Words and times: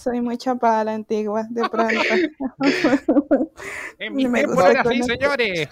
Soy 0.00 0.20
muy 0.20 0.38
chapada 0.38 0.80
a 0.80 0.84
la 0.84 0.94
antigua, 0.94 1.44
de 1.50 1.68
pronto. 1.68 2.00
En 3.98 4.14
mi 4.14 4.28
Me 4.28 4.44
tiempo 4.44 4.62
era 4.62 4.82
así, 4.82 5.02
señores. 5.02 5.68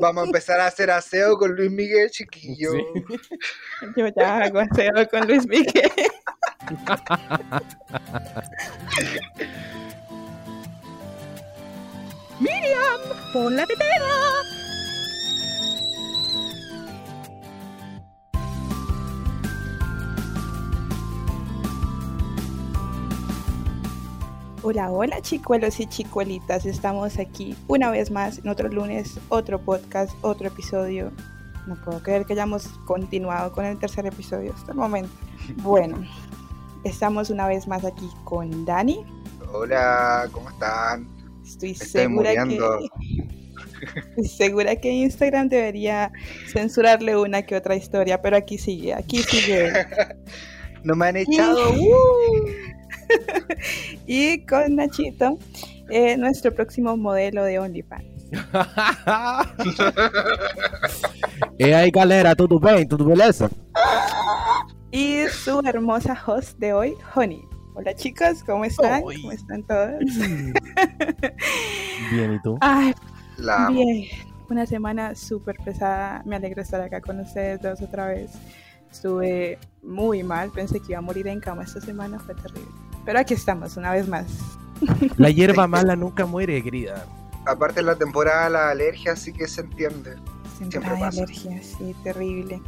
Vamos 0.00 0.24
a 0.24 0.26
empezar 0.26 0.58
a 0.58 0.66
hacer 0.66 0.90
aseo 0.90 1.38
con 1.38 1.54
Luis 1.54 1.70
Miguel, 1.70 2.10
chiquillo. 2.10 2.72
Yo 3.96 4.08
ya 4.16 4.38
hago 4.38 4.58
aseo 4.58 5.08
con 5.08 5.28
Luis 5.28 5.46
Miguel. 5.46 5.88
Miriam, 12.40 13.00
pon 13.32 13.56
la 13.56 13.66
tetera. 13.66 14.57
Hola, 24.70 24.92
hola 24.92 25.22
chicuelos 25.22 25.80
y 25.80 25.86
chicuelitas, 25.86 26.66
estamos 26.66 27.18
aquí 27.18 27.56
una 27.68 27.90
vez 27.90 28.10
más 28.10 28.36
en 28.36 28.50
otro 28.50 28.68
lunes, 28.68 29.18
otro 29.30 29.58
podcast, 29.58 30.12
otro 30.20 30.48
episodio. 30.48 31.10
No 31.66 31.74
puedo 31.82 32.02
creer 32.02 32.26
que 32.26 32.34
hayamos 32.34 32.68
continuado 32.84 33.50
con 33.52 33.64
el 33.64 33.78
tercer 33.78 34.04
episodio 34.04 34.52
hasta 34.52 34.72
el 34.72 34.76
momento. 34.76 35.10
Bueno, 35.62 36.06
estamos 36.84 37.30
una 37.30 37.46
vez 37.48 37.66
más 37.66 37.82
aquí 37.86 38.10
con 38.24 38.66
Dani. 38.66 39.06
Hola, 39.50 40.28
¿cómo 40.32 40.50
están? 40.50 41.08
Estoy 41.42 41.70
Estoy 41.70 41.88
segura 41.88 42.32
que 42.32 42.40
muriendo. 42.44 42.78
estoy 44.18 44.28
segura 44.28 44.76
que 44.76 44.90
Instagram 44.90 45.48
debería 45.48 46.12
censurarle 46.52 47.16
una 47.16 47.40
que 47.40 47.56
otra 47.56 47.74
historia, 47.74 48.20
pero 48.20 48.36
aquí 48.36 48.58
sigue, 48.58 48.92
aquí 48.92 49.22
sigue. 49.22 49.72
No 50.84 50.94
me 50.94 51.06
han 51.06 51.16
echado. 51.16 51.72
¡uh! 51.72 52.46
y 54.06 54.44
con 54.46 54.76
Nachito, 54.76 55.38
eh, 55.90 56.16
nuestro 56.16 56.54
próximo 56.54 56.96
modelo 56.96 57.44
de 57.44 57.58
OnlyFans. 57.58 58.06
E 61.58 61.74
aí, 61.74 61.90
galera, 61.90 62.36
tudo 62.36 62.60
bem? 62.60 62.86
Tudo 62.86 63.04
beleza? 63.04 63.50
Y 64.92 65.26
su 65.28 65.60
hermosa 65.64 66.16
host 66.26 66.58
de 66.58 66.72
hoy, 66.72 66.94
Honey. 67.14 67.42
Hola 67.74 67.94
chicos, 67.94 68.42
¿cómo 68.44 68.64
están? 68.64 69.02
Ay. 69.08 69.20
¿Cómo 69.20 69.32
están 69.32 69.62
todos? 69.64 69.98
Bien, 72.12 72.34
¿y 72.34 72.42
tú? 72.42 72.58
Ay, 72.60 72.92
La 73.36 73.68
bien. 73.70 74.06
Una 74.50 74.66
semana 74.66 75.14
súper 75.14 75.56
pesada. 75.64 76.22
Me 76.24 76.36
alegro 76.36 76.62
estar 76.62 76.80
acá 76.80 77.00
con 77.00 77.20
ustedes 77.20 77.60
dos 77.60 77.82
otra 77.82 78.06
vez. 78.06 78.30
Estuve 78.90 79.58
muy 79.82 80.22
mal. 80.22 80.50
Pensé 80.50 80.80
que 80.80 80.92
iba 80.92 80.98
a 80.98 81.02
morir 81.02 81.26
en 81.28 81.40
cama 81.40 81.62
esta 81.64 81.80
semana. 81.80 82.18
Fue 82.18 82.34
terrible. 82.34 82.70
Pero 83.04 83.18
aquí 83.20 83.34
estamos, 83.34 83.76
una 83.76 83.92
vez 83.92 84.08
más. 84.08 84.26
La 85.16 85.30
hierba 85.30 85.66
mala 85.66 85.96
nunca 85.96 86.26
muere, 86.26 86.62
querida. 86.62 87.04
Aparte 87.46 87.80
es 87.80 87.86
la 87.86 87.96
temporada 87.96 88.44
de 88.44 88.50
la 88.50 88.70
alergia, 88.70 89.12
así 89.12 89.32
que 89.32 89.48
se 89.48 89.62
entiende. 89.62 90.16
Siempre 90.58 90.80
Siempre 90.80 91.00
pasa. 91.00 91.22
alergia, 91.22 91.62
sí, 91.62 91.94
terrible. 92.04 92.60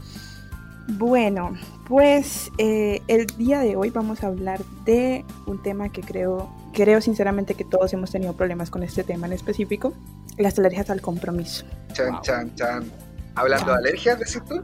Bueno, 0.88 1.54
pues 1.86 2.50
eh, 2.58 3.02
el 3.06 3.26
día 3.26 3.60
de 3.60 3.76
hoy 3.76 3.90
vamos 3.90 4.24
a 4.24 4.28
hablar 4.28 4.60
de 4.84 5.24
un 5.46 5.62
tema 5.62 5.90
que 5.90 6.00
creo, 6.00 6.50
creo 6.72 7.00
sinceramente 7.00 7.54
que 7.54 7.64
todos 7.64 7.92
hemos 7.92 8.10
tenido 8.10 8.32
problemas 8.32 8.70
con 8.70 8.82
este 8.82 9.04
tema 9.04 9.26
en 9.26 9.34
específico, 9.34 9.92
las 10.38 10.58
alergias 10.58 10.88
al 10.90 11.00
compromiso. 11.00 11.64
Chan, 11.92 12.12
Wow. 12.12 12.22
chan, 12.22 12.54
chan. 12.56 12.90
Hablando 13.36 13.66
Chan. 13.66 13.74
de 13.82 13.88
alergias, 13.88 14.18
decís 14.18 14.42
tú. 14.48 14.62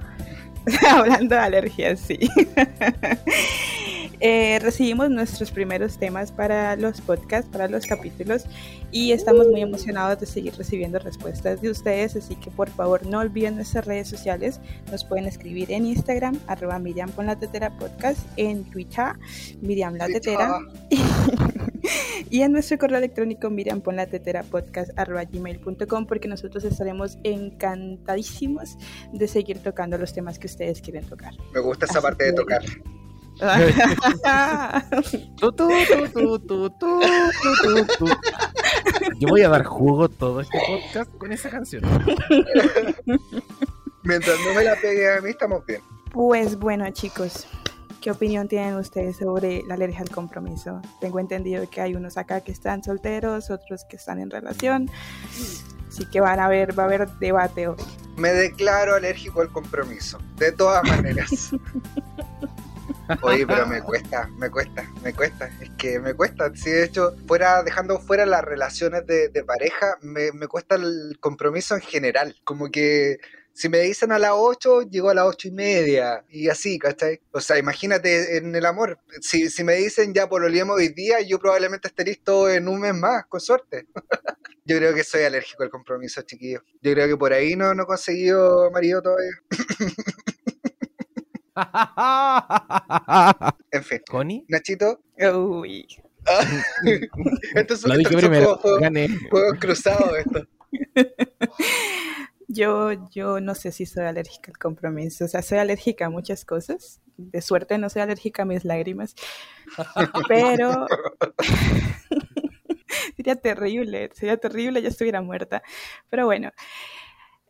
Hablando 0.91 1.34
de 1.34 1.41
alergias, 1.41 2.00
sí. 2.00 2.19
Eh, 4.20 4.59
recibimos 4.62 5.11
nuestros 5.11 5.50
primeros 5.50 5.98
temas 5.98 6.33
para 6.33 6.75
los 6.77 7.03
podcasts, 7.03 7.50
para 7.53 7.69
los 7.69 7.84
capítulos 7.84 8.47
y 8.91 9.12
estamos 9.12 9.47
muy 9.48 9.61
emocionados 9.61 10.19
de 10.19 10.25
seguir 10.25 10.55
recibiendo 10.56 10.98
respuestas 10.98 11.61
de 11.61 11.70
ustedes, 11.70 12.17
así 12.17 12.34
que 12.36 12.50
por 12.50 12.70
favor 12.70 13.05
no 13.05 13.19
olviden 13.19 13.56
nuestras 13.56 13.84
redes 13.84 14.08
sociales, 14.08 14.58
nos 14.90 15.05
pueden 15.05 15.27
escribir 15.27 15.70
en 15.70 15.85
Instagram, 15.85 16.39
arroba 16.46 16.79
Miriam 16.79 17.11
Pon 17.11 17.27
la 17.27 17.36
Tetera 17.36 17.77
Podcast, 17.77 18.20
en 18.39 18.64
Twitter, 18.70 19.13
Miriam 19.61 19.96
La 19.96 20.07
Tetera, 20.07 20.61
y 22.31 22.42
a 22.42 22.48
nuestro 22.48 22.79
correo 22.79 22.98
electrónico 22.98 23.51
gmail.com 25.33 26.07
porque 26.07 26.29
nosotros 26.29 26.64
estaremos 26.64 27.19
encantadísimos 27.25 28.77
de 29.13 29.29
seguir 29.29 29.59
tocando 29.59 29.98
los 29.98 30.13
temas 30.13 30.39
que 30.39 30.47
ustedes 30.47 30.81
quieren 30.81 31.05
tocar. 31.05 31.35
Me 31.53 31.61
gusta 31.61 31.87
esa 31.87 32.01
parte 32.01 32.25
de 32.25 32.33
tocar. 32.33 32.63
Yo 39.19 39.29
voy 39.29 39.43
a 39.43 39.51
dar 39.51 39.64
jugo 39.64 40.08
todo 40.08 40.41
este 40.41 40.58
podcast 40.67 41.14
con 41.19 41.33
esa 41.33 41.51
canción. 41.51 41.83
Mientras 44.05 44.39
no 44.47 44.55
me 44.55 44.64
la 44.64 44.75
pegue 44.77 45.13
a 45.13 45.20
mí, 45.20 45.29
estamos 45.31 45.67
bien. 45.67 45.83
Pues 46.13 46.57
bueno, 46.57 46.89
chicos, 46.93 47.47
¿qué 48.06 48.12
opinión 48.12 48.46
tienen 48.46 48.77
ustedes 48.77 49.17
sobre 49.17 49.64
la 49.67 49.74
alergia 49.74 50.02
al 50.02 50.11
compromiso? 50.11 50.80
Tengo 51.00 51.18
entendido 51.18 51.68
que 51.68 51.80
hay 51.80 51.96
unos 51.96 52.17
acá 52.17 52.40
que 52.40 52.52
están 52.52 52.84
solteros, 52.84 53.50
otros 53.50 53.84
que 53.84 53.96
están 53.96 54.20
en 54.20 54.30
relación, 54.30 54.89
así 55.89 56.08
que 56.08 56.20
van 56.20 56.39
a 56.39 56.46
ver, 56.46 56.78
va 56.78 56.84
a 56.84 56.86
haber 56.86 57.08
debate 57.18 57.66
hoy. 57.66 57.74
Me 58.16 58.28
declaro 58.28 58.95
alérgico 58.95 59.40
al 59.40 59.50
compromiso. 59.50 60.20
De 60.36 60.52
todas 60.52 60.84
maneras. 60.84 61.50
Oye, 63.22 63.45
pero 63.45 63.66
me 63.66 63.83
cuesta, 63.83 64.28
me 64.39 64.50
cuesta, 64.52 64.89
me 65.02 65.12
cuesta. 65.12 65.50
Es 65.61 65.70
que 65.70 65.98
me 65.98 66.14
cuesta. 66.14 66.55
Si 66.55 66.70
de 66.70 66.84
hecho, 66.84 67.16
fuera, 67.27 67.64
dejando 67.64 67.98
fuera 67.98 68.24
las 68.24 68.45
relaciones 68.45 69.05
de, 69.08 69.30
de 69.30 69.42
pareja, 69.42 69.98
me, 70.00 70.30
me 70.30 70.46
cuesta 70.46 70.77
el 70.77 71.18
compromiso 71.18 71.74
en 71.74 71.80
general. 71.80 72.36
Como 72.45 72.70
que 72.70 73.18
si 73.56 73.70
me 73.70 73.78
dicen 73.78 74.12
a 74.12 74.18
las 74.18 74.33
8, 74.34 74.83
llego 74.83 75.08
a 75.08 75.14
las 75.14 75.24
ocho 75.24 75.48
y 75.48 75.50
media. 75.50 76.22
Y 76.28 76.50
así, 76.50 76.78
¿cachai? 76.78 77.22
O 77.33 77.40
sea, 77.40 77.56
imagínate 77.56 78.36
en 78.36 78.55
el 78.55 78.67
amor. 78.67 79.00
Si, 79.22 79.48
si 79.48 79.64
me 79.64 79.77
dicen 79.77 80.12
ya 80.12 80.28
por 80.28 80.44
hoy 80.44 80.89
día, 80.90 81.22
yo 81.22 81.39
probablemente 81.39 81.89
esté 81.89 82.05
listo 82.05 82.50
en 82.50 82.68
un 82.68 82.80
mes 82.80 82.95
más, 82.95 83.24
con 83.27 83.40
suerte. 83.40 83.86
Yo 84.68 84.78
creo 84.78 84.92
que 84.95 85.05
soy 85.05 85.22
alérgico 85.22 85.62
al 85.62 85.70
compromiso, 85.70 86.22
chiquillo. 86.22 86.61
Yo 86.83 86.92
creo 86.92 87.06
que 87.06 87.16
por 87.16 87.33
ahí 87.33 87.55
no, 87.55 87.72
no 87.72 87.84
he 87.84 87.86
conseguido 87.86 88.68
marido 88.72 89.00
todavía. 89.00 89.30
En 93.70 93.83
fin. 93.83 94.02
¿Connie? 94.06 94.45
Nachito. 94.48 95.00
Uy, 95.34 95.86
Estos 97.55 97.80
son, 97.80 97.92
Lo 97.92 97.96
dije 97.96 98.11
estos 98.11 98.20
son 98.20 98.30
primero, 98.30 98.56
juegos, 98.56 98.80
gané. 98.80 99.08
juegos 99.30 99.58
cruzados 99.58 100.18
esto. 100.18 100.46
Yo, 102.56 103.08
yo 103.11 103.40
no 103.40 103.55
sé 103.55 103.70
si 103.72 103.86
soy 103.86 104.05
alérgica 104.05 104.50
al 104.50 104.58
compromiso, 104.58 105.27
o 105.27 105.28
sea, 105.28 105.42
soy 105.42 105.58
alérgica 105.58 106.06
a 106.06 106.11
muchas 106.11 106.44
cosas, 106.44 107.00
de 107.17 107.40
suerte 107.40 107.78
no 107.78 107.89
soy 107.89 108.02
alérgica 108.02 108.42
a 108.42 108.46
mis 108.46 108.64
lágrimas, 108.64 109.14
pero 110.28 110.86
sería 113.16 113.36
terrible, 113.36 114.11
sería 114.14 114.36
terrible, 114.36 114.83
ya 114.83 114.89
estuviera 114.89 115.22
muerta, 115.22 115.62
pero 116.08 116.27
bueno. 116.27 116.50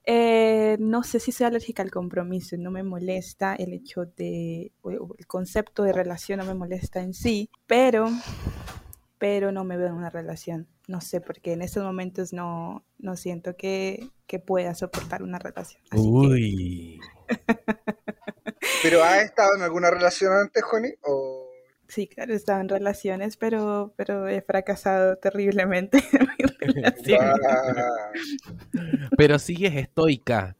Eh, 0.09 0.77
no 0.79 1.03
sé 1.03 1.19
si 1.19 1.33
soy 1.33 1.49
alérgica 1.49 1.83
al 1.83 1.91
compromiso, 1.91 2.57
no 2.57 2.71
me 2.71 2.85
molesta 2.85 3.57
el 3.57 3.73
hecho 3.73 4.05
de, 4.05 4.71
o 4.83 4.93
el 4.93 5.27
concepto 5.27 5.83
de 5.83 5.93
relación 5.93 6.39
no 6.39 6.45
me 6.45 6.55
molesta 6.55 7.01
en 7.01 7.13
sí, 7.13 7.51
pero, 7.67 8.09
pero 9.19 9.53
no 9.53 9.65
me 9.65 9.77
veo 9.77 9.89
en 9.89 9.95
una 9.95 10.11
relación. 10.11 10.69
No 10.89 11.01
sé, 11.01 11.21
porque 11.21 11.53
en 11.53 11.63
estos 11.63 11.83
momentos 11.83 12.33
no, 12.33 12.85
no 12.99 13.17
siento 13.17 13.57
que, 13.57 14.09
que 14.27 14.39
pueda 14.39 14.75
soportar 14.75 15.23
una 15.23 15.39
relación. 15.39 15.83
Así 15.91 16.03
que 16.03 16.09
Uy. 16.09 17.01
¿Pero 18.83 19.03
has 19.03 19.25
estado 19.25 19.57
en 19.57 19.63
alguna 19.63 19.91
relación 19.91 20.33
antes, 20.33 20.63
Joni? 20.63 20.91
¿O 21.03 21.49
sí, 21.89 22.07
claro, 22.09 22.33
he 22.33 22.37
estado 22.37 22.61
en 22.61 22.69
relaciones, 22.69 23.37
pero, 23.37 23.95
pero 23.97 24.29
he 24.29 24.43
fracasado 24.43 25.17
terriblemente 25.17 25.99
en 26.13 26.29
mis 26.39 26.59
relaciones. 26.59 27.35
Ah, 27.49 28.11
Pero 29.17 29.39
sigues 29.39 29.75
estoica. 29.75 30.57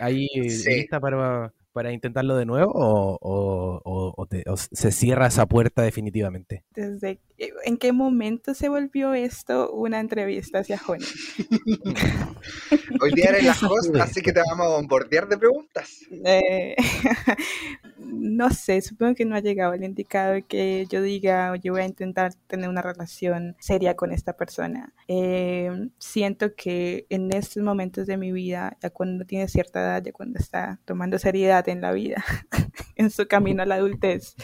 ¿Ahí 0.00 0.28
Sí. 0.48 0.70
lista 0.74 1.00
para, 1.00 1.52
para 1.76 1.92
intentarlo 1.92 2.36
de 2.38 2.46
nuevo 2.46 2.72
o, 2.74 3.18
o- 3.20 3.82
o- 3.84 4.14
o 4.16 4.26
te- 4.26 4.44
o 4.48 4.56
se 4.56 4.90
cierra 4.92 5.26
esa 5.26 5.44
puerta 5.44 5.82
definitivamente? 5.82 6.64
Desde, 6.74 7.18
¿En 7.66 7.76
qué 7.76 7.92
momento 7.92 8.54
se 8.54 8.70
volvió 8.70 9.12
esto 9.12 9.70
una 9.72 10.00
entrevista 10.00 10.60
hacia 10.60 10.78
Joni? 10.78 11.04
hoy 13.02 13.12
día 13.12 13.26
eres 13.28 13.44
la 13.44 13.52
host, 13.68 13.94
así 13.96 14.22
que 14.22 14.32
te 14.32 14.40
vamos 14.40 14.66
a 14.66 14.70
bombardear 14.70 15.28
de 15.28 15.36
preguntas. 15.36 16.00
Eh, 16.24 16.74
no 17.98 18.48
sé, 18.50 18.80
supongo 18.80 19.14
que 19.14 19.24
no 19.26 19.36
ha 19.36 19.40
llegado 19.40 19.74
el 19.74 19.84
indicado 19.84 20.38
que 20.48 20.86
yo 20.88 21.02
diga, 21.02 21.54
yo 21.56 21.72
voy 21.72 21.82
a 21.82 21.86
intentar 21.86 22.32
tener 22.46 22.68
una 22.70 22.80
relación 22.80 23.54
seria 23.58 23.94
con 23.96 24.12
esta 24.12 24.34
persona. 24.34 24.94
Eh, 25.08 25.90
siento 25.98 26.54
que 26.54 27.06
en 27.10 27.30
estos 27.32 27.62
momentos 27.62 28.06
de 28.06 28.16
mi 28.16 28.32
vida, 28.32 28.76
ya 28.82 28.88
cuando 28.90 29.26
tiene 29.26 29.48
cierta 29.48 29.80
edad, 29.80 30.02
ya 30.02 30.12
cuando 30.12 30.38
está 30.38 30.80
tomando 30.86 31.18
seriedad 31.18 31.65
en 31.72 31.80
la 31.80 31.92
vida, 31.92 32.24
en 32.96 33.10
su 33.10 33.26
camino 33.26 33.62
a 33.62 33.66
la 33.66 33.76
adultez, 33.76 34.34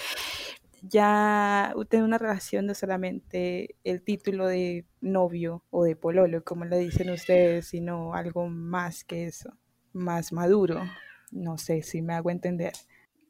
ya 0.82 1.74
tener 1.88 2.04
una 2.04 2.18
relación 2.18 2.66
no 2.66 2.74
solamente 2.74 3.76
el 3.84 4.02
título 4.02 4.46
de 4.46 4.84
novio 5.00 5.64
o 5.70 5.84
de 5.84 5.96
pololo, 5.96 6.42
como 6.44 6.64
le 6.64 6.78
dicen 6.78 7.10
ustedes, 7.10 7.68
sino 7.68 8.14
algo 8.14 8.48
más 8.48 9.04
que 9.04 9.26
eso, 9.26 9.56
más 9.92 10.32
maduro. 10.32 10.80
No 11.30 11.56
sé 11.56 11.82
si 11.82 12.02
me 12.02 12.14
hago 12.14 12.30
entender. 12.30 12.72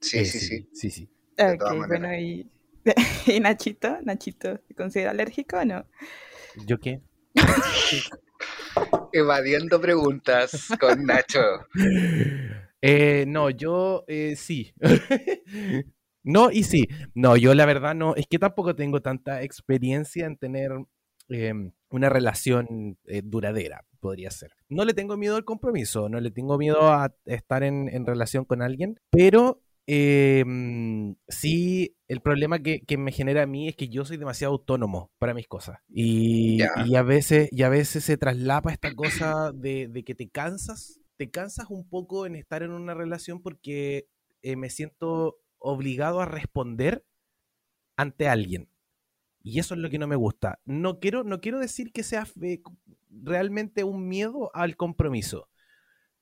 Sí, 0.00 0.18
Eh, 0.18 0.24
sí, 0.24 0.40
sí. 0.40 0.68
Sí, 0.72 0.90
sí. 0.90 1.08
De 1.36 1.52
Ok, 1.54 1.62
bueno, 1.86 2.14
y, 2.14 2.50
y 3.26 3.40
Nachito, 3.40 3.98
Nachito, 4.02 4.58
¿se 4.66 4.74
considera 4.74 5.10
alérgico 5.10 5.58
o 5.58 5.64
no? 5.64 5.86
¿Yo 6.66 6.78
qué? 6.80 7.00
Evadiendo 9.12 9.80
preguntas 9.80 10.68
con 10.80 11.04
Nacho. 11.04 11.40
Eh, 12.82 13.24
no, 13.28 13.48
yo 13.48 14.04
eh, 14.08 14.34
sí. 14.36 14.74
no 16.24 16.50
y 16.50 16.64
sí. 16.64 16.88
No, 17.14 17.36
yo 17.36 17.54
la 17.54 17.64
verdad 17.64 17.94
no, 17.94 18.16
es 18.16 18.26
que 18.26 18.40
tampoco 18.40 18.74
tengo 18.74 19.00
tanta 19.00 19.42
experiencia 19.42 20.26
en 20.26 20.36
tener 20.36 20.72
em, 21.28 21.72
una 21.90 22.08
relación 22.08 22.98
eh, 23.06 23.22
duradera, 23.24 23.84
podría 24.00 24.30
ser. 24.30 24.50
No 24.68 24.84
le 24.84 24.94
tengo 24.94 25.16
miedo 25.16 25.36
al 25.36 25.44
compromiso, 25.44 26.08
no 26.08 26.20
le 26.20 26.32
tengo 26.32 26.58
miedo 26.58 26.92
a 26.92 27.14
estar 27.24 27.62
en, 27.62 27.88
en 27.88 28.04
relación 28.04 28.44
con 28.44 28.62
alguien, 28.62 28.98
pero 29.10 29.62
em, 29.86 31.14
sí, 31.28 31.96
el 32.08 32.20
problema 32.20 32.58
que, 32.58 32.80
que 32.80 32.98
me 32.98 33.12
genera 33.12 33.44
a 33.44 33.46
mí 33.46 33.68
es 33.68 33.76
que 33.76 33.88
yo 33.88 34.04
soy 34.04 34.16
demasiado 34.16 34.54
autónomo 34.54 35.12
para 35.20 35.34
mis 35.34 35.46
cosas. 35.46 35.78
Y, 35.88 36.60
a 36.62 37.02
veces, 37.02 37.48
y 37.52 37.62
a 37.62 37.68
veces 37.68 38.02
se 38.02 38.16
traslapa 38.16 38.72
esta 38.72 38.92
cosa 38.94 39.52
de, 39.54 39.86
de 39.86 40.02
que 40.02 40.16
te 40.16 40.28
cansas, 40.28 41.01
te 41.22 41.30
cansas 41.30 41.70
un 41.70 41.88
poco 41.88 42.26
en 42.26 42.34
estar 42.34 42.64
en 42.64 42.72
una 42.72 42.94
relación 42.94 43.40
porque 43.40 44.08
eh, 44.42 44.56
me 44.56 44.70
siento 44.70 45.38
obligado 45.58 46.20
a 46.20 46.26
responder 46.26 47.04
ante 47.96 48.26
alguien. 48.26 48.68
Y 49.40 49.60
eso 49.60 49.74
es 49.74 49.80
lo 49.80 49.88
que 49.88 50.00
no 50.00 50.08
me 50.08 50.16
gusta. 50.16 50.58
No 50.64 50.98
quiero, 50.98 51.22
no 51.22 51.40
quiero 51.40 51.60
decir 51.60 51.92
que 51.92 52.02
sea 52.02 52.26
realmente 53.08 53.84
un 53.84 54.08
miedo 54.08 54.50
al 54.52 54.76
compromiso, 54.76 55.48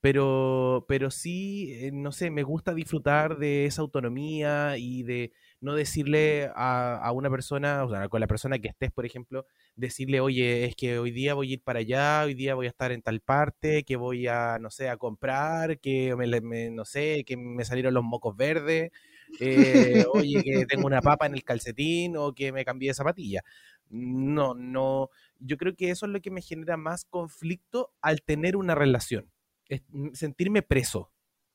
pero, 0.01 0.85
pero 0.87 1.09
sí, 1.09 1.73
eh, 1.73 1.91
no 1.91 2.11
sé, 2.11 2.29
me 2.29 2.43
gusta 2.43 2.75
disfrutar 2.75 3.39
de 3.39 3.65
esa 3.65 3.81
autonomía 3.81 4.77
y 4.77 5.01
de 5.01 5.33
no 5.61 5.75
decirle 5.75 6.49
a, 6.55 7.11
una 7.13 7.29
persona, 7.29 7.85
o 7.85 7.89
sea, 7.89 8.09
con 8.09 8.19
la 8.19 8.27
persona 8.27 8.59
que 8.59 8.67
estés, 8.69 8.91
por 8.91 9.05
ejemplo, 9.05 9.45
decirle, 9.75 10.19
oye, 10.19 10.65
es 10.65 10.75
que 10.75 10.99
hoy 10.99 11.11
día 11.11 11.33
voy 11.35 11.51
a 11.51 11.53
ir 11.53 11.61
para 11.63 11.79
allá, 11.79 12.23
hoy 12.23 12.33
día 12.33 12.55
voy 12.55 12.65
a 12.65 12.69
estar 12.69 12.91
en 12.91 13.01
tal 13.01 13.21
parte, 13.21 13.83
que 13.83 13.95
voy 13.95 14.27
a, 14.27 14.57
no 14.59 14.69
sé, 14.71 14.89
a 14.89 14.97
comprar, 14.97 15.79
que 15.79 16.15
me- 16.17 16.71
no 16.71 16.85
sé, 16.85 17.23
que 17.25 17.37
me 17.37 17.63
salieron 17.65 17.93
los 17.93 18.03
mocos 18.03 18.35
verdes, 18.35 18.91
eh, 19.39 20.03
oye, 20.11 20.41
que 20.43 20.65
tengo 20.67 20.85
una 20.87 21.01
papa 21.01 21.25
en 21.27 21.33
el 21.35 21.43
calcetín 21.43 22.17
o 22.17 22.33
que 22.33 22.51
me 22.51 22.65
cambié 22.65 22.89
de 22.89 22.93
zapatilla. 22.95 23.41
No, 23.89 24.53
no, 24.55 25.09
yo 25.39 25.57
creo 25.57 25.75
que 25.75 25.89
eso 25.89 26.05
es 26.05 26.11
lo 26.11 26.21
que 26.21 26.31
me 26.31 26.41
genera 26.41 26.77
más 26.77 27.05
conflicto 27.05 27.91
al 28.01 28.21
tener 28.21 28.55
una 28.55 28.75
relación. 28.75 29.31
Es 29.67 29.81
mm, 29.89 30.13
sentirme 30.13 30.61
preso, 30.61 31.11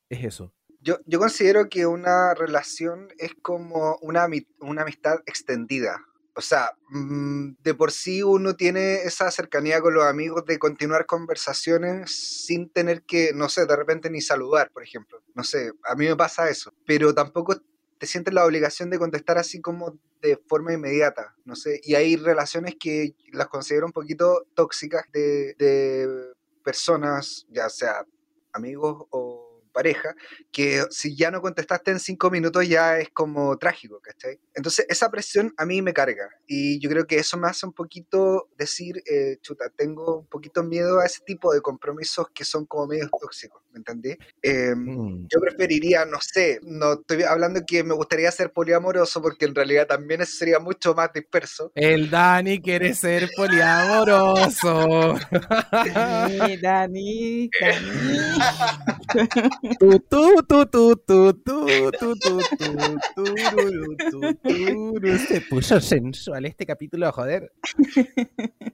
es 0.09 0.23
eso. 0.25 0.53
Yo, 0.81 0.97
yo 1.05 1.19
considero 1.19 1.69
que 1.69 1.85
una 1.85 2.33
relación 2.33 3.09
es 3.17 3.31
como 3.41 3.97
una, 4.01 4.27
una 4.59 4.81
amistad 4.83 5.19
extendida. 5.25 6.01
O 6.37 6.41
sea, 6.41 6.69
mm, 6.89 7.55
de 7.63 7.73
por 7.73 7.91
sí 7.91 8.21
uno 8.21 8.55
tiene 8.55 9.01
esa 9.01 9.31
cercanía 9.31 9.81
con 9.81 9.95
los 9.95 10.05
amigos 10.05 10.45
de 10.45 10.59
continuar 10.59 11.07
conversaciones 11.07 12.11
sin 12.45 12.69
tener 12.69 13.01
que, 13.01 13.31
no 13.33 13.49
sé, 13.49 13.65
de 13.65 13.75
repente 13.75 14.11
ni 14.11 14.21
saludar, 14.21 14.69
por 14.71 14.83
ejemplo. 14.83 15.19
No 15.33 15.43
sé, 15.43 15.71
a 15.83 15.95
mí 15.95 16.05
me 16.05 16.15
pasa 16.15 16.47
eso. 16.47 16.71
Pero 16.85 17.15
tampoco 17.15 17.59
te 17.97 18.05
sientes 18.05 18.35
la 18.35 18.45
obligación 18.45 18.91
de 18.91 18.99
contestar 18.99 19.39
así 19.39 19.61
como 19.61 19.97
de 20.21 20.37
forma 20.47 20.73
inmediata, 20.73 21.35
no 21.43 21.55
sé. 21.55 21.81
Y 21.83 21.95
hay 21.95 22.15
relaciones 22.17 22.75
que 22.79 23.15
las 23.33 23.47
considero 23.47 23.87
un 23.87 23.91
poquito 23.91 24.45
tóxicas 24.53 25.05
de, 25.11 25.55
de 25.57 26.35
personas, 26.63 27.47
ya 27.49 27.67
sea 27.69 28.05
amigos 28.53 29.07
o 29.09 29.46
pareja, 29.77 30.15
que 30.51 30.83
si 30.89 31.15
ya 31.15 31.29
no 31.29 31.39
contestaste 31.41 31.91
en 31.91 31.99
cinco 31.99 32.31
minutos 32.31 32.67
ya 32.67 32.97
es 32.97 33.09
como 33.11 33.55
trágico, 33.59 33.99
¿cachai? 34.01 34.39
Entonces 34.55 34.85
esa 34.89 35.11
presión 35.11 35.53
a 35.57 35.65
mí 35.67 35.83
me 35.83 35.93
carga 35.93 36.27
y 36.47 36.79
yo 36.79 36.89
creo 36.89 37.05
que 37.05 37.17
eso 37.19 37.37
me 37.37 37.47
hace 37.47 37.65
un 37.67 37.73
poquito 37.73 38.49
decir, 38.57 39.03
eh, 39.05 39.37
chuta, 39.41 39.65
tengo 39.75 40.19
un 40.21 40.27
poquito 40.27 40.63
miedo 40.63 40.99
a 40.99 41.05
ese 41.05 41.21
tipo 41.25 41.53
de 41.53 41.61
compromisos 41.61 42.25
que 42.33 42.43
son 42.43 42.65
como 42.65 42.87
medios 42.87 43.11
tóxicos, 43.21 43.61
¿me 43.71 43.77
entendí? 43.79 44.17
Eh, 44.41 44.73
Mm. 44.75 45.27
yo 45.31 45.39
preferiría, 45.39 46.05
no 46.05 46.17
sé, 46.21 46.59
no 46.63 46.93
estoy 46.93 47.21
hablando 47.23 47.61
que 47.67 47.83
me 47.83 47.93
gustaría 47.93 48.31
ser 48.31 48.51
poliamoroso 48.51 49.21
porque 49.21 49.45
en 49.45 49.53
realidad 49.55 49.85
también 49.87 50.21
eso 50.21 50.35
sería 50.37 50.59
mucho 50.59 50.93
más 50.95 51.11
disperso. 51.13 51.71
El 51.75 52.09
Dani 52.09 52.59
quiere 52.61 52.93
ser 52.95 53.29
poliamoroso. 53.35 55.15
Sí, 55.83 56.57
Dani, 56.61 57.49
Dani. 57.59 58.29
Se 65.27 65.41
puso 65.41 65.79
sensual 65.81 66.45
este 66.45 66.65
capítulo, 66.65 67.11
joder. 67.11 67.51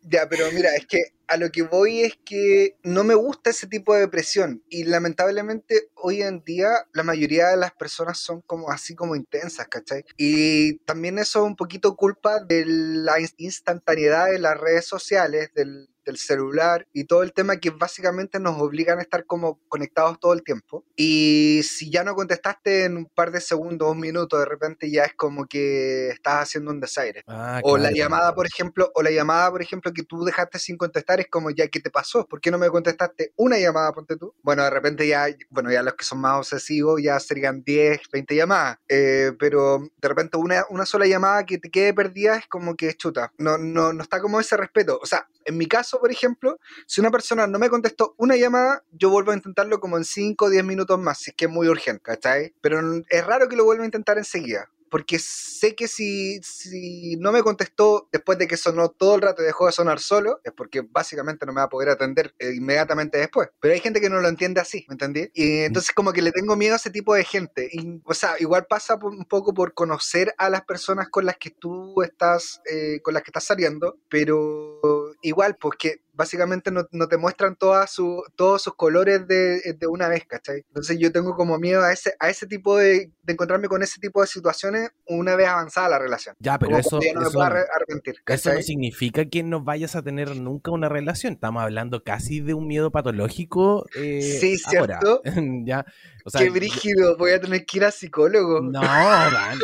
Ya, 0.04 0.28
pero 0.30 0.46
mira, 0.54 0.70
es 0.76 0.86
que 0.86 1.00
a 1.28 1.38
lo 1.38 1.50
que 1.50 1.64
voy 1.64 2.02
es 2.02 2.14
que 2.24 2.78
no 2.84 3.04
me 3.04 3.16
gusta 3.16 3.50
ese 3.50 3.68
tipo 3.68 3.96
de 3.96 4.08
presión 4.08 4.64
y 4.70 4.84
lamentablemente 4.84 5.90
hoy 5.96 6.22
en 6.22 6.44
día 6.44 6.70
la 6.94 7.04
mayoría 7.04 7.48
de 7.48 7.58
las 7.58 7.72
personas 7.72 8.20
son 8.20 8.42
como 8.42 8.70
así 8.70 8.94
como 8.96 9.16
intensas, 9.16 9.68
¿cachai? 9.68 10.06
Y 10.18 10.78
también 10.80 11.18
eso 11.18 11.40
es 11.40 11.46
un 11.46 11.56
poquito 11.56 11.96
culpa 11.96 12.44
de 12.44 12.66
la 12.66 13.16
instantaneidad 13.38 14.32
de 14.32 14.40
las 14.40 14.60
redes 14.60 14.86
sociales, 14.86 15.50
del, 15.56 15.90
del 16.06 16.18
celular 16.18 16.88
y 16.94 17.06
todo 17.06 17.24
el 17.24 17.34
tema 17.34 17.58
que 17.58 17.70
básicamente 17.70 18.40
nos 18.40 18.60
obligan 18.60 19.00
a 19.00 19.02
estar 19.02 19.26
como 19.26 19.60
conectados 19.68 20.20
todo 20.20 20.34
el 20.34 20.44
tiempo. 20.44 20.84
Y 20.96 21.62
si 21.64 21.92
ya 21.92 22.04
no 22.04 22.16
contestaste 22.16 22.86
en 22.86 22.98
un 22.98 23.06
par 23.06 23.32
de 23.32 23.42
segundos, 23.42 23.92
un 23.92 24.00
minuto, 24.00 24.40
de 24.40 24.46
repente 24.46 24.90
ya 24.92 25.04
es 25.04 25.14
como 25.14 25.46
que 25.46 26.10
estás 26.10 26.44
haciendo 26.44 26.72
un 26.72 26.80
desaire. 26.80 27.24
Ah, 27.28 27.62
O 27.64 27.78
la 27.78 27.92
llamada, 27.92 28.34
por 28.34 28.46
ejemplo, 28.46 28.92
o 28.96 29.02
la 29.02 29.12
llamada, 29.12 29.50
por 29.52 29.62
ejemplo, 29.62 29.92
que 29.94 30.04
tú 30.04 30.24
dejaste 30.24 30.60
sin 30.60 30.78
contestar 30.78 31.20
es 31.20 31.28
como 31.30 31.50
ya, 31.52 31.68
¿qué 31.68 31.80
te 31.80 31.90
pasó? 31.90 32.26
¿Por 32.26 32.42
qué 32.42 32.52
no 32.52 32.58
me 32.58 32.70
contestaste 32.70 33.34
una 33.36 33.58
llamada, 33.58 33.94
ponte 33.94 34.18
tú? 34.18 34.34
Bueno, 34.44 34.64
de 34.64 34.70
repente 34.70 35.08
ya, 35.08 35.28
bueno, 35.50 35.72
ya 35.72 35.84
los 35.84 35.94
que 35.96 36.06
son 36.06 36.20
más 36.20 36.38
obsesivos 36.38 37.02
ya 37.02 37.20
serían 37.20 37.64
10, 37.64 38.02
20 38.12 38.36
llamadas. 38.36 38.78
Eh, 38.88 39.32
pero 39.40 39.80
de 40.02 40.08
repente 40.08 40.38
una, 40.38 40.66
una 40.70 40.86
sola 40.86 41.06
llamada 41.06 41.46
que 41.46 41.58
te 41.58 41.70
quede 41.70 41.94
perdida 41.94 42.38
es 42.38 42.48
como 42.48 42.76
que 42.76 42.94
chuta. 42.94 43.32
No, 43.38 43.58
no, 43.58 43.94
no 43.94 44.04
está 44.04 44.22
como 44.22 44.40
ese 44.40 44.58
respeto. 44.58 45.00
O 45.02 45.06
sea, 45.06 45.28
en 45.46 45.58
mi 45.58 45.66
caso, 45.68 46.00
por 46.00 46.12
ejemplo, 46.12 46.60
si 46.88 47.02
una 47.02 47.12
persona 47.12 47.48
no 47.48 47.60
me 47.60 47.70
contestó 47.70 48.16
una 48.18 48.36
llamada, 48.36 48.84
yo 48.92 49.10
vuelvo 49.10 49.32
a 49.32 49.36
intentarlo 49.36 49.80
como 49.80 49.98
en 49.98 50.04
5 50.06 50.46
o 50.46 50.50
10 50.50 50.64
minutos 50.64 51.00
más, 51.00 51.20
si 51.20 51.32
es 51.32 51.36
que 51.36 51.46
es 51.46 51.52
muy 51.52 51.68
urgente, 51.68 52.02
¿cachai? 52.04 52.54
Pero 52.62 52.80
es 53.10 53.26
raro 53.26 53.48
que 53.50 53.56
lo 53.56 53.66
vuelva 53.66 53.84
a 53.84 53.88
intentar 53.88 54.18
enseguida. 54.18 54.70
Porque 54.90 55.18
sé 55.18 55.74
que 55.74 55.88
si, 55.88 56.40
si 56.44 57.16
no 57.18 57.32
me 57.32 57.42
contestó 57.42 58.08
después 58.12 58.38
de 58.38 58.48
que 58.48 58.58
sonó 58.58 58.90
todo 58.90 59.16
el 59.16 59.22
rato 59.22 59.42
y 59.42 59.46
dejó 59.46 59.66
de 59.66 59.72
sonar 59.72 60.00
solo, 60.00 60.40
es 60.44 60.52
porque 60.52 60.82
básicamente 60.88 61.48
no 61.48 61.52
me 61.52 61.62
va 61.62 61.64
a 61.64 61.70
poder 61.70 61.90
atender 61.90 62.36
eh, 62.38 62.54
inmediatamente 62.56 63.18
después. 63.18 63.50
Pero 63.60 63.74
hay 63.74 63.80
gente 63.80 64.00
que 64.00 64.12
no 64.12 64.22
lo 64.22 64.28
entiende 64.28 64.62
así, 64.62 64.86
¿me 64.88 64.94
entendí? 64.94 65.32
Y 65.34 65.62
entonces 65.62 65.94
como 65.96 66.14
que 66.14 66.22
le 66.22 66.32
tengo 66.32 66.56
miedo 66.56 66.74
a 66.74 66.78
ese 66.78 66.92
tipo 66.92 67.16
de 67.16 67.24
gente. 67.24 67.70
Y, 67.72 68.02
o 68.06 68.14
sea, 68.14 68.36
igual 68.38 68.68
pasa 68.70 69.00
por- 69.00 69.14
un 69.14 69.26
poco 69.26 69.52
por 69.56 69.74
conocer 69.74 70.36
a 70.38 70.48
las 70.52 70.64
personas 70.64 71.10
con 71.10 71.26
las 71.26 71.38
que 71.38 71.50
tú 71.50 72.04
estás, 72.04 72.62
eh, 72.70 73.00
con 73.02 73.16
las 73.16 73.24
que 73.24 73.30
estás 73.32 73.46
saliendo, 73.46 73.98
pero 74.10 75.03
igual, 75.24 75.58
porque 75.60 75.98
básicamente 76.16 76.70
no, 76.70 76.86
no 76.92 77.08
te 77.08 77.18
muestran 77.18 77.56
todas 77.56 77.90
su, 77.90 78.22
todos 78.36 78.62
sus 78.62 78.76
colores 78.76 79.28
de, 79.28 79.74
de 79.76 79.88
una 79.88 80.08
vez, 80.08 80.26
¿cachai? 80.28 80.64
Entonces 80.68 81.00
yo 81.00 81.12
tengo 81.12 81.36
como 81.36 81.58
miedo 81.58 81.82
a 81.82 81.92
ese, 81.92 82.14
a 82.20 82.30
ese 82.30 82.46
tipo 82.46 82.78
de, 82.78 83.10
de 83.24 83.34
encontrarme 83.34 83.68
con 83.68 83.82
ese 83.82 84.00
tipo 84.00 84.22
de 84.22 84.28
situaciones 84.28 84.92
una 85.08 85.36
vez 85.36 85.48
avanzada 85.48 85.90
la 85.90 85.98
relación. 85.98 86.36
Ya, 86.40 86.60
pero 86.60 86.70
Como 86.70 86.80
eso, 86.80 87.00
ya 87.02 87.14
no 87.14 87.22
me 87.22 87.28
eso, 87.28 87.40
arre- 87.42 87.66
arrepentir, 87.76 88.16
eso 88.28 88.54
no 88.54 88.62
significa 88.62 89.26
que 89.26 89.42
no 89.42 89.64
vayas 89.64 89.96
a 89.96 90.04
tener 90.04 90.36
nunca 90.36 90.70
una 90.70 90.88
relación. 90.88 91.34
Estamos 91.34 91.64
hablando 91.64 92.04
casi 92.04 92.42
de 92.42 92.54
un 92.54 92.68
miedo 92.68 92.92
patológico. 92.92 93.88
eh, 93.96 94.22
Sí, 94.40 94.56
ahora. 94.78 95.00
¿cierto? 95.02 95.22
ya, 95.66 95.84
o 96.26 96.30
sea, 96.30 96.42
Qué 96.42 96.50
brígido, 96.52 97.18
voy 97.18 97.32
a 97.32 97.42
tener 97.42 97.66
que 97.66 97.78
ir 97.78 97.86
a 97.86 97.92
psicólogo. 97.92 98.62
No, 98.62 98.82
Dani. 98.82 99.62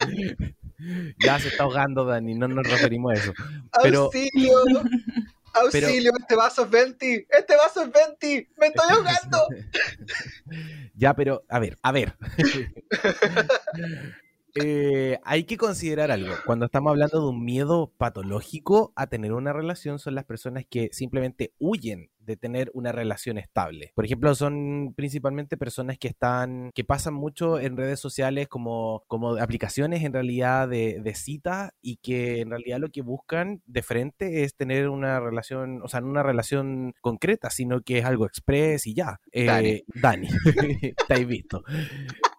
ya 1.24 1.38
se 1.38 1.48
está 1.48 1.62
ahogando, 1.64 2.04
Dani. 2.04 2.34
No 2.34 2.48
nos 2.48 2.66
referimos 2.68 3.12
a 3.12 3.14
eso. 3.14 3.32
pero- 3.82 4.04
¡Auxilio! 4.04 4.52
¡Auxilio! 5.54 6.12
Este 6.18 6.34
vaso 6.34 6.64
es 6.64 6.70
20. 6.70 7.26
¡Este 7.30 7.56
vaso 7.56 7.82
es 7.82 7.92
20. 7.92 8.48
¡Me 8.58 8.66
estoy 8.68 8.86
ahogando! 8.90 9.38
ya, 10.94 11.14
pero, 11.14 11.44
a 11.48 11.58
ver, 11.58 11.78
a 11.82 11.92
ver. 11.92 12.14
Eh, 14.54 15.18
hay 15.24 15.44
que 15.44 15.56
considerar 15.56 16.10
algo. 16.10 16.32
Cuando 16.44 16.66
estamos 16.66 16.90
hablando 16.90 17.20
de 17.20 17.28
un 17.28 17.44
miedo 17.44 17.92
patológico 17.96 18.92
a 18.96 19.06
tener 19.06 19.32
una 19.32 19.52
relación, 19.52 19.98
son 19.98 20.14
las 20.14 20.24
personas 20.24 20.64
que 20.68 20.90
simplemente 20.92 21.54
huyen 21.58 22.10
de 22.24 22.36
tener 22.36 22.70
una 22.74 22.92
relación 22.92 23.38
estable. 23.38 23.92
Por 23.94 24.04
ejemplo, 24.04 24.34
son 24.34 24.94
principalmente 24.94 25.56
personas 25.56 25.98
que 25.98 26.08
están, 26.08 26.70
que 26.74 26.84
pasan 26.84 27.14
mucho 27.14 27.58
en 27.58 27.76
redes 27.76 27.98
sociales 27.98 28.48
como, 28.48 29.02
como 29.08 29.36
aplicaciones 29.36 30.04
en 30.04 30.12
realidad 30.12 30.68
de, 30.68 31.00
de 31.02 31.14
cita 31.14 31.74
y 31.80 31.96
que 31.96 32.40
en 32.40 32.50
realidad 32.50 32.78
lo 32.78 32.90
que 32.90 33.02
buscan 33.02 33.62
de 33.66 33.82
frente 33.82 34.44
es 34.44 34.54
tener 34.54 34.88
una 34.88 35.18
relación, 35.20 35.82
o 35.82 35.88
sea, 35.88 36.00
no 36.00 36.10
una 36.10 36.22
relación 36.22 36.94
concreta, 37.00 37.50
sino 37.50 37.80
que 37.80 37.98
es 37.98 38.04
algo 38.04 38.26
express 38.26 38.86
y 38.86 38.94
ya. 38.94 39.20
Eh, 39.32 39.46
Dani. 39.46 39.82
Dani, 40.02 40.28
estáis 40.82 41.26
visto. 41.26 41.64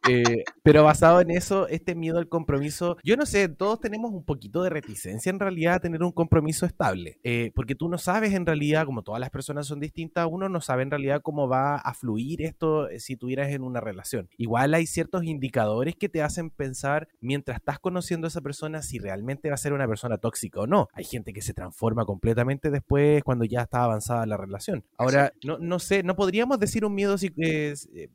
Eh, 0.06 0.44
pero 0.64 0.84
basado 0.84 1.22
en 1.22 1.32
eso, 1.32 1.68
este 1.68 1.96
miedo 1.96 2.18
al 2.20 2.30
compromiso, 2.30 2.98
yo 3.04 3.16
no 3.18 3.26
sé, 3.26 3.48
todos 3.50 3.80
tenemos 3.80 4.12
un 4.12 4.24
poquito 4.24 4.64
de 4.64 4.70
reticencia 4.70 5.30
en 5.30 5.40
realidad 5.40 5.76
a 5.76 5.80
tener 5.80 6.04
un 6.04 6.12
compromiso 6.12 6.66
estable, 6.66 7.20
eh, 7.24 7.52
porque 7.56 7.76
tú 7.76 7.90
no 7.90 7.98
sabes 7.98 8.34
en 8.34 8.46
realidad, 8.46 8.86
como 8.86 9.02
todas 9.04 9.20
las 9.20 9.30
personas 9.30 9.68
son 9.68 9.80
distintas, 9.80 10.28
uno 10.30 10.48
no 10.50 10.62
sabe 10.62 10.84
en 10.84 10.92
realidad 10.92 11.22
cómo 11.22 11.48
va 11.48 11.76
a 11.76 11.94
fluir 11.94 12.42
esto 12.42 12.90
eh, 12.90 13.00
si 13.00 13.16
tuvieras 13.18 13.50
en 13.52 13.64
una 13.64 13.82
relación. 13.82 14.30
Igual 14.38 14.74
hay 14.74 14.86
ciertos 14.88 15.24
indicadores 15.26 15.96
que 15.96 16.10
te 16.10 16.22
hacen 16.22 16.50
pensar 16.50 17.08
mientras 17.22 17.58
estás 17.58 17.80
conociendo 17.80 18.28
a 18.28 18.30
esa 18.30 18.42
persona 18.42 18.82
si 18.82 19.00
realmente 19.00 19.50
va 19.50 19.56
a 19.56 19.58
ser 19.58 19.74
una 19.74 19.88
persona 19.88 20.18
tóxica 20.18 20.62
o 20.62 20.68
no. 20.68 20.88
Hay 20.94 21.04
gente 21.06 21.34
que 21.34 21.42
se 21.42 21.54
transforma 21.54 22.06
completamente 22.06 22.70
después 22.72 23.24
cuando 23.24 23.46
ya 23.46 23.62
está 23.64 23.84
avanzada 23.84 24.26
la 24.26 24.38
relación. 24.38 24.84
Ahora, 24.98 25.34
no, 25.44 25.58
no 25.60 25.80
sé, 25.80 26.04
no 26.04 26.16
podríamos 26.16 26.60
decir 26.60 26.86
un 26.86 26.94
miedo 26.96 27.18
si... 27.18 27.32
es- 27.38 27.90
eh, 27.94 28.10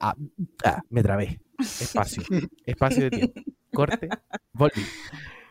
ah, 0.00 0.14
ah, 0.64 0.82
me 0.90 1.02
trabé. 1.16 1.40
Espacio. 1.58 2.22
Espacio 2.66 3.04
de 3.04 3.10
tiempo. 3.10 3.40
Corte. 3.72 4.08
Volví. 4.52 4.82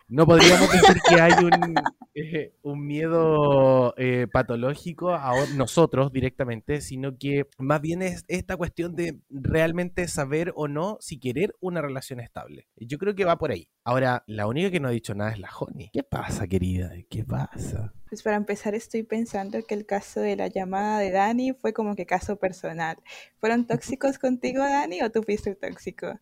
No 0.08 0.28
podríamos 0.28 0.72
decir 0.72 1.02
que 1.10 1.20
hay 1.20 1.34
un, 1.44 1.74
eh, 2.14 2.54
un 2.62 2.86
miedo 2.86 3.96
eh, 3.98 4.28
patológico 4.32 5.16
a 5.16 5.34
nosotros 5.56 6.12
directamente, 6.12 6.82
sino 6.82 7.18
que 7.18 7.48
más 7.58 7.82
bien 7.82 8.04
es 8.04 8.24
esta 8.28 8.56
cuestión 8.56 8.96
de 8.96 9.20
realmente 9.32 10.08
saber 10.08 10.54
o 10.56 10.68
no 10.68 10.98
si 11.00 11.20
querer 11.20 11.56
una 11.60 11.82
relación 11.82 12.20
estable. 12.20 12.68
Yo 12.76 13.00
creo 13.00 13.16
que 13.16 13.26
va 13.26 13.40
por 13.40 13.50
ahí. 13.50 13.68
Ahora, 13.84 14.24
la 14.28 14.46
única 14.46 14.70
que 14.70 14.80
no 14.80 14.90
ha 14.90 14.92
dicho 14.92 15.16
nada 15.16 15.32
es 15.32 15.40
la 15.40 15.50
Honey. 15.50 15.90
¿Qué 15.92 16.04
pasa, 16.04 16.46
querida? 16.46 16.92
¿Qué 17.10 17.26
pasa? 17.26 17.92
Pues 18.16 18.24
para 18.24 18.38
empezar 18.38 18.76
estoy 18.76 19.04
pensando 19.04 19.62
que 19.68 19.76
el 19.76 19.86
caso 19.86 20.22
de 20.22 20.38
la 20.38 20.48
llamada 20.48 21.00
de 21.00 21.12
Dani 21.12 21.52
fue 21.52 21.74
como 21.74 21.98
que 21.98 22.06
caso 22.06 22.38
personal. 22.38 22.96
¿Fueron 23.42 23.68
tóxicos 23.68 24.20
contigo, 24.20 24.64
Dani, 24.64 25.02
o 25.02 25.12
tú 25.12 25.22
fuiste 25.22 25.50
el 25.50 25.58
tóxico? 25.58 26.18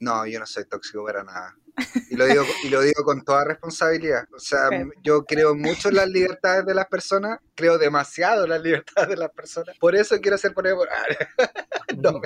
No, 0.00 0.26
yo 0.26 0.38
no 0.38 0.46
soy 0.46 0.66
tóxico 0.66 1.04
para 1.04 1.24
nada. 1.24 1.56
Y 2.10 2.16
lo 2.16 2.26
digo, 2.26 2.44
y 2.64 2.68
lo 2.68 2.80
digo 2.82 3.04
con 3.04 3.24
toda 3.24 3.44
responsabilidad. 3.44 4.24
O 4.34 4.38
sea, 4.38 4.68
yo 5.02 5.24
creo 5.24 5.54
mucho 5.54 5.88
en 5.88 5.96
las 5.96 6.08
libertades 6.08 6.66
de 6.66 6.74
las 6.74 6.86
personas, 6.86 7.38
creo 7.54 7.78
demasiado 7.78 8.44
en 8.44 8.50
las 8.50 8.62
libertades 8.62 9.08
de 9.08 9.16
las 9.16 9.30
personas. 9.30 9.76
Por 9.78 9.96
eso 9.96 10.20
quiero 10.20 10.38
ser 10.38 10.54
por 10.54 10.66
No. 11.96 12.20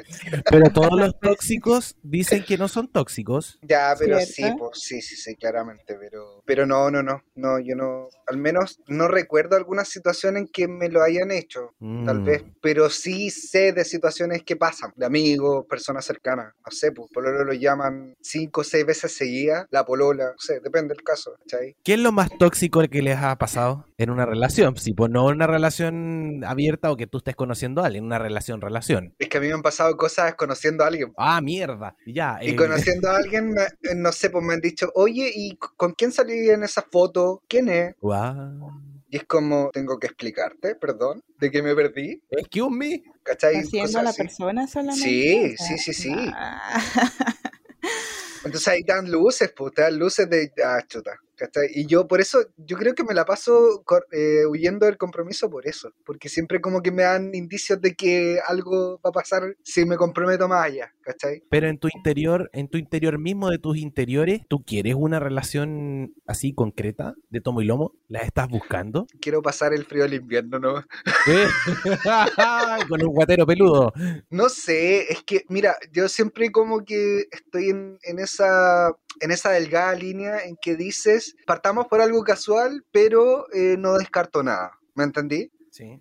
Pero 0.50 0.70
todos 0.72 0.98
los 0.98 1.18
tóxicos 1.20 1.96
dicen 2.02 2.44
que 2.44 2.58
no 2.58 2.68
son 2.68 2.88
tóxicos. 2.88 3.58
Ya, 3.62 3.94
pero 3.98 4.18
sí, 4.20 4.44
pues 4.58 4.80
sí, 4.80 5.00
sí, 5.00 5.16
sí, 5.16 5.36
claramente, 5.36 5.96
pero, 5.98 6.42
pero 6.44 6.66
no, 6.66 6.90
no, 6.90 7.02
no, 7.02 7.22
no, 7.36 7.58
yo 7.58 7.74
no, 7.76 8.08
al 8.26 8.36
menos 8.36 8.71
no 8.88 9.08
recuerdo 9.08 9.56
alguna 9.56 9.84
situación 9.84 10.36
en 10.36 10.46
que 10.48 10.68
me 10.68 10.88
lo 10.88 11.02
hayan 11.02 11.30
hecho, 11.30 11.74
tal 12.04 12.20
Mm. 12.20 12.24
vez, 12.24 12.44
pero 12.60 12.88
sí 12.90 13.30
sé 13.30 13.72
de 13.72 13.84
situaciones 13.84 14.42
que 14.42 14.56
pasan, 14.56 14.92
de 14.96 15.06
amigos, 15.06 15.66
personas 15.68 16.04
cercanas, 16.04 16.52
no 16.64 16.70
sé, 16.70 16.92
pues 16.92 17.10
pololo 17.12 17.44
lo 17.44 17.52
llaman 17.52 18.14
cinco 18.20 18.60
o 18.62 18.64
seis 18.64 18.84
veces 18.86 19.12
seguidas, 19.12 19.66
la 19.70 19.84
polola, 19.84 20.26
no 20.32 20.38
sé, 20.38 20.60
depende 20.60 20.94
del 20.94 21.02
caso, 21.04 21.34
¿cachai? 21.38 21.76
¿Qué 21.82 21.94
es 21.94 22.00
lo 22.00 22.12
más 22.12 22.30
tóxico 22.38 22.82
que 22.90 23.02
les 23.02 23.16
ha 23.18 23.36
pasado 23.36 23.86
en 23.98 24.10
una 24.10 24.26
relación? 24.26 24.76
Si 24.76 24.92
pues 24.92 25.10
no 25.10 25.26
una 25.26 25.46
relación 25.46 26.42
abierta 26.44 26.90
o 26.90 26.96
que 26.96 27.06
tú 27.06 27.18
estés 27.18 27.36
conociendo 27.36 27.82
a 27.82 27.86
alguien, 27.86 28.04
una 28.04 28.18
relación, 28.18 28.60
relación. 28.60 29.14
Es 29.18 29.28
que 29.28 29.38
a 29.38 29.40
mí 29.40 29.48
me 29.48 29.54
han 29.54 29.62
pasado 29.62 29.96
cosas 29.96 30.34
conociendo 30.34 30.84
a 30.84 30.88
alguien. 30.88 31.12
Ah, 31.16 31.40
mierda. 31.40 31.96
Ya. 32.06 32.38
Y 32.42 32.50
eh, 32.50 32.56
conociendo 32.56 33.08
a 33.10 33.16
alguien, 33.16 33.54
eh, 33.58 33.94
no 33.96 34.12
sé, 34.12 34.30
pues 34.30 34.44
me 34.44 34.54
han 34.54 34.60
dicho, 34.60 34.90
oye, 34.94 35.30
¿y 35.34 35.56
con 35.56 35.92
quién 35.92 36.12
salí 36.12 36.48
en 36.50 36.62
esa 36.62 36.82
foto? 36.82 37.42
¿Quién 37.48 37.68
es? 37.68 37.94
guau. 38.00 38.61
Y 39.08 39.16
es 39.18 39.24
como, 39.24 39.70
tengo 39.72 39.98
que 39.98 40.06
explicarte, 40.06 40.74
perdón, 40.74 41.22
de 41.38 41.50
que 41.50 41.62
me 41.62 41.74
perdí, 41.74 42.22
Excuse 42.30 42.74
me. 42.74 43.02
¿cachai? 43.22 43.56
¿Haciendo 43.56 43.98
a 43.98 44.02
la 44.04 44.10
así. 44.10 44.22
persona 44.22 44.66
solamente? 44.66 45.02
Sí, 45.06 45.54
O 45.54 45.56
sea, 45.56 45.66
sí, 45.66 45.78
sí, 45.78 45.92
sí. 45.92 46.14
ah. 46.34 46.82
Entonces 48.44 48.68
ahí 48.68 48.82
dan 48.82 49.10
luces, 49.10 49.52
pues, 49.54 49.72
te 49.74 49.82
dan 49.82 49.98
luces 49.98 50.28
de, 50.28 50.50
ah, 50.64 50.80
chuta, 50.86 51.12
¿cachai? 51.36 51.68
Y 51.74 51.86
yo 51.86 52.06
por 52.06 52.20
eso, 52.20 52.38
yo 52.56 52.76
creo 52.76 52.94
que 52.94 53.04
me 53.04 53.14
la 53.14 53.24
paso 53.24 53.84
eh, 54.12 54.46
huyendo 54.46 54.86
del 54.86 54.96
compromiso 54.96 55.50
por 55.50 55.66
eso, 55.66 55.92
porque 56.04 56.28
siempre 56.28 56.60
como 56.60 56.82
que 56.82 56.90
me 56.90 57.02
dan 57.02 57.34
indicios 57.34 57.80
de 57.80 57.94
que 57.94 58.38
algo 58.46 59.00
va 59.04 59.10
a 59.10 59.12
pasar 59.12 59.56
si 59.62 59.84
me 59.84 59.96
comprometo 59.96 60.48
más 60.48 60.66
allá, 60.66 60.92
¿cachai? 61.02 61.42
Pero 61.50 61.68
en 61.68 61.78
tu 61.78 61.88
interior, 61.94 62.50
en 62.52 62.68
tu 62.68 62.78
interior 62.78 63.18
mismo 63.18 63.50
de 63.50 63.58
tus 63.58 63.78
interiores, 63.78 64.42
¿tú 64.48 64.64
quieres 64.64 64.94
una 64.96 65.20
relación 65.20 66.14
así 66.26 66.54
concreta 66.54 67.14
de 67.30 67.40
tomo 67.40 67.62
y 67.62 67.66
lomo? 67.66 67.92
¿La 68.08 68.20
estás 68.20 68.48
buscando? 68.48 69.06
Quiero 69.20 69.42
pasar 69.42 69.72
el 69.72 69.84
frío 69.84 70.02
del 70.02 70.14
invierno, 70.14 70.58
¿no? 70.58 70.78
¿Eh? 70.78 71.46
Con 72.88 73.02
un 73.02 73.12
guatero 73.12 73.46
peludo. 73.46 73.92
No 74.30 74.48
sé, 74.48 75.12
es 75.12 75.22
que, 75.22 75.44
mira, 75.48 75.76
yo 75.92 76.08
siempre 76.08 76.50
como 76.50 76.84
que 76.84 77.26
estoy 77.30 77.70
en, 77.70 77.98
en 78.02 78.18
esa 78.18 78.92
en 79.20 79.30
esa 79.30 79.50
delgada 79.50 79.94
línea 79.94 80.44
en 80.44 80.56
que 80.60 80.76
dices, 80.76 81.21
partamos 81.46 81.86
por 81.86 82.00
algo 82.00 82.22
casual, 82.22 82.84
pero 82.90 83.46
eh, 83.52 83.76
no 83.78 83.94
descarto 83.94 84.42
nada, 84.42 84.78
¿me 84.94 85.04
entendí? 85.04 85.50
Sí. 85.70 86.00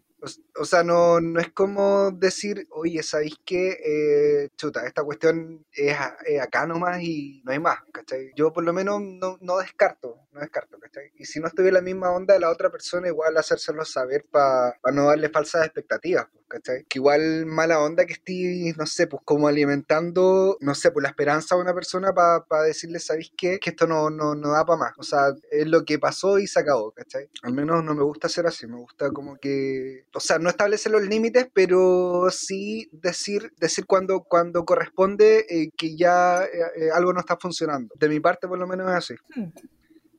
O, 0.60 0.66
sea, 0.66 0.84
no, 0.84 1.20
no 1.22 1.40
es 1.40 1.52
como 1.52 2.12
decir, 2.12 2.68
oye, 2.72 3.02
¿sabéis 3.04 3.36
qué? 3.46 3.78
Eh, 3.86 4.50
chuta, 4.58 4.86
esta 4.86 5.04
cuestión 5.04 5.66
es, 5.72 5.94
a- 5.98 6.18
es 6.26 6.42
acá 6.42 6.66
nomás 6.68 7.02
y 7.02 7.42
no 7.46 7.52
hay 7.54 7.60
más, 7.60 7.80
¿cachai? 7.94 8.32
Yo 8.36 8.52
por 8.52 8.64
lo 8.64 8.74
menos 8.74 9.02
no, 9.02 9.38
no 9.42 9.58
descarto, 9.60 10.18
no 10.32 10.42
descarto, 10.42 10.78
¿cachai? 10.80 11.12
Y 11.16 11.26
si 11.26 11.40
no 11.40 11.50
en 11.56 11.74
la 11.74 11.82
misma 11.82 12.12
onda 12.12 12.34
de 12.34 12.40
la 12.40 12.50
otra 12.50 12.70
persona, 12.70 13.08
igual 13.08 13.38
hacérselo 13.38 13.86
saber 13.86 14.26
para 14.30 14.76
no 14.94 15.06
darle 15.08 15.30
falsas 15.30 15.66
expectativas, 15.66 16.28
pues, 16.32 16.46
¿cachai? 16.48 16.86
Que 16.90 17.00
igual 17.00 17.46
mala 17.46 17.80
onda 17.80 18.06
que 18.06 18.14
estés, 18.14 18.76
no 18.78 18.86
sé, 18.86 19.08
pues 19.08 19.22
como 19.26 19.48
alimentando, 19.48 20.58
no 20.60 20.76
sé, 20.76 20.92
pues 20.92 21.04
la 21.04 21.10
esperanza 21.10 21.56
de 21.56 21.62
una 21.62 21.74
persona 21.74 22.14
para 22.14 22.64
decirle, 22.64 23.00
¿sabéis 23.00 23.32
qué? 23.38 23.60
Que 23.60 23.72
esto 23.72 23.88
no, 23.88 24.10
no, 24.10 24.36
no 24.36 24.52
da 24.52 24.66
para 24.66 24.78
más. 24.80 24.94
O 24.98 25.04
sea, 25.04 25.34
es 25.50 25.68
lo 25.68 25.86
que 25.86 26.00
pasó 26.00 26.40
y 26.40 26.48
se 26.48 26.60
acabó, 26.60 26.92
¿cachai? 26.92 27.30
Al 27.44 27.54
menos 27.54 27.84
no 27.84 27.94
me 27.96 28.04
gusta 28.04 28.28
ser 28.30 28.48
así, 28.48 28.68
me 28.68 28.78
gusta 28.78 29.12
como 29.12 29.38
que, 29.38 30.06
o 30.14 30.20
sea, 30.20 30.40
no 30.42 30.50
establecer 30.50 30.92
los 30.92 31.04
límites, 31.04 31.48
pero 31.54 32.30
sí 32.32 32.90
decir, 32.92 33.54
decir 33.58 33.86
cuando, 33.86 34.24
cuando 34.24 34.66
corresponde 34.66 35.46
eh, 35.50 35.70
que 35.78 35.96
ya 35.96 36.44
eh, 36.44 36.48
eh, 36.76 36.90
algo 36.94 37.14
no 37.14 37.20
está 37.20 37.38
funcionando. 37.38 37.94
De 37.98 38.10
mi 38.10 38.20
parte, 38.20 38.48
por 38.48 38.60
lo 38.60 38.68
menos 38.68 38.90
es 38.90 38.96
así. 38.96 39.14
Hmm. 39.36 39.50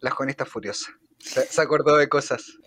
La 0.01 0.11
Juana 0.11 0.31
está 0.31 0.45
furiosa. 0.45 0.93
Se, 1.19 1.43
se 1.43 1.61
acordó 1.61 1.97
de 1.97 2.09
cosas. 2.09 2.59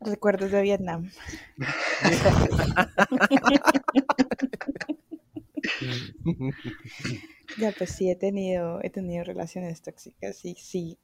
Recuerdos 0.00 0.50
de 0.50 0.62
Vietnam. 0.62 1.10
Ya, 7.58 7.72
pues 7.76 7.90
sí, 7.90 8.10
he 8.10 8.16
tenido, 8.16 8.80
he 8.82 8.90
tenido 8.90 9.24
relaciones 9.24 9.82
tóxicas 9.82 10.44
y 10.44 10.54
sí. 10.54 10.98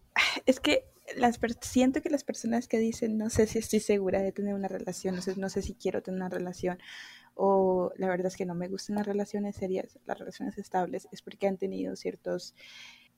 Es 0.47 0.61
que 0.61 0.85
las 1.17 1.39
siento 1.61 2.03
que 2.03 2.11
las 2.11 2.25
personas 2.25 2.69
que 2.69 2.79
dicen 2.79 3.17
no 3.17 3.31
sé 3.31 3.47
si 3.47 3.59
estoy 3.59 3.81
segura 3.81 4.21
de 4.21 4.33
tener 4.33 4.55
una 4.55 4.69
relación, 4.69 5.17
no 5.17 5.23
sé, 5.23 5.37
no 5.37 5.49
sé 5.49 5.63
si 5.63 5.75
quiero 5.75 6.03
tener 6.03 6.19
una 6.19 6.29
relación, 6.29 6.79
o 7.35 7.93
la 7.97 8.09
verdad 8.09 8.27
es 8.27 8.37
que 8.37 8.47
no 8.47 8.55
me 8.55 8.69
gustan 8.69 8.97
las 8.97 9.07
relaciones 9.07 9.57
serias, 9.57 9.99
las 10.07 10.19
relaciones 10.19 10.59
estables, 10.59 11.07
es 11.13 11.23
porque 11.23 11.47
han 11.47 11.59
tenido 11.59 11.95
ciertos, 11.97 12.55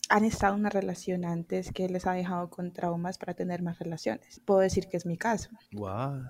han 0.09 0.25
estado 0.25 0.55
en 0.55 0.61
una 0.61 0.71
relación 0.71 1.25
antes 1.25 1.73
que 1.73 1.89
les 1.89 2.07
ha 2.07 2.13
dejado 2.13 2.51
con 2.51 2.73
traumas 2.73 3.17
para 3.17 3.35
tener 3.35 3.63
más 3.63 3.79
relaciones. 3.79 4.41
Puedo 4.45 4.61
decir 4.61 4.89
que 4.89 4.97
es 4.97 5.07
mi 5.07 5.17
caso. 5.17 5.51
Wow. 5.73 6.25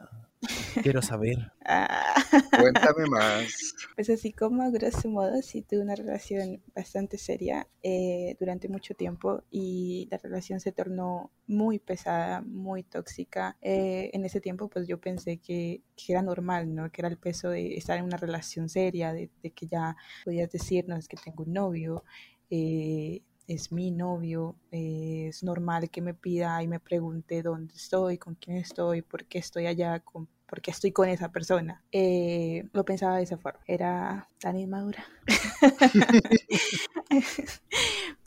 Quiero 0.82 1.02
saber. 1.02 1.52
Ah. 1.64 2.14
Cuéntame 2.50 3.06
más. 3.06 3.74
Pues 3.96 4.10
así 4.10 4.32
como 4.32 4.62
a 4.62 4.70
grosso 4.70 5.08
modo, 5.08 5.42
sí 5.42 5.62
tuve 5.62 5.80
una 5.80 5.96
relación 5.96 6.62
bastante 6.74 7.18
seria 7.18 7.66
eh, 7.82 8.36
durante 8.38 8.68
mucho 8.68 8.94
tiempo 8.94 9.42
y 9.50 10.06
la 10.10 10.18
relación 10.18 10.60
se 10.60 10.70
tornó 10.70 11.32
muy 11.48 11.80
pesada, 11.80 12.40
muy 12.42 12.84
tóxica. 12.84 13.56
Eh, 13.60 14.10
en 14.12 14.24
ese 14.24 14.40
tiempo 14.40 14.68
pues 14.68 14.86
yo 14.86 15.00
pensé 15.00 15.38
que, 15.38 15.82
que 15.96 16.12
era 16.12 16.22
normal, 16.22 16.72
¿no? 16.72 16.90
Que 16.92 17.00
era 17.00 17.08
el 17.08 17.18
peso 17.18 17.50
de 17.50 17.74
estar 17.76 17.98
en 17.98 18.04
una 18.04 18.16
relación 18.16 18.68
seria, 18.68 19.12
de, 19.12 19.30
de 19.42 19.50
que 19.50 19.66
ya 19.66 19.96
podías 20.24 20.50
decir, 20.50 20.84
no, 20.86 20.96
es 20.96 21.08
que 21.08 21.16
tengo 21.16 21.42
un 21.42 21.52
novio, 21.54 22.04
eh, 22.50 23.22
es 23.48 23.72
mi 23.72 23.90
novio, 23.90 24.54
es 24.70 25.42
normal 25.42 25.90
que 25.90 26.02
me 26.02 26.14
pida 26.14 26.62
y 26.62 26.68
me 26.68 26.78
pregunte 26.78 27.42
dónde 27.42 27.74
estoy, 27.74 28.18
con 28.18 28.34
quién 28.34 28.58
estoy, 28.58 29.02
por 29.02 29.24
qué 29.24 29.38
estoy 29.38 29.66
allá, 29.66 30.00
con 30.00 30.28
porque 30.48 30.70
estoy 30.70 30.92
con 30.92 31.08
esa 31.08 31.30
persona. 31.30 31.82
Eh, 31.92 32.64
lo 32.72 32.84
pensaba 32.84 33.18
de 33.18 33.24
esa 33.24 33.36
forma. 33.36 33.60
Era 33.66 34.28
tan 34.40 34.58
inmadura. 34.58 35.04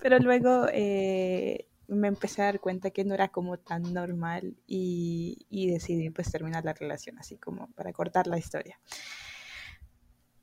Pero 0.01 0.19
luego 0.19 0.67
eh, 0.71 1.67
me 1.87 2.07
empecé 2.07 2.43
a 2.43 2.45
dar 2.45 2.59
cuenta 2.59 2.91
que 2.91 3.03
no 3.03 3.15
era 3.15 3.29
como 3.29 3.57
tan 3.57 3.93
normal 3.93 4.55
y, 4.67 5.47
y 5.49 5.71
decidí 5.71 6.11
pues 6.11 6.31
terminar 6.31 6.63
la 6.63 6.73
relación 6.73 7.17
así 7.17 7.37
como 7.37 7.67
para 7.71 7.91
cortar 7.91 8.27
la 8.27 8.37
historia. 8.37 8.79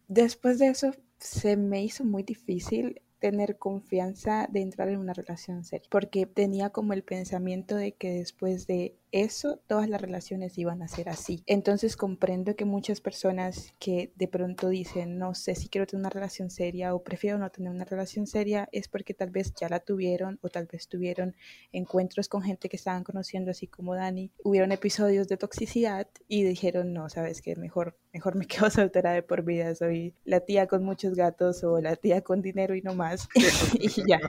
Después 0.08 0.58
de 0.58 0.68
eso 0.68 0.90
se 1.18 1.56
me 1.56 1.84
hizo 1.84 2.04
muy 2.04 2.24
difícil 2.24 3.02
tener 3.18 3.58
confianza 3.58 4.48
de 4.50 4.60
entrar 4.60 4.88
en 4.88 4.98
una 4.98 5.12
relación 5.12 5.64
seria, 5.64 5.88
porque 5.90 6.26
tenía 6.26 6.70
como 6.70 6.92
el 6.92 7.02
pensamiento 7.02 7.76
de 7.76 7.92
que 7.92 8.10
después 8.10 8.66
de 8.66 8.96
eso 9.12 9.58
todas 9.66 9.88
las 9.88 10.00
relaciones 10.00 10.58
iban 10.58 10.82
a 10.82 10.88
ser 10.88 11.08
así. 11.08 11.42
Entonces 11.46 11.96
comprendo 11.96 12.56
que 12.56 12.64
muchas 12.64 13.00
personas 13.00 13.74
que 13.78 14.12
de 14.16 14.28
pronto 14.28 14.68
dicen, 14.68 15.18
no 15.18 15.34
sé 15.34 15.54
si 15.54 15.68
quiero 15.68 15.86
tener 15.86 16.00
una 16.00 16.10
relación 16.10 16.50
seria 16.50 16.94
o 16.94 17.02
prefiero 17.02 17.38
no 17.38 17.50
tener 17.50 17.70
una 17.70 17.84
relación 17.84 18.26
seria, 18.26 18.68
es 18.72 18.88
porque 18.88 19.14
tal 19.14 19.30
vez 19.30 19.54
ya 19.54 19.68
la 19.68 19.80
tuvieron 19.80 20.38
o 20.42 20.48
tal 20.48 20.66
vez 20.66 20.88
tuvieron 20.88 21.34
encuentros 21.72 22.28
con 22.28 22.42
gente 22.42 22.68
que 22.68 22.76
estaban 22.76 23.04
conociendo 23.04 23.50
así 23.50 23.66
como 23.66 23.94
Dani, 23.94 24.30
hubieron 24.42 24.72
episodios 24.72 25.28
de 25.28 25.36
toxicidad 25.36 26.08
y 26.26 26.42
dijeron, 26.42 26.92
no, 26.92 27.08
sabes 27.08 27.42
que 27.42 27.56
mejor, 27.56 27.96
mejor 28.12 28.36
me 28.36 28.46
quedo 28.46 28.70
soltera 28.70 29.12
de 29.12 29.22
por 29.22 29.42
vida, 29.44 29.74
soy 29.74 30.14
la 30.24 30.40
tía 30.40 30.66
con 30.66 30.84
muchos 30.84 31.14
gatos 31.14 31.64
o 31.64 31.80
la 31.80 31.96
tía 31.96 32.22
con 32.22 32.42
dinero 32.42 32.74
y 32.74 32.82
no 32.82 32.94
más. 32.94 33.28
y 33.74 33.88
ya. 34.08 34.20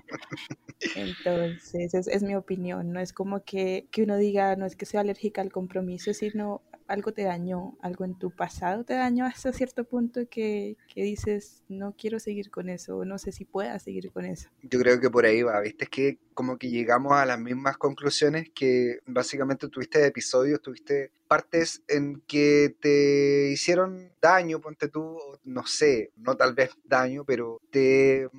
Entonces, 0.95 1.93
es, 1.93 2.07
es, 2.07 2.23
mi 2.23 2.35
opinión, 2.35 2.93
no 2.93 3.01
es 3.01 3.11
como 3.11 3.43
que, 3.43 3.87
que 3.91 4.03
uno 4.03 4.15
diga, 4.17 4.55
no 4.55 4.65
que 4.75 4.85
sea 4.85 5.01
alérgica 5.01 5.41
al 5.41 5.51
compromiso, 5.51 6.13
sino 6.13 6.61
algo 6.87 7.13
te 7.13 7.23
dañó, 7.23 7.77
algo 7.81 8.03
en 8.03 8.17
tu 8.17 8.31
pasado 8.31 8.83
te 8.83 8.95
dañó 8.95 9.25
hasta 9.25 9.53
cierto 9.53 9.83
punto 9.83 10.21
que, 10.29 10.75
que 10.93 11.03
dices, 11.03 11.63
no 11.69 11.95
quiero 11.97 12.19
seguir 12.19 12.49
con 12.49 12.67
eso, 12.67 13.05
no 13.05 13.17
sé 13.19 13.31
si 13.31 13.45
pueda 13.45 13.77
seguir 13.79 14.11
con 14.11 14.25
eso. 14.25 14.49
Yo 14.63 14.79
creo 14.79 14.99
que 14.99 15.09
por 15.09 15.25
ahí 15.25 15.43
va, 15.43 15.61
viste, 15.61 15.85
es 15.85 15.89
que 15.89 16.17
como 16.33 16.57
que 16.57 16.69
llegamos 16.69 17.13
a 17.13 17.25
las 17.25 17.39
mismas 17.39 17.77
conclusiones 17.77 18.49
que 18.55 18.99
básicamente 19.05 19.67
tuviste 19.67 20.05
episodios, 20.05 20.61
tuviste 20.61 21.11
partes 21.27 21.83
en 21.87 22.23
que 22.27 22.75
te 22.81 23.51
hicieron 23.51 24.11
daño, 24.19 24.59
ponte 24.59 24.87
tú, 24.87 25.17
no 25.43 25.65
sé, 25.67 26.11
no 26.15 26.35
tal 26.35 26.55
vez 26.55 26.71
daño, 26.83 27.23
pero 27.23 27.61
te 27.69 28.29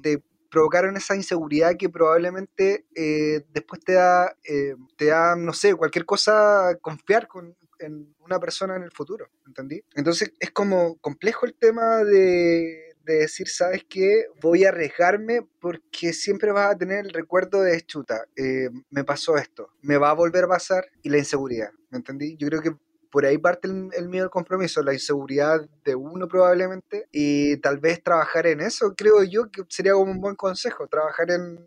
provocaron 0.51 0.97
esa 0.97 1.17
inseguridad 1.17 1.77
que 1.77 1.89
probablemente 1.89 2.87
eh, 2.95 3.45
después 3.53 3.81
te 3.83 3.93
da, 3.93 4.37
eh, 4.45 4.75
te 4.97 5.07
da, 5.07 5.37
no 5.37 5.53
sé, 5.53 5.75
cualquier 5.75 6.05
cosa, 6.05 6.77
confiar 6.81 7.29
con, 7.29 7.57
en 7.79 8.15
una 8.21 8.39
persona 8.39 8.77
en 8.77 8.83
el 8.83 8.91
futuro, 8.91 9.29
¿entendí? 9.47 9.83
Entonces 9.95 10.33
es 10.39 10.51
como 10.51 10.97
complejo 10.99 11.47
el 11.47 11.55
tema 11.55 12.05
de, 12.05 12.95
de 13.05 13.15
decir, 13.15 13.49
¿sabes 13.49 13.85
qué? 13.89 14.27
Voy 14.41 14.65
a 14.65 14.69
arriesgarme 14.69 15.47
porque 15.61 16.13
siempre 16.13 16.53
vas 16.53 16.75
a 16.75 16.79
tener 16.79 17.07
el 17.07 17.13
recuerdo 17.13 17.63
de 17.63 17.81
chuta, 17.83 18.27
eh, 18.37 18.71
me 18.91 19.05
pasó 19.05 19.37
esto, 19.37 19.71
me 19.83 19.97
va 19.97 20.11
a 20.11 20.15
volver 20.15 20.45
a 20.45 20.49
pasar 20.49 20.87
y 21.03 21.11
la 21.11 21.19
inseguridad, 21.19 21.71
¿me 21.91 21.99
entendí? 21.99 22.37
Yo 22.37 22.49
creo 22.49 22.61
que 22.61 22.75
por 23.11 23.27
ahí 23.27 23.39
parte 23.39 23.69
el, 23.69 24.09
miedo 24.09 24.25
al 24.25 24.31
compromiso, 24.31 24.83
la 24.83 24.93
inseguridad 24.93 25.69
de 25.85 25.95
uno 25.95 26.29
probablemente, 26.29 27.07
y 27.13 27.57
tal 27.59 27.79
vez 27.79 28.03
trabajar 28.03 28.47
en 28.47 28.61
eso, 28.61 28.95
creo 28.97 29.23
yo 29.25 29.51
que 29.51 29.63
sería 29.69 29.93
como 29.93 30.13
un 30.13 30.21
buen 30.21 30.37
consejo, 30.37 30.87
trabajar 30.87 31.31
en, 31.31 31.67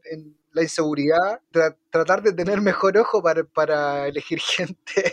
la 0.52 0.62
inseguridad, 0.62 1.42
tratar 1.90 2.22
de 2.22 2.32
tener 2.32 2.62
mejor 2.62 2.96
ojo 2.98 3.24
para, 3.24 3.44
para 3.44 4.08
elegir 4.08 4.40
gente. 4.58 5.12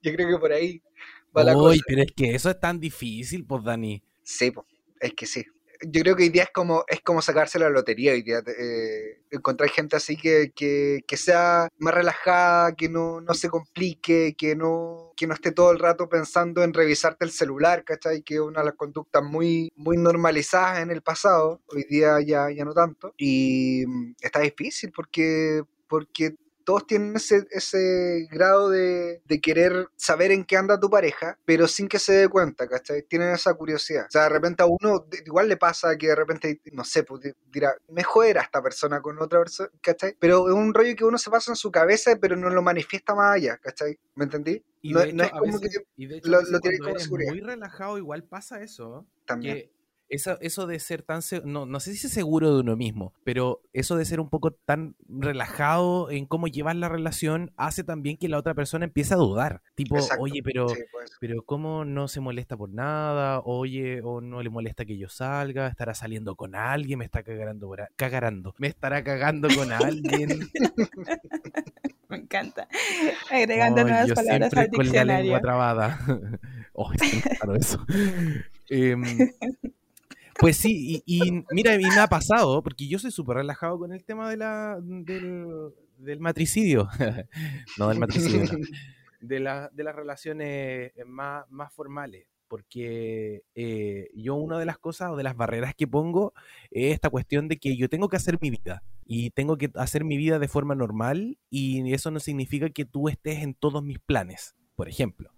yo 0.00 0.12
creo 0.14 0.28
que 0.28 0.38
por 0.38 0.52
ahí 0.52 0.80
va 1.36 1.42
la 1.42 1.54
cosa. 1.54 1.80
pero 1.86 2.02
es 2.02 2.12
que 2.14 2.34
eso 2.34 2.50
es 2.50 2.60
tan 2.60 2.78
difícil, 2.78 3.44
pues, 3.44 3.64
Dani. 3.64 4.02
Sí, 4.22 4.52
pues, 4.52 4.66
es 5.00 5.12
que 5.14 5.26
sí 5.26 5.44
yo 5.82 6.02
creo 6.02 6.16
que 6.16 6.24
hoy 6.24 6.28
día 6.28 6.44
es 6.44 6.50
como, 6.50 6.84
es 6.88 7.00
como 7.00 7.22
sacarse 7.22 7.58
la 7.58 7.70
lotería 7.70 8.12
hoy 8.12 8.22
día. 8.22 8.42
Eh, 8.46 9.22
encontrar 9.30 9.70
gente 9.70 9.96
así 9.96 10.16
que, 10.16 10.52
que, 10.54 11.00
que, 11.06 11.16
sea 11.16 11.68
más 11.78 11.94
relajada, 11.94 12.74
que 12.74 12.88
no, 12.88 13.20
no 13.20 13.34
se 13.34 13.48
complique, 13.48 14.34
que 14.36 14.56
no, 14.56 15.12
que 15.16 15.26
no 15.26 15.34
esté 15.34 15.52
todo 15.52 15.70
el 15.72 15.78
rato 15.78 16.08
pensando 16.08 16.62
en 16.62 16.74
revisarte 16.74 17.24
el 17.24 17.30
celular, 17.30 17.84
¿cachai? 17.84 18.22
Que 18.22 18.34
es 18.34 18.40
una 18.40 18.60
de 18.60 18.66
las 18.66 18.74
conductas 18.74 19.22
muy, 19.22 19.70
muy 19.76 19.96
normalizadas 19.96 20.80
en 20.80 20.90
el 20.90 21.02
pasado, 21.02 21.62
hoy 21.68 21.84
día 21.88 22.20
ya, 22.20 22.50
ya 22.50 22.64
no 22.64 22.74
tanto. 22.74 23.14
Y 23.16 23.84
mm, 23.86 24.14
está 24.20 24.40
difícil 24.40 24.92
porque, 24.94 25.62
porque 25.88 26.34
todos 26.70 26.86
tienen 26.86 27.16
ese, 27.16 27.48
ese 27.50 28.28
grado 28.30 28.70
de, 28.70 29.22
de, 29.24 29.40
querer 29.40 29.88
saber 29.96 30.30
en 30.30 30.44
qué 30.44 30.56
anda 30.56 30.78
tu 30.78 30.88
pareja, 30.88 31.36
pero 31.44 31.66
sin 31.66 31.88
que 31.88 31.98
se 31.98 32.12
dé 32.12 32.28
cuenta, 32.28 32.68
¿cachai? 32.68 33.02
Tienen 33.02 33.30
esa 33.30 33.52
curiosidad. 33.54 34.04
O 34.06 34.10
sea, 34.12 34.22
de 34.22 34.28
repente 34.28 34.62
a 34.62 34.66
uno 34.66 35.04
igual 35.26 35.48
le 35.48 35.56
pasa 35.56 35.98
que 35.98 36.06
de 36.06 36.14
repente, 36.14 36.60
no 36.72 36.84
sé, 36.84 37.02
pues 37.02 37.22
dirá, 37.50 37.74
mejor 37.88 38.26
era 38.26 38.42
esta 38.42 38.62
persona 38.62 39.02
con 39.02 39.20
otra 39.20 39.40
persona, 39.40 39.68
¿cachai? 39.80 40.14
Pero 40.20 40.46
es 40.46 40.54
un 40.54 40.72
rollo 40.72 40.94
que 40.94 41.04
uno 41.04 41.18
se 41.18 41.28
pasa 41.28 41.50
en 41.50 41.56
su 41.56 41.72
cabeza, 41.72 42.16
pero 42.20 42.36
no 42.36 42.48
lo 42.50 42.62
manifiesta 42.62 43.16
más 43.16 43.34
allá, 43.34 43.56
¿cachai? 43.56 43.98
¿Me 44.14 44.26
entendí? 44.26 44.64
Y 44.80 44.92
no, 44.92 45.00
es 45.00 45.30
como 45.32 45.58
que 45.58 45.70
lo, 46.22 46.40
lo 46.40 46.60
como 46.60 47.00
seguridad. 47.00 47.32
Muy 47.32 47.40
relajado, 47.40 47.98
igual 47.98 48.22
pasa 48.22 48.62
eso. 48.62 49.08
También 49.24 49.68
eso, 50.10 50.38
eso 50.40 50.66
de 50.66 50.78
ser 50.80 51.02
tan, 51.02 51.20
no, 51.44 51.66
no 51.66 51.80
sé 51.80 51.94
si 51.94 52.06
es 52.06 52.12
seguro 52.12 52.52
de 52.52 52.60
uno 52.60 52.76
mismo, 52.76 53.14
pero 53.24 53.62
eso 53.72 53.96
de 53.96 54.04
ser 54.04 54.18
un 54.18 54.28
poco 54.28 54.50
tan 54.50 54.96
relajado 55.08 56.10
en 56.10 56.26
cómo 56.26 56.48
llevar 56.48 56.74
la 56.76 56.88
relación 56.88 57.52
hace 57.56 57.84
también 57.84 58.16
que 58.16 58.28
la 58.28 58.38
otra 58.38 58.54
persona 58.54 58.84
empiece 58.84 59.14
a 59.14 59.18
dudar. 59.18 59.62
Tipo, 59.76 59.96
oye, 60.18 60.42
pero, 60.42 60.66
pero 61.20 61.42
¿cómo 61.44 61.84
no 61.84 62.08
se 62.08 62.20
molesta 62.20 62.56
por 62.56 62.70
nada? 62.70 63.40
Oye, 63.44 64.00
o 64.02 64.20
no 64.20 64.42
le 64.42 64.50
molesta 64.50 64.84
que 64.84 64.98
yo 64.98 65.08
salga, 65.08 65.68
estará 65.68 65.94
saliendo 65.94 66.34
con 66.34 66.56
alguien, 66.56 66.98
me 66.98 67.04
está 67.04 67.22
cagarando, 67.22 67.72
cagarando, 67.94 68.54
me 68.58 68.66
estará 68.66 69.04
cagando 69.04 69.48
con 69.54 69.70
alguien. 69.72 70.50
me 72.08 72.16
encanta. 72.16 72.66
Agregando 73.30 73.84
nuevas 73.84 74.12
palabras 74.12 74.52
al 74.54 74.70
diccionario. 74.70 74.76
Con 74.76 75.06
la 75.06 75.20
lengua 75.20 75.40
trabada. 75.40 76.00
oh, 76.72 76.92
es 76.92 77.22
claro 77.38 77.54
eso. 77.54 77.86
Eh, 78.68 78.96
pues 80.40 80.56
sí, 80.56 81.02
y, 81.04 81.44
mira, 81.50 81.74
y 81.74 81.84
me 81.84 81.98
ha 81.98 82.06
pasado, 82.06 82.62
porque 82.62 82.88
yo 82.88 82.98
soy 82.98 83.10
súper 83.10 83.36
relajado 83.36 83.78
con 83.78 83.92
el 83.92 84.04
tema 84.04 84.30
de 84.30 84.36
la, 84.36 84.78
del, 84.80 86.20
matricidio, 86.20 86.88
no 87.78 87.88
del 87.88 87.98
matricidio, 87.98 88.48
de, 89.20 89.40
la, 89.40 89.68
de 89.72 89.84
las 89.84 89.94
relaciones 89.94 90.92
más, 91.06 91.44
más 91.50 91.72
formales, 91.72 92.26
porque 92.48 93.42
eh, 93.54 94.08
yo 94.14 94.34
una 94.34 94.58
de 94.58 94.64
las 94.64 94.78
cosas 94.78 95.10
o 95.10 95.16
de 95.16 95.22
las 95.22 95.36
barreras 95.36 95.74
que 95.74 95.86
pongo 95.86 96.32
es 96.70 96.94
esta 96.94 97.10
cuestión 97.10 97.48
de 97.48 97.58
que 97.58 97.76
yo 97.76 97.88
tengo 97.88 98.08
que 98.08 98.16
hacer 98.16 98.38
mi 98.40 98.50
vida 98.50 98.82
y 99.04 99.30
tengo 99.30 99.56
que 99.58 99.70
hacer 99.74 100.04
mi 100.04 100.16
vida 100.16 100.38
de 100.38 100.48
forma 100.48 100.74
normal 100.74 101.38
y 101.50 101.92
eso 101.92 102.10
no 102.10 102.18
significa 102.18 102.70
que 102.70 102.84
tú 102.84 103.08
estés 103.08 103.42
en 103.42 103.54
todos 103.54 103.82
mis 103.82 103.98
planes 103.98 104.56
por 104.80 104.88
ejemplo. 104.88 105.30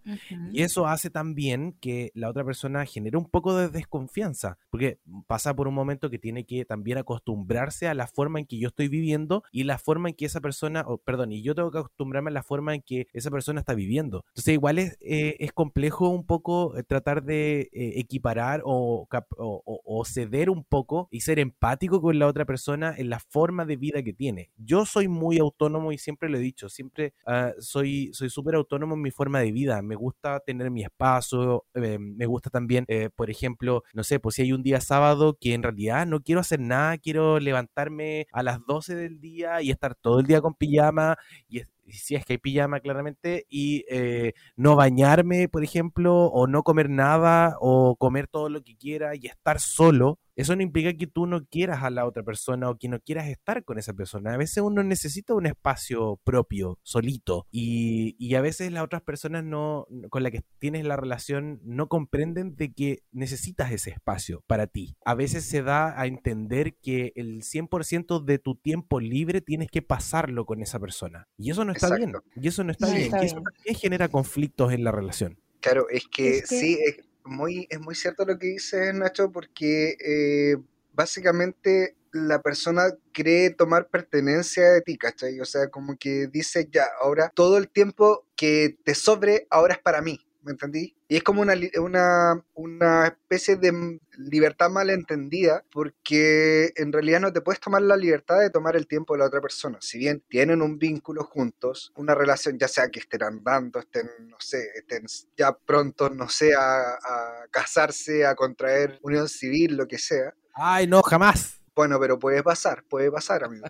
Y 0.52 0.62
eso 0.62 0.86
hace 0.86 1.10
también 1.10 1.76
que 1.80 2.12
la 2.14 2.28
otra 2.28 2.44
persona 2.44 2.86
genere 2.86 3.16
un 3.16 3.28
poco 3.28 3.56
de 3.56 3.68
desconfianza, 3.68 4.56
porque 4.70 5.00
pasa 5.26 5.56
por 5.56 5.66
un 5.66 5.74
momento 5.74 6.10
que 6.10 6.20
tiene 6.20 6.44
que 6.44 6.64
también 6.64 6.98
acostumbrarse 6.98 7.88
a 7.88 7.94
la 7.94 8.06
forma 8.06 8.38
en 8.38 8.46
que 8.46 8.56
yo 8.56 8.68
estoy 8.68 8.86
viviendo 8.86 9.42
y 9.50 9.64
la 9.64 9.78
forma 9.78 10.10
en 10.10 10.14
que 10.14 10.26
esa 10.26 10.40
persona, 10.40 10.86
perdón, 11.04 11.32
y 11.32 11.42
yo 11.42 11.56
tengo 11.56 11.72
que 11.72 11.78
acostumbrarme 11.78 12.30
a 12.30 12.34
la 12.34 12.44
forma 12.44 12.72
en 12.72 12.82
que 12.82 13.08
esa 13.12 13.32
persona 13.32 13.58
está 13.58 13.74
viviendo. 13.74 14.24
Entonces 14.28 14.54
igual 14.54 14.78
es, 14.78 14.96
eh, 15.00 15.34
es 15.40 15.52
complejo 15.52 16.08
un 16.08 16.24
poco 16.24 16.76
eh, 16.76 16.84
tratar 16.84 17.24
de 17.24 17.62
eh, 17.72 17.94
equiparar 17.96 18.62
o, 18.64 19.08
o, 19.38 20.04
ceder 20.04 20.50
un 20.50 20.62
poco 20.62 21.08
y 21.10 21.22
ser 21.22 21.40
empático 21.40 22.00
con 22.00 22.20
la 22.20 22.28
otra 22.28 22.44
persona 22.44 22.94
en 22.96 23.10
la 23.10 23.18
forma 23.18 23.64
de 23.64 23.74
vida 23.74 24.04
que 24.04 24.12
tiene. 24.12 24.50
Yo 24.56 24.86
soy 24.86 25.08
muy 25.08 25.38
autónomo 25.38 25.90
y 25.90 25.98
siempre 25.98 26.28
lo 26.28 26.38
he 26.38 26.40
dicho, 26.40 26.68
siempre 26.68 27.14
uh, 27.26 27.60
soy 27.60 28.12
súper 28.12 28.54
autónomo 28.54 28.94
en 28.94 29.02
mi 29.02 29.10
forma 29.10 29.31
de 29.40 29.52
vida, 29.52 29.82
me 29.82 29.94
gusta 29.94 30.40
tener 30.40 30.70
mi 30.70 30.82
espacio, 30.82 31.64
eh, 31.74 31.98
me 31.98 32.26
gusta 32.26 32.50
también, 32.50 32.84
eh, 32.88 33.10
por 33.14 33.30
ejemplo, 33.30 33.82
no 33.94 34.04
sé, 34.04 34.20
pues 34.20 34.36
si 34.36 34.42
hay 34.42 34.52
un 34.52 34.62
día 34.62 34.80
sábado 34.80 35.36
que 35.40 35.54
en 35.54 35.62
realidad 35.62 36.06
no 36.06 36.20
quiero 36.20 36.40
hacer 36.40 36.60
nada, 36.60 36.98
quiero 36.98 37.38
levantarme 37.40 38.26
a 38.32 38.42
las 38.42 38.58
12 38.66 38.94
del 38.94 39.20
día 39.20 39.62
y 39.62 39.70
estar 39.70 39.94
todo 39.94 40.20
el 40.20 40.26
día 40.26 40.40
con 40.40 40.54
pijama 40.54 41.16
y 41.48 41.62
si 41.92 42.14
es 42.14 42.24
que 42.24 42.34
hay 42.34 42.38
pijama 42.38 42.80
claramente, 42.80 43.46
y 43.48 43.84
eh, 43.90 44.32
no 44.56 44.76
bañarme, 44.76 45.48
por 45.48 45.64
ejemplo, 45.64 46.26
o 46.26 46.46
no 46.46 46.62
comer 46.62 46.88
nada, 46.88 47.56
o 47.60 47.96
comer 47.96 48.28
todo 48.28 48.48
lo 48.48 48.62
que 48.62 48.76
quiera 48.76 49.14
y 49.14 49.26
estar 49.26 49.60
solo, 49.60 50.18
eso 50.36 50.56
no 50.56 50.62
implica 50.62 50.94
que 50.94 51.06
tú 51.06 51.26
no 51.26 51.44
quieras 51.46 51.82
a 51.82 51.90
la 51.90 52.06
otra 52.06 52.22
persona 52.22 52.70
o 52.70 52.78
que 52.78 52.88
no 52.88 53.00
quieras 53.00 53.28
estar 53.28 53.64
con 53.64 53.78
esa 53.78 53.92
persona. 53.92 54.34
A 54.34 54.36
veces 54.36 54.62
uno 54.62 54.82
necesita 54.82 55.34
un 55.34 55.46
espacio 55.46 56.20
propio, 56.24 56.78
solito, 56.82 57.46
y, 57.50 58.16
y 58.18 58.34
a 58.34 58.40
veces 58.40 58.72
las 58.72 58.84
otras 58.84 59.02
personas 59.02 59.44
no, 59.44 59.86
con 60.10 60.22
las 60.22 60.32
que 60.32 60.42
tienes 60.58 60.84
la 60.84 60.96
relación 60.96 61.60
no 61.64 61.88
comprenden 61.88 62.56
de 62.56 62.72
que 62.72 63.02
necesitas 63.12 63.72
ese 63.72 63.90
espacio 63.90 64.42
para 64.46 64.66
ti. 64.66 64.96
A 65.04 65.14
veces 65.14 65.44
se 65.44 65.62
da 65.62 66.00
a 66.00 66.06
entender 66.06 66.76
que 66.76 67.12
el 67.16 67.42
100% 67.42 68.24
de 68.24 68.38
tu 68.38 68.56
tiempo 68.56 69.00
libre 69.00 69.40
tienes 69.40 69.68
que 69.70 69.82
pasarlo 69.82 70.46
con 70.46 70.62
esa 70.62 70.78
persona. 70.78 71.28
Y 71.36 71.50
eso 71.50 71.64
no 71.64 71.72
está 71.72 71.94
bien. 71.94 72.12
Y 72.36 72.48
eso 72.48 72.64
no 72.64 72.72
está 72.72 72.90
bien. 72.92 73.12
Y 73.20 73.26
eso 73.26 73.36
también 73.42 73.76
genera 73.76 74.08
conflictos 74.08 74.72
en 74.72 74.84
la 74.84 74.92
relación. 74.92 75.38
Claro, 75.60 75.88
es 75.90 76.06
que, 76.08 76.42
sí, 76.44 76.78
es 76.84 76.96
muy, 77.24 77.66
es 77.70 77.80
muy 77.80 77.94
cierto 77.94 78.24
lo 78.24 78.38
que 78.38 78.48
dice 78.48 78.92
Nacho, 78.92 79.30
porque 79.30 79.96
eh, 80.04 80.56
básicamente 80.92 81.96
la 82.12 82.42
persona 82.42 82.82
cree 83.12 83.50
tomar 83.50 83.88
pertenencia 83.88 84.70
de 84.70 84.82
ti, 84.82 84.98
¿cachai? 84.98 85.40
O 85.40 85.44
sea, 85.44 85.68
como 85.68 85.96
que 85.96 86.26
dice, 86.26 86.68
ya, 86.70 86.86
ahora 87.00 87.30
todo 87.34 87.56
el 87.58 87.68
tiempo 87.68 88.26
que 88.36 88.76
te 88.84 88.94
sobre, 88.94 89.46
ahora 89.50 89.74
es 89.74 89.80
para 89.80 90.02
mí. 90.02 90.20
¿Me 90.42 90.52
entendí? 90.52 90.94
Y 91.08 91.16
es 91.16 91.22
como 91.22 91.42
una, 91.42 91.54
una, 91.78 92.44
una 92.54 93.06
especie 93.06 93.56
de 93.56 94.00
libertad 94.16 94.70
malentendida, 94.70 95.64
porque 95.70 96.72
en 96.76 96.92
realidad 96.92 97.20
no 97.20 97.32
te 97.32 97.40
puedes 97.40 97.60
tomar 97.60 97.82
la 97.82 97.96
libertad 97.96 98.40
de 98.40 98.50
tomar 98.50 98.76
el 98.76 98.86
tiempo 98.86 99.14
de 99.14 99.20
la 99.20 99.26
otra 99.26 99.40
persona. 99.40 99.78
Si 99.80 99.98
bien 99.98 100.22
tienen 100.28 100.62
un 100.62 100.78
vínculo 100.78 101.24
juntos, 101.24 101.92
una 101.96 102.14
relación, 102.14 102.58
ya 102.58 102.68
sea 102.68 102.88
que 102.88 103.00
estén 103.00 103.22
andando, 103.22 103.80
estén, 103.80 104.08
no 104.28 104.36
sé, 104.38 104.70
estén 104.74 105.06
ya 105.36 105.52
pronto, 105.52 106.10
no 106.10 106.28
sé, 106.28 106.54
a, 106.54 106.80
a 106.80 107.46
casarse, 107.50 108.26
a 108.26 108.34
contraer 108.34 108.98
unión 109.02 109.28
civil, 109.28 109.76
lo 109.76 109.86
que 109.86 109.98
sea. 109.98 110.34
Ay, 110.54 110.86
no, 110.86 111.02
jamás. 111.02 111.61
Bueno, 111.74 111.98
pero 111.98 112.18
puede 112.18 112.42
pasar, 112.42 112.84
puede 112.86 113.10
pasar, 113.10 113.44
amigo. 113.44 113.64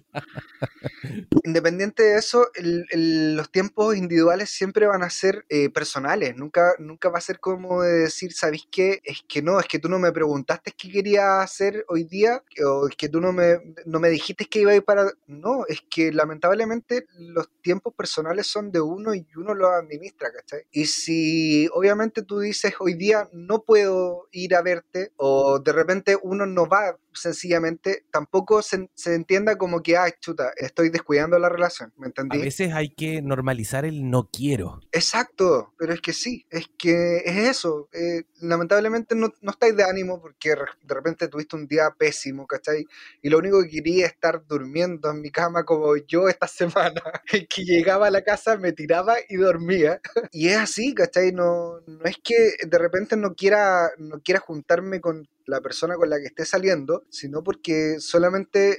Independiente 1.45 2.03
de 2.03 2.19
eso, 2.19 2.49
los 2.57 3.51
tiempos 3.53 3.97
individuales 3.97 4.51
siempre 4.51 4.89
van 4.89 5.05
a 5.05 5.11
ser 5.11 5.45
eh, 5.49 5.71
personales. 5.71 6.35
Nunca, 6.37 6.75
nunca 6.81 7.11
va 7.11 7.19
a 7.19 7.21
ser 7.21 7.39
como 7.39 7.83
de 7.83 7.93
decir, 8.01 8.33
¿sabéis 8.33 8.67
qué? 8.73 9.01
Es 9.05 9.23
que 9.29 9.41
no, 9.41 9.61
es 9.61 9.67
que 9.67 9.79
tú 9.79 9.89
no 9.89 10.01
me 10.01 10.11
preguntaste 10.11 10.73
qué 10.77 10.91
quería 10.91 11.43
hacer 11.43 11.85
hoy 11.89 12.03
día, 12.03 12.43
o 12.67 12.89
es 12.89 12.97
que 12.97 13.09
tú 13.09 13.21
no 13.21 13.33
me, 13.33 13.59
no 13.87 14.01
me 14.01 14.11
dijiste 14.11 14.47
que 14.47 14.61
iba 14.61 14.73
a 14.73 14.77
ir 14.77 14.85
para. 14.85 15.09
No, 15.29 15.65
es 15.69 15.81
que 15.89 16.11
lamentablemente 16.11 17.07
los 17.17 17.49
tiempos 17.63 17.95
personales 17.95 18.49
son 18.49 18.73
de 18.73 18.81
uno 18.81 19.15
y 19.15 19.25
uno 19.37 19.55
los 19.55 19.71
administra, 19.71 20.33
¿cachai? 20.33 20.67
Y 20.73 20.87
si 20.87 21.69
obviamente 21.73 22.23
tú 22.23 22.41
dices, 22.41 22.75
hoy 22.81 22.95
día 22.95 23.29
no 23.33 23.63
puedo 23.63 24.27
ir 24.33 24.57
a 24.57 24.63
verte, 24.63 25.13
o 25.17 25.61
de 25.61 25.73
repente 25.73 26.19
uno 26.21 26.47
no 26.47 26.67
va 26.67 26.99
sencillamente 27.15 28.05
tampoco 28.11 28.63
se, 28.63 28.89
entienda 29.07 29.57
como 29.57 29.83
que, 29.83 29.97
ah, 29.97 30.11
chuta, 30.21 30.53
estoy 30.57 30.91
descuidando 30.91 31.39
la 31.39 31.49
relación, 31.49 31.93
¿me 31.97 32.07
entendí? 32.07 32.39
A 32.39 32.45
veces 32.45 32.73
hay 32.73 32.91
que 32.91 33.23
normalizar 33.23 33.85
el 33.85 34.11
no 34.11 34.29
quiero. 34.33 34.81
Exacto, 34.93 35.75
pero 35.79 35.93
es 35.93 36.01
que 36.01 36.13
sí, 36.13 36.47
es 36.51 36.69
que 36.79 37.19
es 37.25 37.37
eso. 37.49 37.89
Eh, 37.93 38.25
lamentablemente 38.41 39.15
no, 39.15 39.33
no 39.41 39.51
estáis 39.51 39.77
de 39.77 39.85
ánimo 39.85 40.21
porque 40.21 40.51
de 40.51 40.95
repente 40.95 41.29
tuviste 41.29 41.57
un 41.57 41.67
día 41.67 41.91
pésimo, 41.97 42.47
¿cachai? 42.47 42.87
Y 43.23 43.29
lo 43.29 43.39
único 43.39 43.63
que 43.63 43.71
quería 43.71 44.07
es 44.07 44.13
estar 44.13 44.47
durmiendo 44.47 45.11
en 45.11 45.21
mi 45.21 45.31
cama 45.31 45.65
como 45.65 45.97
yo 45.97 46.29
esta 46.29 46.47
semana, 46.49 47.03
que 47.31 47.65
llegaba 47.65 48.09
a 48.09 48.11
la 48.11 48.23
casa, 48.23 48.57
me 48.57 48.73
tiraba 48.73 49.17
y 49.29 49.37
dormía. 49.37 50.01
Y 50.35 50.49
es 50.49 50.57
así, 50.57 50.95
¿cachai? 50.95 51.33
No, 51.33 51.81
no 51.87 52.05
es 52.05 52.17
que 52.23 52.55
de 52.67 52.79
repente 52.79 53.17
no 53.17 53.35
quiera, 53.35 53.91
no 53.99 54.21
quiera 54.21 54.41
juntarme 54.41 55.01
con, 55.01 55.29
la 55.47 55.61
persona 55.61 55.97
con 55.97 56.11
la 56.11 56.19
que 56.19 56.27
esté 56.27 56.45
saliendo, 56.45 57.05
sino 57.11 57.43
porque 57.43 57.97
solamente 57.99 58.79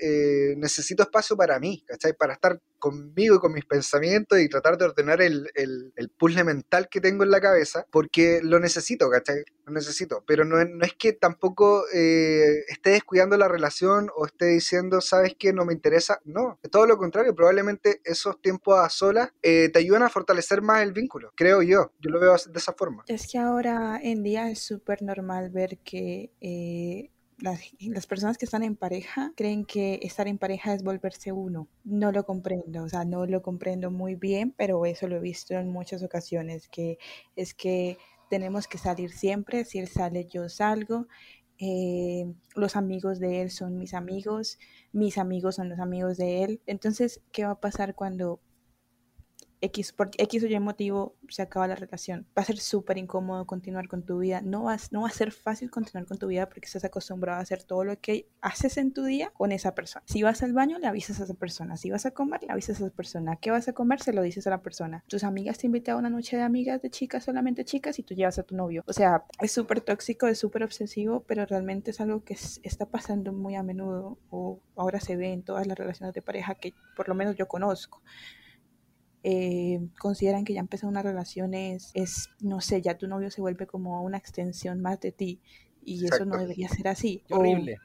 eh, 0.52 0.56
necesito 0.58 1.04
espacio 1.04 1.36
para 1.36 1.60
mí, 1.60 1.84
¿cachai? 1.86 2.14
Para 2.14 2.34
estar 2.34 2.62
conmigo 2.84 3.38
y 3.38 3.40
con 3.40 3.54
mis 3.54 3.64
pensamientos 3.64 4.38
y 4.42 4.50
tratar 4.50 4.78
de 4.78 4.84
ordenar 4.84 5.22
el, 5.22 5.50
el, 5.56 5.94
el 5.96 6.10
puzzle 6.10 6.44
mental 6.44 6.90
que 6.92 7.00
tengo 7.00 7.24
en 7.24 7.32
la 7.32 7.40
cabeza, 7.40 7.88
porque 7.90 8.42
lo 8.44 8.60
necesito, 8.60 9.10
¿cachai? 9.10 9.46
Lo 9.66 9.72
necesito, 9.72 10.22
pero 10.28 10.44
no, 10.44 10.60
es 10.60 10.94
que 11.00 11.14
tampoco 11.14 11.86
eh, 11.94 12.66
esté 12.68 12.90
descuidando 12.90 13.38
la 13.38 13.48
relación 13.48 14.10
o 14.18 14.26
esté 14.26 14.48
diciendo, 14.48 15.00
¿sabes 15.00 15.34
qué? 15.40 15.54
No 15.54 15.64
me 15.64 15.72
interesa. 15.72 16.20
No, 16.26 16.60
todo 16.70 16.86
lo 16.86 16.98
contrario, 16.98 17.34
probablemente 17.34 18.02
esos 18.04 18.42
tiempos 18.42 18.78
a 18.78 18.90
solas 18.90 19.30
eh, 19.42 19.70
te 19.70 19.80
ayudan 19.80 20.04
a 20.04 20.10
fortalecer 20.10 20.62
más 20.62 20.84
el 20.84 20.92
vínculo, 20.92 21.32
creo 21.38 21.62
yo, 21.62 21.94
yo 22.02 22.12
lo 22.12 22.20
veo 22.20 22.34
de 22.34 22.60
esa 22.60 22.74
forma. 22.74 23.06
Es 23.08 23.32
que 23.32 23.38
ahora 23.38 23.98
en 24.04 24.24
día 24.24 24.50
es 24.50 24.60
súper 24.60 25.04
normal 25.04 25.52
ver 25.52 25.78
que... 25.78 26.34
Eh, 26.42 27.12
las, 27.44 28.08
personas 28.08 28.38
que 28.38 28.46
están 28.46 28.64
en 28.64 28.78
pareja 28.78 29.34
creen 29.36 29.66
que 29.66 30.00
estar 30.02 30.30
en 30.30 30.38
pareja 30.38 30.74
es 30.74 30.82
volverse 30.82 31.34
uno. 31.34 31.68
No 31.84 32.14
lo 32.14 32.26
comprendo, 32.26 32.84
o 32.84 32.90
sea, 32.90 33.04
no 33.04 33.26
lo 33.26 33.42
comprendo 33.42 33.92
muy 33.92 34.16
bien, 34.16 34.54
pero 34.56 34.86
eso 34.86 35.10
lo 35.10 35.18
he 35.18 35.20
visto 35.20 35.54
en 35.56 35.70
muchas 35.70 36.04
ocasiones, 36.04 36.70
que 36.70 36.98
es 37.36 37.54
que 37.54 37.98
tenemos 38.30 38.68
que 38.68 38.78
salir 38.78 39.12
siempre, 39.12 39.66
si 39.66 39.80
él 39.80 39.90
sale 39.90 40.26
yo 40.26 40.48
salgo, 40.48 41.08
eh, 41.60 42.34
los 42.56 42.78
amigos 42.78 43.20
de 43.20 43.42
él 43.42 43.52
son 43.52 43.78
mis 43.78 43.94
amigos, 43.94 44.58
mis 44.94 45.18
amigos 45.18 45.56
son 45.56 45.68
los 45.68 45.80
amigos 45.80 46.16
de 46.16 46.44
él. 46.44 46.62
Entonces, 46.66 47.22
¿qué 47.34 47.44
va 47.44 47.52
a 47.52 47.60
pasar 47.60 47.94
cuando 47.94 48.40
X, 49.64 49.94
por 49.94 50.12
X 50.18 50.44
o 50.44 50.48
Y 50.48 50.60
motivo 50.60 51.16
se 51.30 51.42
acaba 51.42 51.68
la 51.68 51.76
relación. 51.76 52.28
Va 52.38 52.42
a 52.42 52.46
ser 52.46 52.60
súper 52.60 52.98
incómodo 52.98 53.46
continuar 53.48 53.88
con 53.88 54.04
tu 54.04 54.20
vida. 54.20 54.42
No 54.42 54.64
va, 54.64 54.78
no 54.92 55.04
va 55.04 55.08
a 55.08 55.12
ser 55.12 55.32
fácil 55.32 55.72
continuar 55.72 56.06
con 56.06 56.18
tu 56.18 56.28
vida 56.28 56.48
porque 56.50 56.66
estás 56.66 56.84
acostumbrado 56.84 57.40
a 57.40 57.42
hacer 57.42 57.64
todo 57.64 57.84
lo 57.86 58.00
que 58.00 58.28
haces 58.42 58.78
en 58.78 58.92
tu 58.92 59.06
día 59.06 59.32
con 59.34 59.52
esa 59.54 59.74
persona. 59.74 60.04
Si 60.06 60.22
vas 60.22 60.44
al 60.44 60.54
baño, 60.54 60.80
le 60.80 60.88
avisas 60.88 61.22
a 61.22 61.24
esa 61.24 61.34
persona. 61.34 61.78
Si 61.78 61.90
vas 61.90 62.06
a 62.06 62.12
comer, 62.12 62.44
le 62.44 62.52
avisas 62.52 62.82
a 62.82 62.86
esa 62.86 62.96
persona. 62.96 63.38
¿Qué 63.38 63.52
vas 63.52 63.68
a 63.70 63.74
comer? 63.74 64.02
Se 64.02 64.12
lo 64.12 64.22
dices 64.22 64.46
a 64.48 64.50
la 64.50 64.62
persona. 64.62 65.04
Tus 65.08 65.24
amigas 65.24 65.58
te 65.58 65.68
invitan 65.68 65.96
a 65.96 65.98
una 66.00 66.10
noche 66.10 66.36
de 66.36 66.44
amigas 66.44 66.82
de 66.82 66.90
chicas, 66.90 67.24
solamente 67.24 67.64
chicas, 67.64 68.00
y 68.00 68.04
tú 68.04 68.16
llevas 68.16 68.38
a 68.40 68.44
tu 68.44 68.56
novio. 68.56 68.84
O 68.86 68.94
sea, 68.94 69.24
es 69.40 69.52
súper 69.52 69.80
tóxico, 69.80 70.28
es 70.28 70.40
súper 70.40 70.64
obsesivo, 70.64 71.24
pero 71.26 71.46
realmente 71.46 71.92
es 71.92 72.02
algo 72.02 72.24
que 72.24 72.34
está 72.64 72.86
pasando 72.86 73.32
muy 73.32 73.56
a 73.56 73.64
menudo 73.64 74.18
o 74.30 74.60
ahora 74.76 75.00
se 75.00 75.16
ve 75.16 75.32
en 75.32 75.44
todas 75.44 75.68
las 75.68 75.78
relaciones 75.78 76.14
de 76.14 76.22
pareja 76.22 76.56
que 76.56 76.74
por 76.96 77.08
lo 77.08 77.16
menos 77.16 77.36
yo 77.36 77.48
conozco. 77.48 78.02
Eh, 79.24 79.80
consideran 80.00 80.44
que 80.44 80.54
ya 80.54 80.60
empezó 80.60 80.88
una 80.88 81.02
relación 81.02 81.54
es, 81.54 81.92
es, 81.94 82.30
no 82.42 82.60
sé, 82.60 82.82
ya 82.82 82.98
tu 82.98 83.08
novio 83.08 83.32
se 83.32 83.40
vuelve 83.40 83.68
como 83.68 84.02
una 84.02 84.18
extensión 84.18 84.82
más 84.82 85.00
de 85.00 85.14
ti 85.14 85.40
y 85.86 86.06
eso 86.06 86.26
no 86.26 86.38
debería 86.38 86.68
ser 86.70 86.88
así. 86.88 87.24
horrible. 87.30 87.78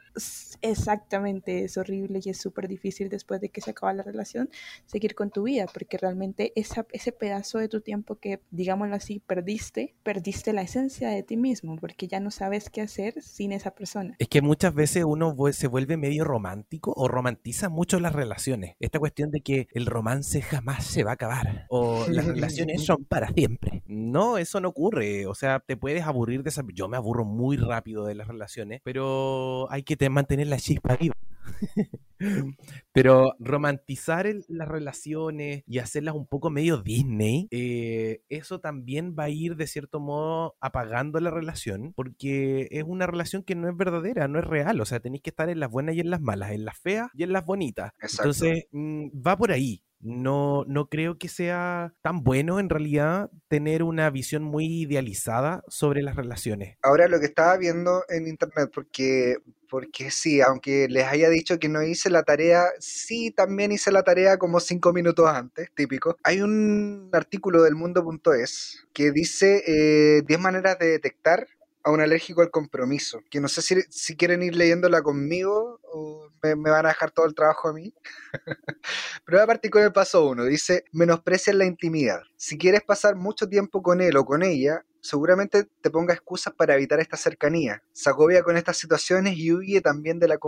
Exactamente, 0.62 1.64
es 1.64 1.76
horrible 1.76 2.20
y 2.24 2.30
es 2.30 2.38
súper 2.38 2.68
difícil 2.68 3.08
después 3.08 3.40
de 3.40 3.48
que 3.48 3.60
se 3.60 3.70
acaba 3.70 3.92
la 3.92 4.02
relación 4.02 4.50
seguir 4.86 5.14
con 5.14 5.30
tu 5.30 5.44
vida, 5.44 5.66
porque 5.72 5.98
realmente 5.98 6.52
esa, 6.56 6.86
ese 6.92 7.12
pedazo 7.12 7.58
de 7.58 7.68
tu 7.68 7.80
tiempo 7.80 8.16
que, 8.16 8.40
digámoslo 8.50 8.94
así, 8.94 9.20
perdiste, 9.26 9.94
perdiste 10.02 10.52
la 10.52 10.62
esencia 10.62 11.10
de 11.10 11.22
ti 11.22 11.36
mismo, 11.36 11.76
porque 11.76 12.08
ya 12.08 12.20
no 12.20 12.30
sabes 12.30 12.70
qué 12.70 12.80
hacer 12.80 13.20
sin 13.22 13.52
esa 13.52 13.72
persona. 13.72 14.14
Es 14.18 14.28
que 14.28 14.42
muchas 14.42 14.74
veces 14.74 15.04
uno 15.04 15.34
se 15.52 15.66
vuelve 15.66 15.96
medio 15.96 16.24
romántico 16.24 16.92
o 16.96 17.08
romantiza 17.08 17.68
mucho 17.68 18.00
las 18.00 18.12
relaciones. 18.12 18.76
Esta 18.80 18.98
cuestión 18.98 19.30
de 19.30 19.40
que 19.40 19.68
el 19.72 19.86
romance 19.86 20.42
jamás 20.42 20.84
se 20.84 21.04
va 21.04 21.12
a 21.12 21.14
acabar 21.14 21.66
o 21.68 22.06
las 22.08 22.26
relaciones 22.26 22.84
son 22.84 23.04
para 23.04 23.28
siempre. 23.32 23.82
No, 23.86 24.38
eso 24.38 24.60
no 24.60 24.68
ocurre. 24.68 25.26
O 25.26 25.34
sea, 25.34 25.60
te 25.60 25.76
puedes 25.76 26.02
aburrir 26.02 26.42
de 26.42 26.50
esa... 26.50 26.62
Yo 26.74 26.88
me 26.88 26.96
aburro 26.96 27.24
muy 27.24 27.56
rápido 27.56 28.04
de 28.04 28.14
las 28.14 28.28
relaciones, 28.28 28.80
pero 28.84 29.70
hay 29.70 29.82
que 29.82 29.96
tener 29.96 30.07
mantener 30.10 30.46
la 30.46 30.58
chispa 30.58 30.96
viva. 30.96 31.14
Pero 32.92 33.34
romantizar 33.38 34.26
las 34.48 34.68
relaciones 34.68 35.62
y 35.66 35.78
hacerlas 35.78 36.14
un 36.14 36.26
poco 36.26 36.50
medio 36.50 36.78
Disney, 36.78 37.48
eh, 37.50 38.22
eso 38.28 38.60
también 38.60 39.14
va 39.18 39.24
a 39.24 39.30
ir 39.30 39.56
de 39.56 39.66
cierto 39.66 40.00
modo 40.00 40.56
apagando 40.60 41.20
la 41.20 41.30
relación, 41.30 41.92
porque 41.94 42.68
es 42.70 42.84
una 42.84 43.06
relación 43.06 43.42
que 43.42 43.54
no 43.54 43.68
es 43.68 43.76
verdadera, 43.76 44.28
no 44.28 44.38
es 44.38 44.44
real. 44.44 44.80
O 44.80 44.84
sea, 44.84 45.00
tenéis 45.00 45.22
que 45.22 45.30
estar 45.30 45.48
en 45.48 45.60
las 45.60 45.70
buenas 45.70 45.94
y 45.94 46.00
en 46.00 46.10
las 46.10 46.20
malas, 46.20 46.52
en 46.52 46.64
las 46.64 46.78
feas 46.78 47.08
y 47.14 47.22
en 47.22 47.32
las 47.32 47.44
bonitas. 47.44 47.92
Entonces, 48.00 48.66
mm, 48.72 49.08
va 49.26 49.36
por 49.36 49.52
ahí. 49.52 49.82
No, 50.00 50.64
no 50.66 50.88
creo 50.88 51.18
que 51.18 51.28
sea 51.28 51.94
tan 52.02 52.22
bueno 52.22 52.60
en 52.60 52.68
realidad 52.68 53.30
tener 53.48 53.82
una 53.82 54.10
visión 54.10 54.42
muy 54.42 54.66
idealizada 54.66 55.64
sobre 55.68 56.02
las 56.02 56.16
relaciones. 56.16 56.76
Ahora 56.82 57.08
lo 57.08 57.18
que 57.20 57.26
estaba 57.26 57.56
viendo 57.56 58.04
en 58.08 58.28
internet, 58.28 58.70
porque 58.72 59.36
porque 59.68 60.10
sí, 60.10 60.40
aunque 60.40 60.88
les 60.88 61.04
haya 61.04 61.28
dicho 61.28 61.58
que 61.58 61.68
no 61.68 61.82
hice 61.82 62.10
la 62.10 62.22
tarea, 62.22 62.64
sí 62.78 63.30
también 63.30 63.72
hice 63.72 63.92
la 63.92 64.02
tarea 64.02 64.38
como 64.38 64.60
cinco 64.60 64.92
minutos 64.92 65.28
antes, 65.28 65.70
típico. 65.74 66.16
Hay 66.24 66.40
un 66.40 67.10
artículo 67.12 67.62
del 67.62 67.74
mundo.es 67.74 68.86
que 68.92 69.12
dice 69.12 69.62
10 70.26 70.38
eh, 70.38 70.42
maneras 70.42 70.78
de 70.78 70.86
detectar 70.86 71.46
a 71.88 71.90
un 71.90 72.02
alérgico 72.02 72.42
al 72.42 72.50
compromiso, 72.50 73.22
que 73.30 73.40
no 73.40 73.48
sé 73.48 73.62
si, 73.62 73.80
si 73.88 74.14
quieren 74.14 74.42
ir 74.42 74.54
leyéndola 74.54 75.00
conmigo 75.00 75.80
o 75.90 76.28
me, 76.42 76.54
van 76.54 76.84
a 76.84 76.90
dejar 76.90 77.10
todo 77.12 77.24
el 77.24 77.34
trabajo 77.34 77.68
a 77.68 77.72
mí. 77.72 77.94
Pero 79.24 79.38
voy 79.38 79.42
a 79.42 79.46
partir 79.46 79.70
con 79.70 79.82
el 79.82 79.90
paso 79.90 80.28
uno, 80.28 80.44
dice, 80.44 80.84
menosprecia 80.92 81.54
la 81.54 81.64
intimidad. 81.64 82.20
Si 82.36 82.58
quieres 82.58 82.82
pasar 82.82 83.16
mucho 83.16 83.48
tiempo 83.48 83.82
con 83.82 84.02
él 84.02 84.18
o 84.18 84.26
con 84.26 84.42
ella, 84.42 84.84
seguramente 85.00 85.64
te 85.80 85.88
ponga 85.88 86.12
excusas 86.12 86.52
para 86.52 86.74
evitar 86.74 87.00
esta 87.00 87.16
cercanía. 87.16 87.82
Se 87.92 88.10
agobia 88.10 88.42
con 88.42 88.58
estas 88.58 88.76
situaciones 88.76 89.38
y 89.38 89.50
huye 89.50 89.80
también 89.80 90.18
de 90.18 90.28
la 90.28 90.38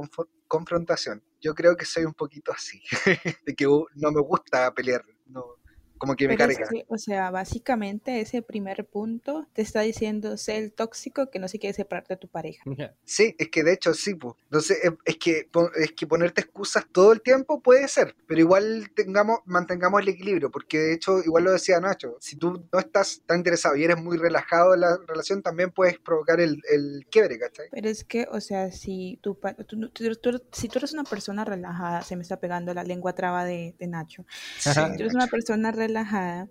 confrontación. 0.47 1.23
Yo 1.41 1.55
creo 1.55 1.75
que 1.75 1.87
soy 1.87 2.05
un 2.05 2.13
poquito 2.13 2.53
así, 2.53 2.83
de 3.47 3.55
que 3.55 3.67
uh, 3.67 3.87
no 3.95 4.13
me 4.13 4.21
gusta 4.21 4.71
pelear, 4.75 5.07
no, 5.25 5.57
como 6.01 6.17
que 6.17 6.27
me 6.27 6.37
Pero 6.37 6.49
carga. 6.55 6.69
que, 6.69 6.85
o 6.89 6.99
sea, 6.99 7.31
básicamente 7.31 8.21
ese 8.21 8.43
primer 8.43 8.85
punto 8.87 9.47
te 9.53 9.63
está 9.63 9.83
diciendo 9.83 10.37
sé 10.37 10.57
el 10.59 10.73
tóxico 10.73 11.31
que 11.31 11.39
no 11.39 11.47
se 11.47 11.59
quiere 11.61 11.75
separar 11.75 12.07
de 12.09 12.17
tu 12.17 12.27
pareja. 12.27 12.65
Sí, 13.05 13.35
es 13.39 13.49
que 13.51 13.63
de 13.65 13.73
hecho 13.75 13.93
sí, 13.95 14.15
pues. 14.15 14.35
Entonces, 14.45 14.79
eh, 14.85 14.91
es 15.05 15.17
que, 15.19 15.49
es 15.77 15.93
que 15.93 16.07
ponerte 16.07 16.41
excusas 16.41 16.85
todo 16.93 17.13
el 17.13 17.21
tiempo 17.23 17.61
puede 17.61 17.87
ser, 17.89 18.15
pero 18.27 18.41
igual 18.41 18.91
tengamos, 18.95 19.41
mantengamos 19.47 20.01
el 20.01 20.09
equilibrio, 20.09 20.51
porque 20.51 20.79
de 20.79 20.95
hecho, 20.95 21.19
igual 21.25 21.45
lo 21.45 21.53
decía 21.53 21.79
Nacho, 21.81 22.17
si 22.21 22.37
tú 22.37 22.65
no 22.73 22.79
estás 22.79 23.23
tan 23.27 23.39
interesado 23.39 23.77
y 23.77 23.85
eres 23.85 23.97
muy 23.99 24.17
relajado 24.17 24.75
en 24.75 24.81
la 24.81 24.99
relación, 25.07 25.43
también 25.43 25.71
puedes 25.71 25.99
provocar 25.99 26.41
el, 26.41 26.63
el 26.71 27.07
quiebre, 27.11 27.39
¿cachai? 27.39 27.67
Pero 27.71 27.89
es 27.89 28.05
que, 28.05 28.27
o 28.31 28.41
sea, 28.41 28.71
si 28.73 29.19
tú, 29.23 29.37
no- 29.77 29.91
tú- 29.91 30.15
tú- 30.17 30.43
si 30.53 30.69
tú 30.69 30.79
eres 30.79 30.93
una 30.95 31.05
persona 31.05 31.45
relajada, 31.45 32.03
se 32.03 32.17
me 32.17 32.23
está 32.23 32.39
pegando 32.39 32.73
la 32.75 32.85
lengua 32.85 33.15
traba 33.15 33.45
de, 33.45 33.75
de 33.79 33.87
Nacho. 33.87 34.25
Sí, 34.59 34.71
Si 34.91 34.97
tú 34.97 35.03
eres 35.03 35.15
una 35.15 35.25
Nacho. 35.25 35.31
persona 35.33 35.71
relajada 35.73 35.90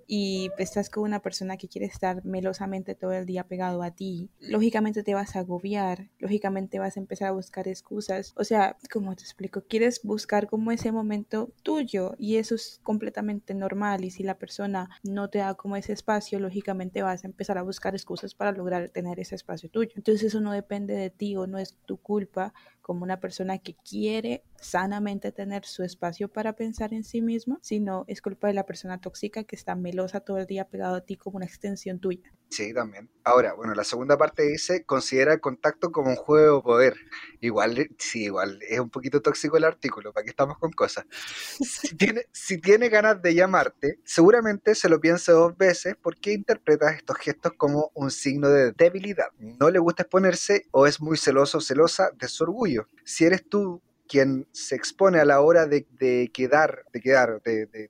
y 0.07 0.51
estás 0.57 0.89
con 0.89 1.03
una 1.03 1.21
persona 1.21 1.57
que 1.57 1.67
quiere 1.67 1.87
estar 1.87 2.23
melosamente 2.25 2.95
todo 2.95 3.13
el 3.13 3.25
día 3.25 3.43
pegado 3.43 3.83
a 3.83 3.91
ti, 3.91 4.29
lógicamente 4.39 5.03
te 5.03 5.13
vas 5.13 5.35
a 5.35 5.39
agobiar, 5.39 6.09
lógicamente 6.19 6.79
vas 6.79 6.97
a 6.97 6.99
empezar 6.99 7.29
a 7.29 7.31
buscar 7.31 7.67
excusas. 7.67 8.33
O 8.35 8.43
sea, 8.43 8.77
como 8.91 9.15
te 9.15 9.23
explico, 9.23 9.63
quieres 9.67 10.01
buscar 10.03 10.47
como 10.47 10.71
ese 10.71 10.91
momento 10.91 11.51
tuyo 11.63 12.15
y 12.17 12.37
eso 12.37 12.55
es 12.55 12.79
completamente 12.83 13.53
normal. 13.53 14.03
Y 14.03 14.11
si 14.11 14.23
la 14.23 14.37
persona 14.37 14.89
no 15.03 15.29
te 15.29 15.39
da 15.39 15.55
como 15.55 15.75
ese 15.75 15.93
espacio, 15.93 16.39
lógicamente 16.39 17.01
vas 17.01 17.23
a 17.23 17.27
empezar 17.27 17.57
a 17.57 17.63
buscar 17.63 17.95
excusas 17.95 18.33
para 18.33 18.51
lograr 18.51 18.89
tener 18.89 19.19
ese 19.19 19.35
espacio 19.35 19.69
tuyo. 19.69 19.91
Entonces 19.95 20.23
eso 20.23 20.41
no 20.41 20.51
depende 20.51 20.95
de 20.95 21.09
ti 21.09 21.35
o 21.35 21.47
no 21.47 21.57
es 21.57 21.77
tu 21.85 21.97
culpa 21.97 22.53
como 22.81 23.03
una 23.03 23.19
persona 23.19 23.59
que 23.59 23.75
quiere 23.75 24.43
sanamente 24.61 25.31
tener 25.31 25.65
su 25.65 25.83
espacio 25.83 26.27
para 26.27 26.53
pensar 26.53 26.93
en 26.93 27.03
sí 27.03 27.21
misma, 27.21 27.59
sino 27.61 28.05
es 28.07 28.21
culpa 28.21 28.47
de 28.47 28.53
la 28.53 28.65
persona 28.65 28.99
tóxica 28.99 29.43
que 29.43 29.55
está 29.55 29.75
melosa 29.75 30.19
todo 30.19 30.37
el 30.37 30.45
día 30.45 30.67
pegado 30.67 30.95
a 30.95 31.01
ti 31.01 31.17
como 31.17 31.37
una 31.37 31.45
extensión 31.45 31.99
tuya. 31.99 32.31
Sí, 32.49 32.73
también. 32.73 33.09
Ahora, 33.23 33.53
bueno, 33.53 33.75
la 33.75 33.83
segunda 33.83 34.17
parte 34.17 34.43
dice, 34.43 34.83
considera 34.83 35.33
el 35.33 35.39
contacto 35.39 35.91
como 35.91 36.09
un 36.09 36.15
juego 36.15 36.57
de 36.57 36.63
poder. 36.63 36.95
Igual, 37.41 37.77
eh, 37.77 37.89
sí, 37.99 38.23
igual, 38.23 38.59
es 38.67 38.79
un 38.79 38.89
poquito 38.89 39.21
tóxico 39.21 39.57
el 39.57 39.63
artículo, 39.63 40.11
¿para 40.13 40.23
qué 40.23 40.31
estamos 40.31 40.57
con 40.57 40.71
cosas? 40.71 41.05
Si 41.79 41.95
tiene, 41.95 42.25
si 42.31 42.59
tiene 42.59 42.89
ganas 42.89 43.21
de 43.21 43.33
llamarte, 43.33 43.99
seguramente 44.03 44.75
se 44.75 44.89
lo 44.89 44.99
piense 44.99 45.31
dos 45.31 45.57
veces 45.57 45.95
porque 46.01 46.33
interpretas 46.33 46.95
estos 46.95 47.17
gestos 47.17 47.53
como 47.57 47.91
un 47.93 48.11
signo 48.11 48.49
de 48.49 48.71
debilidad. 48.73 49.27
No 49.37 49.69
le 49.69 49.79
gusta 49.79 50.03
exponerse 50.03 50.67
o 50.71 50.87
es 50.87 50.99
muy 50.99 51.17
celoso 51.17 51.59
o 51.59 51.61
celosa 51.61 52.11
de 52.17 52.27
su 52.27 52.43
orgullo. 52.43 52.87
Si 53.03 53.25
eres 53.25 53.47
tú 53.47 53.81
quien 54.09 54.47
se 54.51 54.75
expone 54.75 55.19
a 55.19 55.25
la 55.25 55.39
hora 55.41 55.67
de, 55.67 55.85
quedar, 56.33 56.83
de 56.91 56.99
quedar, 56.99 57.41
de, 57.43 57.67
de- 57.67 57.89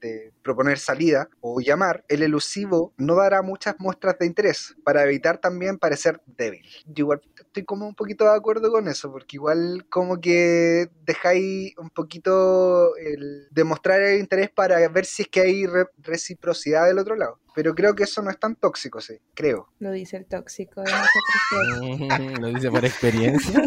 de 0.00 0.32
proponer 0.42 0.78
salida 0.78 1.28
o 1.40 1.60
llamar, 1.60 2.04
el 2.08 2.22
elusivo 2.22 2.94
no 2.96 3.16
dará 3.16 3.42
muchas 3.42 3.76
muestras 3.78 4.18
de 4.18 4.26
interés 4.26 4.74
para 4.84 5.04
evitar 5.04 5.38
también 5.38 5.78
parecer 5.78 6.20
débil. 6.26 6.64
Yo 6.86 7.02
igual 7.04 7.20
estoy 7.38 7.64
como 7.64 7.86
un 7.86 7.94
poquito 7.94 8.24
de 8.24 8.34
acuerdo 8.34 8.70
con 8.70 8.88
eso, 8.88 9.12
porque 9.12 9.36
igual 9.36 9.86
como 9.90 10.20
que 10.20 10.88
dejáis 11.04 11.74
un 11.78 11.90
poquito 11.90 12.96
el 12.96 13.46
demostrar 13.50 14.00
el 14.02 14.20
interés 14.20 14.50
para 14.50 14.86
ver 14.88 15.04
si 15.04 15.22
es 15.22 15.28
que 15.28 15.40
hay 15.40 15.66
re- 15.66 15.86
reciprocidad 15.98 16.86
del 16.86 16.98
otro 16.98 17.16
lado. 17.16 17.38
Pero 17.54 17.74
creo 17.74 17.94
que 17.94 18.04
eso 18.04 18.22
no 18.22 18.30
es 18.30 18.38
tan 18.38 18.56
tóxico, 18.56 19.00
sí, 19.00 19.18
creo. 19.34 19.72
Lo 19.78 19.90
dice 19.90 20.16
el 20.16 20.26
tóxico 20.26 20.82
de 20.82 20.90
nosotros. 20.90 22.18
tres. 22.18 22.38
Lo 22.40 22.48
dice 22.48 22.70
por 22.70 22.84
experiencia. 22.84 23.62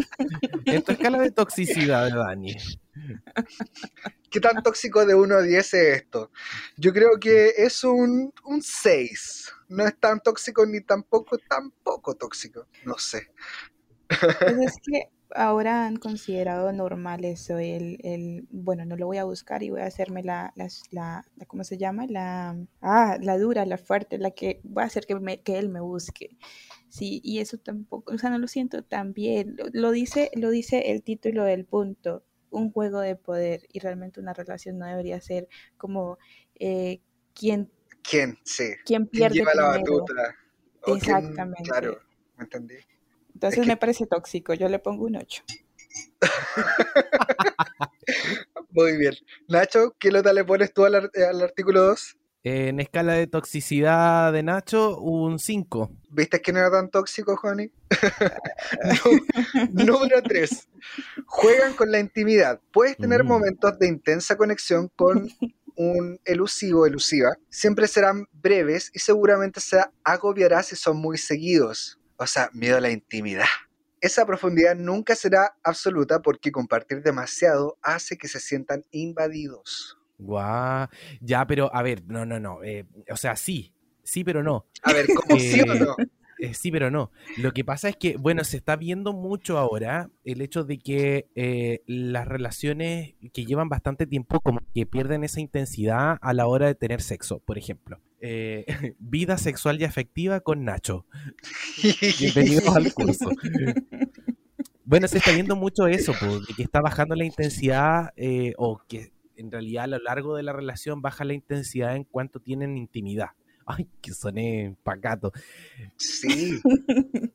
En 0.64 0.82
tu 0.82 0.92
escala 0.92 1.18
de 1.18 1.30
toxicidad, 1.30 2.10
Dani. 2.10 2.56
¿Qué 4.30 4.40
tan 4.40 4.62
tóxico 4.62 5.04
de 5.04 5.14
1 5.14 5.34
a 5.34 5.42
10 5.42 5.58
es 5.58 5.74
esto? 5.74 6.30
Yo 6.76 6.92
creo 6.92 7.18
que 7.20 7.52
es 7.56 7.84
un, 7.84 8.32
un 8.44 8.62
6. 8.62 9.52
No 9.68 9.86
es 9.86 9.98
tan 9.98 10.20
tóxico 10.20 10.64
ni 10.66 10.80
tampoco, 10.80 11.38
tampoco 11.38 12.14
tóxico. 12.14 12.66
No 12.84 12.98
sé. 12.98 13.30
Pues 14.08 14.58
es 14.58 14.76
que 14.82 15.10
ahora 15.34 15.86
han 15.86 15.96
considerado 15.96 16.72
normal 16.72 17.24
eso, 17.24 17.58
el, 17.58 17.98
el, 18.02 18.46
bueno, 18.50 18.84
no 18.84 18.96
lo 18.96 19.06
voy 19.06 19.18
a 19.18 19.24
buscar 19.24 19.62
y 19.62 19.70
voy 19.70 19.80
a 19.80 19.86
hacerme 19.86 20.22
la, 20.22 20.52
la, 20.56 20.68
la- 20.90 21.24
¿cómo 21.46 21.64
se 21.64 21.78
llama? 21.78 22.06
La, 22.06 22.56
ah, 22.80 23.18
la 23.20 23.38
dura, 23.38 23.64
la 23.66 23.78
fuerte, 23.78 24.18
la 24.18 24.30
que 24.32 24.60
voy 24.64 24.82
a 24.82 24.86
hacer 24.86 25.06
que, 25.06 25.14
me- 25.16 25.40
que 25.42 25.58
él 25.58 25.68
me 25.68 25.80
busque. 25.80 26.36
Sí, 26.88 27.20
y 27.24 27.40
eso 27.40 27.58
tampoco, 27.58 28.14
o 28.14 28.18
sea, 28.18 28.30
no 28.30 28.38
lo 28.38 28.46
siento 28.48 28.82
tan 28.84 29.12
bien. 29.12 29.56
Lo, 29.56 29.64
lo 29.72 29.90
dice, 29.90 30.30
lo 30.34 30.50
dice 30.50 30.92
el 30.92 31.02
título 31.02 31.44
del 31.44 31.64
punto, 31.64 32.24
un 32.50 32.70
juego 32.70 33.00
de 33.00 33.16
poder 33.16 33.66
y 33.72 33.80
realmente 33.80 34.20
una 34.20 34.32
relación 34.32 34.78
no 34.78 34.86
debería 34.86 35.20
ser 35.20 35.48
como 35.76 36.18
eh, 36.54 37.00
quien, 37.34 37.70
¿Quién? 38.08 38.38
Sí. 38.44 38.64
¿Quién 38.84 39.06
pierde 39.08 39.38
lleva 39.38 39.54
la 39.54 39.72
primero. 39.72 39.98
batuta? 40.04 40.36
O 40.82 40.84
quién- 40.84 40.96
Exactamente. 40.96 41.62
claro, 41.64 41.98
¿me 42.36 42.44
entendí? 42.44 42.74
Entonces 43.34 43.58
Es 43.58 43.64
que- 43.64 43.68
me 43.72 43.76
parece 43.76 44.06
tóxico, 44.06 44.54
yo 44.54 44.68
le 44.68 44.78
pongo 44.78 45.04
un 45.04 45.16
8. 45.16 45.42
Muy 48.70 48.96
bien. 48.96 49.14
Nacho, 49.48 49.94
¿qué 49.98 50.10
nota 50.10 50.32
le 50.32 50.44
pones 50.44 50.72
tú 50.72 50.84
al 50.84 50.94
artículo 51.42 51.82
2? 51.82 52.16
En 52.46 52.78
escala 52.78 53.14
de 53.14 53.26
toxicidad 53.26 54.30
de 54.32 54.42
Nacho, 54.42 54.98
un 54.98 55.38
5. 55.38 55.90
¿Viste 56.10 56.42
que 56.42 56.52
no 56.52 56.58
era 56.58 56.70
tan 56.70 56.90
tóxico, 56.90 57.36
Johnny? 57.36 57.70
Número 59.72 60.22
3. 60.22 60.68
Juegan 61.26 61.72
con 61.74 61.90
la 61.90 62.00
intimidad. 62.00 62.60
Puedes 62.72 62.96
tener 62.98 63.24
Mm. 63.24 63.28
momentos 63.28 63.78
de 63.78 63.88
intensa 63.88 64.36
conexión 64.36 64.90
con 64.94 65.26
un 65.76 66.20
elusivo, 66.26 66.84
elusiva. 66.86 67.34
Siempre 67.48 67.88
serán 67.88 68.26
breves 68.32 68.90
y 68.92 68.98
seguramente 68.98 69.60
se 69.60 69.82
agobiará 70.04 70.62
si 70.62 70.76
son 70.76 70.98
muy 70.98 71.16
seguidos. 71.16 71.98
O 72.16 72.26
sea, 72.26 72.50
miedo 72.52 72.76
a 72.76 72.80
la 72.80 72.90
intimidad. 72.90 73.46
Esa 74.00 74.26
profundidad 74.26 74.74
nunca 74.76 75.14
será 75.16 75.56
absoluta 75.62 76.20
porque 76.20 76.52
compartir 76.52 77.02
demasiado 77.02 77.78
hace 77.82 78.18
que 78.18 78.28
se 78.28 78.40
sientan 78.40 78.84
invadidos. 78.90 79.98
Guau. 80.18 80.88
Ya, 81.20 81.46
pero 81.46 81.74
a 81.74 81.82
ver, 81.82 82.04
no, 82.06 82.24
no, 82.26 82.38
no. 82.38 82.62
eh, 82.62 82.84
o 83.10 83.16
sea, 83.16 83.36
sí. 83.36 83.72
Sí, 84.02 84.22
pero 84.22 84.42
no. 84.42 84.66
A 84.82 84.92
ver, 84.92 85.06
¿cómo 85.06 85.40
sí 85.40 85.60
o 85.60 85.72
Eh, 85.72 85.80
no? 85.80 85.96
Eh, 86.38 86.52
sí, 86.52 86.70
pero 86.70 86.90
no. 86.90 87.10
Lo 87.38 87.52
que 87.52 87.64
pasa 87.64 87.88
es 87.88 87.96
que, 87.96 88.16
bueno, 88.16 88.44
se 88.44 88.56
está 88.56 88.76
viendo 88.76 89.12
mucho 89.12 89.56
ahora 89.56 90.10
el 90.24 90.42
hecho 90.42 90.64
de 90.64 90.78
que 90.78 91.28
eh, 91.34 91.82
las 91.86 92.26
relaciones 92.28 93.14
que 93.32 93.46
llevan 93.46 93.68
bastante 93.68 94.06
tiempo 94.06 94.40
como 94.40 94.60
que 94.74 94.84
pierden 94.84 95.24
esa 95.24 95.40
intensidad 95.40 96.18
a 96.20 96.32
la 96.34 96.46
hora 96.46 96.66
de 96.66 96.74
tener 96.74 97.00
sexo, 97.02 97.38
por 97.38 97.56
ejemplo. 97.56 98.00
Eh, 98.26 98.64
vida 98.98 99.36
sexual 99.36 99.78
y 99.78 99.84
afectiva 99.84 100.40
con 100.40 100.64
Nacho. 100.64 101.04
Bienvenidos 102.18 102.74
al 102.74 102.90
curso. 102.94 103.28
Bueno, 104.86 105.08
se 105.08 105.18
está 105.18 105.32
viendo 105.32 105.56
mucho 105.56 105.86
eso, 105.86 106.12
de 106.12 106.54
que 106.56 106.62
está 106.62 106.80
bajando 106.80 107.14
la 107.16 107.26
intensidad 107.26 108.14
eh, 108.16 108.54
o 108.56 108.80
que 108.88 109.12
en 109.36 109.52
realidad 109.52 109.84
a 109.84 109.88
lo 109.88 109.98
largo 109.98 110.36
de 110.36 110.42
la 110.42 110.54
relación 110.54 111.02
baja 111.02 111.24
la 111.24 111.34
intensidad 111.34 111.96
en 111.96 112.04
cuanto 112.04 112.40
tienen 112.40 112.78
intimidad. 112.78 113.32
Ay, 113.66 113.88
que 114.00 114.14
soné 114.14 114.74
pacato. 114.82 115.30
Sí. 115.96 116.60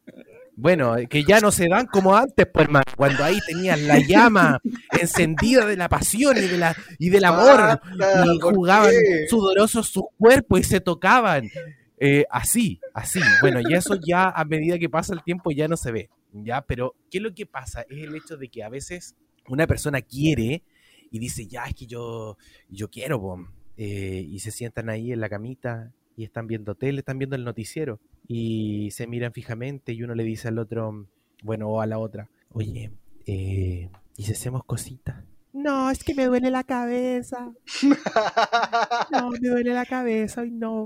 Bueno, 0.62 0.94
que 1.10 1.24
ya 1.24 1.40
no 1.40 1.52
se 1.52 1.70
dan 1.70 1.86
como 1.86 2.18
antes, 2.18 2.46
pues, 2.46 2.66
hermano, 2.66 2.84
cuando 2.98 3.24
ahí 3.24 3.40
tenían 3.48 3.88
la 3.88 3.98
llama 4.00 4.60
encendida 5.00 5.66
de 5.66 5.78
la 5.78 5.88
pasión 5.88 6.36
y, 6.36 6.42
de 6.42 6.58
la, 6.58 6.76
y 6.98 7.10
del 7.10 7.24
amor, 7.24 7.56
Basta, 7.58 8.26
y 8.26 8.40
¿por 8.40 8.56
jugaban 8.56 8.92
sudorosos 9.30 9.88
sus 9.88 10.04
cuerpos 10.18 10.60
y 10.60 10.64
se 10.64 10.82
tocaban. 10.82 11.50
Eh, 11.98 12.26
así, 12.30 12.78
así. 12.94 13.22
Bueno, 13.40 13.62
y 13.62 13.74
eso 13.74 13.98
ya 14.06 14.30
a 14.30 14.44
medida 14.44 14.78
que 14.78 14.90
pasa 14.90 15.14
el 15.14 15.24
tiempo 15.24 15.50
ya 15.52 15.70
no 15.70 15.78
se 15.78 15.94
ve, 15.94 16.10
¿ya? 16.34 16.62
Pero, 16.62 16.94
¿qué 17.10 17.20
es 17.20 17.24
lo 17.24 17.34
que 17.34 17.46
pasa? 17.46 17.86
Es 17.90 18.04
el 18.04 18.14
hecho 18.14 18.36
de 18.36 18.50
que 18.50 18.62
a 18.62 18.68
veces 18.68 19.16
una 19.48 19.66
persona 19.66 20.02
quiere 20.02 20.64
y 21.10 21.20
dice, 21.20 21.48
ya, 21.48 21.64
es 21.68 21.74
que 21.74 21.88
yo, 21.88 22.38
yo 22.68 22.90
quiero, 22.90 23.22
po", 23.22 23.48
eh, 23.78 24.26
y 24.28 24.40
se 24.40 24.52
sientan 24.52 24.90
ahí 24.90 25.14
en 25.14 25.22
la 25.22 25.30
camita 25.30 25.94
y 26.18 26.26
están 26.26 26.48
viendo 26.48 26.76
tele, 26.76 27.00
están 27.00 27.18
viendo 27.18 27.38
el 27.38 27.46
noticiero 27.46 28.02
y 28.32 28.92
se 28.92 29.08
miran 29.08 29.34
fijamente 29.34 29.92
y 29.92 30.04
uno 30.04 30.14
le 30.14 30.24
dice 30.24 30.48
al 30.48 30.60
otro, 30.60 31.08
bueno, 31.42 31.68
o 31.68 31.82
a 31.82 31.88
la 31.88 31.98
otra, 31.98 32.30
oye, 32.52 32.92
eh, 33.26 33.90
¿y 34.16 34.24
si 34.24 34.32
hacemos 34.32 34.64
cositas? 34.66 35.26
No, 35.52 35.90
es 35.90 36.04
que 36.04 36.14
me 36.14 36.26
duele 36.26 36.52
la 36.52 36.64
cabeza. 36.64 37.52
No, 39.12 39.32
me 39.32 39.40
duele 39.40 39.74
la 39.74 39.86
cabeza 39.86 40.46
y 40.46 40.52
no. 40.52 40.86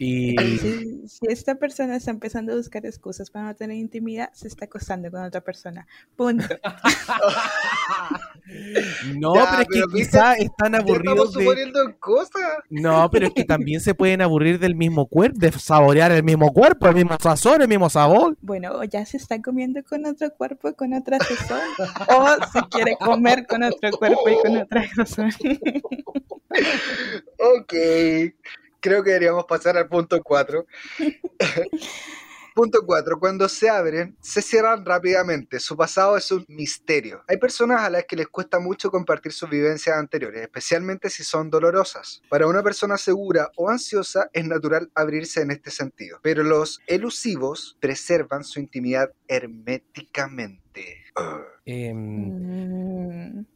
Y 0.00 0.36
Si, 0.58 1.08
si 1.08 1.26
esta 1.28 1.54
persona 1.54 1.94
está 1.94 2.10
empezando 2.10 2.52
a 2.52 2.56
buscar 2.56 2.84
excusas 2.84 3.30
para 3.30 3.46
no 3.46 3.54
tener 3.54 3.76
intimidad, 3.76 4.32
se 4.32 4.48
está 4.48 4.64
acostando 4.64 5.12
con 5.12 5.22
otra 5.22 5.42
persona. 5.42 5.86
Punto. 6.16 6.44
no, 9.14 9.34
Ya, 9.34 9.50
pero 9.50 9.62
es 9.62 9.68
que 9.68 9.80
pero 9.80 9.88
quizá 9.88 10.34
están 10.34 10.74
aburridos 10.74 11.36
estamos 11.36 11.56
de. 11.56 11.94
cosas. 11.98 12.42
No, 12.68 13.08
pero 13.10 13.26
es 13.26 13.32
que 13.32 13.44
también 13.44 13.80
se 13.80 13.94
pueden 13.94 14.20
aburrir 14.20 14.58
del 14.58 14.74
mismo 14.74 15.06
cuerpo, 15.06 15.38
de 15.38 15.52
saborear 15.52 16.12
el 16.12 16.22
mismo 16.22 16.52
cuerpo, 16.52 16.88
el 16.88 16.94
mismo 16.94 17.16
sazón, 17.20 17.62
el 17.62 17.68
mismo 17.68 17.88
sabor. 17.88 18.36
Bueno, 18.42 18.72
o 18.78 18.84
ya 18.84 19.06
se 19.06 19.16
está 19.16 19.40
comiendo 19.40 19.82
con 19.82 20.04
otro 20.04 20.30
cuerpo, 20.34 20.74
con 20.74 20.92
otra 20.92 21.18
sazón, 21.20 21.60
o 22.08 22.46
se 22.52 22.60
quiere 22.68 22.96
comer 22.96 23.46
con 23.46 23.62
otro 23.62 23.90
cuerpo 23.92 24.28
y 24.28 24.42
con 24.42 24.56
otra 24.58 24.86
sazón. 24.94 25.30
Ok, 27.38 27.74
creo 28.80 29.02
que 29.02 29.10
deberíamos 29.10 29.44
pasar 29.46 29.76
al 29.76 29.88
punto 29.88 30.22
4. 30.22 30.66
Punto 32.54 32.86
4. 32.86 33.18
Cuando 33.18 33.48
se 33.48 33.68
abren, 33.68 34.16
se 34.20 34.40
cierran 34.40 34.84
rápidamente. 34.84 35.58
Su 35.58 35.76
pasado 35.76 36.16
es 36.16 36.30
un 36.30 36.44
misterio. 36.46 37.24
Hay 37.26 37.36
personas 37.38 37.82
a 37.82 37.90
las 37.90 38.04
que 38.04 38.14
les 38.14 38.28
cuesta 38.28 38.60
mucho 38.60 38.92
compartir 38.92 39.32
sus 39.32 39.50
vivencias 39.50 39.96
anteriores, 39.96 40.40
especialmente 40.40 41.10
si 41.10 41.24
son 41.24 41.50
dolorosas. 41.50 42.22
Para 42.30 42.46
una 42.46 42.62
persona 42.62 42.96
segura 42.96 43.50
o 43.56 43.70
ansiosa 43.70 44.30
es 44.32 44.46
natural 44.46 44.88
abrirse 44.94 45.42
en 45.42 45.50
este 45.50 45.72
sentido, 45.72 46.20
pero 46.22 46.44
los 46.44 46.80
elusivos 46.86 47.76
preservan 47.80 48.44
su 48.44 48.60
intimidad 48.60 49.10
herméticamente. 49.26 51.04
Em, 51.64 51.96
mm. 51.96 53.46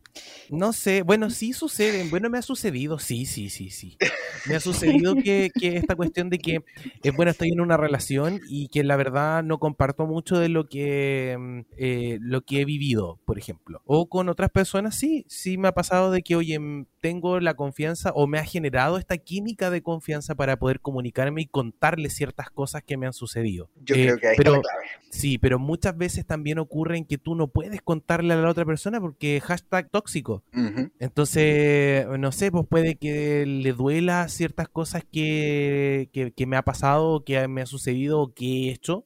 No 0.48 0.72
sé, 0.72 1.02
bueno, 1.02 1.28
sí 1.30 1.52
sucede, 1.52 2.04
bueno, 2.04 2.30
me 2.30 2.38
ha 2.38 2.42
sucedido, 2.42 2.98
sí, 2.98 3.26
sí, 3.26 3.50
sí, 3.50 3.70
sí. 3.70 3.98
Me 4.44 4.54
ha 4.56 4.60
sucedido 4.60 5.16
que, 5.22 5.52
que 5.54 5.76
esta 5.76 5.94
cuestión 5.94 6.30
de 6.30 6.40
que, 6.40 6.64
eh, 7.02 7.10
bueno, 7.10 7.30
estoy 7.30 7.50
en 7.52 7.60
una 7.60 7.76
relación 7.76 8.40
y 8.44 8.68
que 8.68 8.82
la 8.82 8.96
verdad 8.96 9.42
no 9.42 9.58
comparto 9.58 10.06
mucho 10.06 10.38
de 10.38 10.48
lo 10.48 10.68
que, 10.68 11.36
mm, 11.38 11.60
eh, 11.76 12.18
lo 12.20 12.40
que 12.42 12.60
he 12.62 12.64
vivido, 12.64 13.20
por 13.26 13.38
ejemplo. 13.38 13.82
O 13.84 14.08
con 14.08 14.28
otras 14.28 14.50
personas, 14.50 14.94
sí, 14.98 15.24
sí 15.28 15.58
me 15.58 15.68
ha 15.68 15.72
pasado 15.72 16.10
de 16.10 16.22
que, 16.22 16.36
oye, 16.36 16.58
mm, 16.58 16.86
tengo 17.00 17.40
la 17.40 17.54
confianza 17.54 18.10
o 18.14 18.26
me 18.26 18.38
ha 18.38 18.44
generado 18.44 18.96
esta 18.98 19.18
química 19.18 19.70
de 19.70 19.82
confianza 19.82 20.34
para 20.34 20.58
poder 20.58 20.80
comunicarme 20.80 21.42
y 21.42 21.46
contarle 21.46 22.10
ciertas 22.10 22.50
cosas 22.50 22.82
que 22.84 22.96
me 22.96 23.06
han 23.06 23.12
sucedido. 23.12 23.70
Yo 23.76 23.98
creo 23.98 24.16
Eh, 24.16 24.18
que 24.18 24.28
ahí 24.28 24.36
pero, 24.36 24.54
está 24.56 24.56
la 24.56 24.62
clave. 24.62 24.86
Sí, 25.10 25.38
pero 25.38 25.58
muchas 25.58 25.96
veces 25.96 26.26
también 26.26 26.58
ocurre 26.58 26.96
en 26.98 27.04
que 27.06 27.18
tú 27.18 27.34
no 27.34 27.48
puedes 27.48 27.80
contarle 27.82 28.34
a 28.34 28.36
la 28.36 28.48
otra 28.50 28.64
persona 28.64 29.00
porque 29.00 29.40
hashtag 29.40 29.88
tóxico. 29.90 30.07
Ujú. 30.52 30.90
Entonces, 31.00 32.06
no 32.18 32.32
sé, 32.32 32.50
pues 32.50 32.66
puede 32.68 32.96
que 32.96 33.46
le 33.46 33.72
duela 33.72 34.28
ciertas 34.28 34.68
cosas 34.68 35.04
que, 35.10 36.10
que, 36.12 36.32
que 36.32 36.46
me 36.46 36.56
ha 36.56 36.62
pasado, 36.62 37.24
que 37.24 37.46
me 37.48 37.62
ha 37.62 37.66
sucedido 37.66 38.32
que 38.34 38.68
he 38.68 38.72
hecho. 38.72 39.04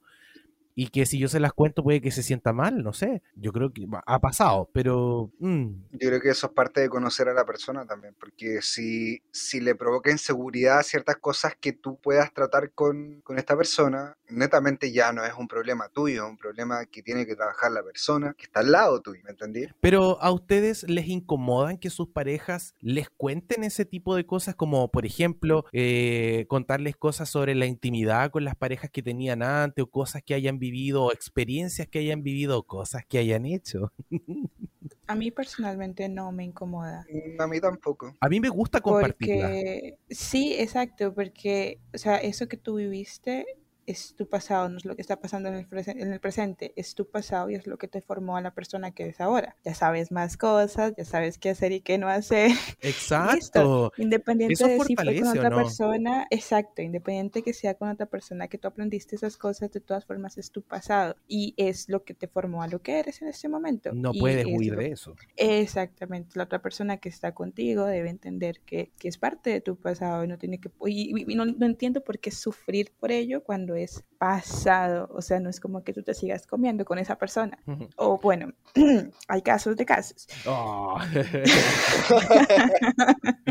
Y 0.75 0.89
que 0.89 1.07
si 1.07 1.19
yo 1.19 1.29
se 1.29 1.41
las 1.41 1.53
cuento 1.53 1.83
puede 1.83 2.01
que 2.01 2.11
se 2.11 2.23
sienta 2.23 2.53
mal, 2.53 2.83
no 2.83 2.93
sé. 2.95 3.23
Yo 3.37 3.53
creo 3.53 3.73
que 3.73 3.87
ha 4.07 4.21
pasado, 4.21 4.71
pero... 4.73 5.31
mm, 5.39 5.69
Yo 5.91 6.09
creo 6.09 6.21
que 6.21 6.31
eso 6.31 6.47
es 6.47 6.53
parte 6.55 6.81
de 6.81 6.89
conocer 6.89 7.29
a 7.29 7.35
la 7.35 7.45
persona 7.45 7.85
también, 7.85 8.15
porque 8.19 8.63
si, 8.63 9.23
si 9.31 9.61
le 9.61 9.75
provoca 9.75 10.11
inseguridad 10.11 10.83
ciertas 10.83 11.17
cosas 11.19 11.55
que 11.61 11.75
tú 11.75 11.99
puedas 12.01 12.33
tratar 12.33 12.73
con, 12.73 13.21
con 13.21 13.39
esta 13.39 13.57
persona, 13.57 14.17
netamente 14.33 14.93
ya 14.93 15.13
no 15.13 15.25
es 15.25 15.35
un 15.35 15.49
problema 15.49 15.89
tuyo, 15.89 16.25
es 16.25 16.31
un 16.31 16.37
problema 16.37 16.87
que 16.87 17.03
tiene 17.03 17.27
que 17.27 17.37
trabajar 17.37 17.73
la 17.73 17.83
persona 17.83 18.35
que 18.37 18.45
está 18.45 18.61
al 18.61 18.73
lado 18.73 19.01
tuyo, 19.01 19.21
¿me 19.25 19.31
entendí? 19.31 19.67
Pero 19.81 20.21
a 20.21 20.31
ustedes 20.33 20.85
les 20.89 21.07
incomodan 21.09 21.79
que 21.79 21.91
sus 21.91 22.09
parejas 22.09 22.75
les 22.81 23.11
cuenten 23.11 23.65
ese 23.65 23.85
tipo 23.85 24.17
de 24.17 24.27
cosas, 24.27 24.55
como 24.55 24.91
por 24.91 25.07
ejemplo 25.07 25.65
eh, 25.73 26.47
contarles 26.49 26.97
cosas 26.97 27.29
sobre 27.29 27.55
la 27.55 27.67
intimidad 27.67 28.31
con 28.31 28.45
las 28.45 28.57
parejas 28.57 28.91
que 28.91 29.03
tenían 29.03 29.43
antes, 29.43 29.83
o 29.85 29.87
cosas 29.87 30.23
que 30.23 30.35
hayan 30.35 30.59
vivido, 30.59 31.05
o 31.05 31.13
experiencias 31.13 31.89
que 31.89 32.01
hayan 32.01 32.23
vivido, 32.23 32.59
o 32.59 32.63
cosas 32.63 33.05
que 33.07 33.19
hayan 33.19 33.47
hecho. 33.47 33.93
A 35.07 35.15
mí 35.15 35.31
personalmente 35.31 36.09
no 36.09 36.33
me 36.33 36.45
incomoda. 36.45 37.05
Mm, 37.11 37.41
A 37.41 37.47
mí 37.47 37.61
tampoco. 37.61 38.17
A 38.21 38.29
mí 38.29 38.41
me 38.41 38.49
gusta 38.49 38.81
compartirla. 38.81 39.49
Porque 39.49 39.99
sí, 40.09 40.55
exacto, 40.59 41.13
porque, 41.13 41.81
o 41.93 41.99
sea, 41.99 42.17
eso 42.17 42.49
que 42.49 42.57
tú 42.57 42.77
viviste 42.77 43.45
es 43.87 44.15
tu 44.15 44.29
pasado, 44.29 44.69
no 44.69 44.77
es 44.79 44.85
lo 44.85 44.95
que 44.97 45.03
está 45.03 45.17
pasando 45.21 45.49
en 45.49 45.55
el, 45.57 45.67
en 45.87 46.13
el 46.13 46.21
presente, 46.21 46.73
es 46.77 46.95
tu 46.95 47.09
pasado 47.11 47.51
y 47.51 47.55
es 47.55 47.67
lo 47.67 47.79
que 47.79 47.89
te 47.89 48.01
formó 48.01 48.37
a 48.37 48.41
la 48.41 48.53
persona 48.55 48.93
que 48.93 49.05
eres 49.05 49.21
ahora. 49.21 49.57
Ya 49.65 49.75
sabes 49.75 50.13
más 50.13 50.37
cosas, 50.37 50.93
ya 50.97 51.05
sabes 51.05 51.39
qué 51.39 51.51
hacer 51.51 51.73
y 51.73 51.81
qué 51.81 51.99
no 51.99 52.09
hacer. 52.09 52.51
Exacto. 52.81 53.35
Listo. 53.35 53.93
Independiente 53.97 54.55
Eso 54.55 54.67
de 54.67 54.79
si 54.81 54.95
fue 54.97 55.05
con 55.05 55.05
fortalece, 55.05 55.29
¿o 55.29 55.31
otra 55.33 55.51
no? 55.51 55.57
persona, 55.57 56.27
exacto, 56.31 56.83
independiente 56.83 57.43
que 57.43 57.53
sea 57.53 57.75
con 57.75 57.89
otra 57.89 58.07
persona 58.07 58.49
que 58.49 58.59
tú 58.59 58.69
aprendiste 58.69 59.17
esas 59.17 59.37
cosas, 59.37 59.71
de 59.73 59.81
todas 59.81 60.05
formas 60.05 60.39
es 60.39 60.51
tu 60.51 60.63
pasado 60.63 61.17
y 61.29 61.55
es 61.57 61.89
lo 61.89 62.05
que 62.05 62.15
te 62.15 62.29
formó 62.29 62.63
a 62.63 62.69
lo 62.69 62.81
que 62.83 62.99
eres 62.99 63.23
en 63.23 63.29
este 63.29 63.49
momento. 63.49 63.91
No 63.93 64.11
Y 64.15 64.21
puedes 64.21 64.47
es 64.47 64.53
huir 64.57 64.73
lo- 64.75 64.79
de 64.81 64.89
eso. 64.93 65.15
Exactamente, 65.37 66.31
la 66.39 66.45
otra 66.45 66.61
persona 66.63 66.97
que 66.97 67.09
está 67.09 67.33
contigo 67.35 67.85
debe 67.87 68.09
entender 68.11 68.61
que, 68.65 68.91
que 68.99 69.09
es 69.09 69.19
parte 69.19 69.51
de 69.51 69.61
tu 69.61 69.77
pasado 69.77 70.25
y 70.25 70.29
no 70.29 70.39
tiene 70.39 70.59
que 70.59 70.71
y, 70.87 71.11
y- 71.21 71.33
y 71.33 71.35
no, 71.35 71.45
no 71.45 71.67
entiendo 71.67 72.03
por 72.03 72.19
qué 72.19 72.31
sufrir 72.31 72.93
por 72.99 73.13
ello 73.13 73.43
cuando 73.43 73.72
es 73.75 74.03
pasado, 74.19 75.09
o 75.13 75.21
sea, 75.23 75.41
no 75.41 75.51
es 75.51 75.59
como 75.61 75.83
que 75.85 75.93
tú 75.93 76.03
te 76.03 76.15
sigas 76.15 76.47
comiendo 76.47 76.85
con 76.85 76.99
esa 76.99 77.17
persona. 77.17 77.59
O 77.97 78.19
bueno, 78.21 78.53
hay 79.29 79.43
casos 79.43 79.77
de 79.77 79.85
casos. 79.87 80.29
Oh. 80.47 80.99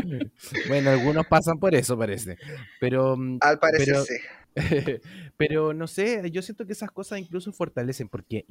bueno, 0.68 0.90
algunos 0.90 1.26
pasan 1.26 1.58
por 1.58 1.74
eso, 1.74 1.96
parece. 1.98 2.36
Pero, 2.80 3.16
mm, 3.16 3.38
Al 3.40 3.58
parecer 3.58 3.86
Pero- 3.86 4.04
sí. 4.04 4.14
Pero 5.36 5.74
no 5.74 5.86
sé, 5.86 6.30
yo 6.30 6.42
siento 6.42 6.66
que 6.66 6.72
esas 6.72 6.90
cosas 6.90 7.18
incluso 7.18 7.52
fortalecen, 7.52 8.08
porque, 8.08 8.44